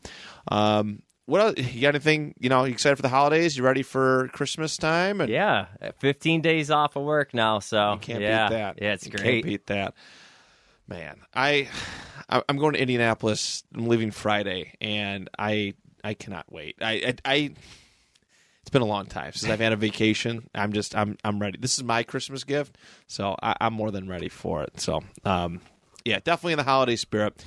um, 0.48 1.02
what 1.26 1.40
else? 1.40 1.54
You 1.58 1.80
got 1.82 1.90
anything? 1.94 2.34
You 2.40 2.48
know, 2.48 2.64
you 2.64 2.72
excited 2.72 2.96
for 2.96 3.02
the 3.02 3.08
holidays? 3.08 3.56
You 3.56 3.62
ready 3.62 3.82
for 3.82 4.28
Christmas 4.32 4.76
time? 4.76 5.20
And 5.20 5.30
Yeah, 5.30 5.66
15 5.98 6.40
days 6.40 6.70
off 6.70 6.96
of 6.96 7.04
work 7.04 7.32
now, 7.32 7.60
so 7.60 7.92
you 7.92 7.98
can't 8.00 8.20
yeah, 8.20 8.48
beat 8.48 8.54
that. 8.54 8.78
Yeah, 8.82 8.92
it's 8.94 9.06
You 9.06 9.12
great. 9.12 9.22
Can't 9.24 9.44
beat 9.44 9.66
that. 9.68 9.94
Man, 10.88 11.20
I- 11.32 11.68
I'm 12.48 12.56
going 12.56 12.74
to 12.74 12.80
Indianapolis. 12.80 13.64
I'm 13.74 13.88
leaving 13.88 14.10
Friday, 14.10 14.74
and 14.80 15.28
I 15.38 15.74
I 16.02 16.14
cannot 16.14 16.50
wait. 16.50 16.76
I 16.80 16.92
I. 16.92 17.14
I 17.24 17.50
it's 18.62 18.70
been 18.70 18.82
a 18.82 18.86
long 18.86 19.06
time 19.06 19.32
since 19.32 19.50
I've 19.52 19.58
had 19.58 19.72
a 19.72 19.76
vacation. 19.76 20.48
I'm 20.54 20.72
just 20.72 20.94
I'm 20.94 21.18
I'm 21.24 21.40
ready. 21.40 21.58
This 21.60 21.78
is 21.78 21.84
my 21.84 22.04
Christmas 22.04 22.44
gift, 22.44 22.78
so 23.08 23.34
I, 23.42 23.56
I'm 23.60 23.74
more 23.74 23.90
than 23.90 24.08
ready 24.08 24.28
for 24.28 24.62
it. 24.62 24.80
So, 24.80 25.00
um, 25.24 25.60
yeah, 26.04 26.20
definitely 26.22 26.52
in 26.52 26.58
the 26.58 26.62
holiday 26.62 26.94
spirit. 26.94 27.44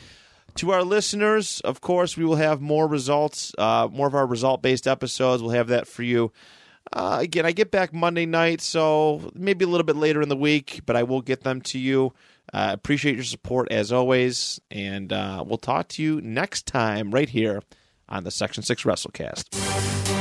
To 0.55 0.71
our 0.71 0.83
listeners, 0.83 1.61
of 1.61 1.79
course, 1.79 2.17
we 2.17 2.25
will 2.25 2.36
have 2.36 2.61
more 2.61 2.86
results, 2.86 3.53
uh, 3.57 3.88
more 3.91 4.07
of 4.07 4.15
our 4.15 4.27
result 4.27 4.61
based 4.61 4.88
episodes. 4.88 5.41
We'll 5.41 5.51
have 5.51 5.69
that 5.69 5.88
for 5.88 6.03
you. 6.03 6.33
Uh, 6.91 7.17
again, 7.21 7.45
I 7.45 7.53
get 7.53 7.71
back 7.71 7.93
Monday 7.93 8.25
night, 8.25 8.61
so 8.61 9.31
maybe 9.33 9.65
a 9.65 9.67
little 9.67 9.86
bit 9.86 9.95
later 9.95 10.21
in 10.21 10.29
the 10.29 10.36
week, 10.36 10.81
but 10.86 10.95
I 10.95 11.03
will 11.03 11.21
get 11.21 11.43
them 11.43 11.61
to 11.61 11.79
you. 11.79 12.13
Uh, 12.53 12.71
appreciate 12.73 13.15
your 13.15 13.23
support 13.23 13.71
as 13.71 13.91
always, 13.91 14.59
and 14.71 15.11
uh, 15.11 15.43
we'll 15.45 15.57
talk 15.57 15.87
to 15.89 16.03
you 16.03 16.21
next 16.21 16.65
time 16.65 17.11
right 17.11 17.29
here 17.29 17.61
on 18.07 18.23
the 18.23 18.31
Section 18.31 18.63
6 18.63 18.83
WrestleCast. 18.83 20.14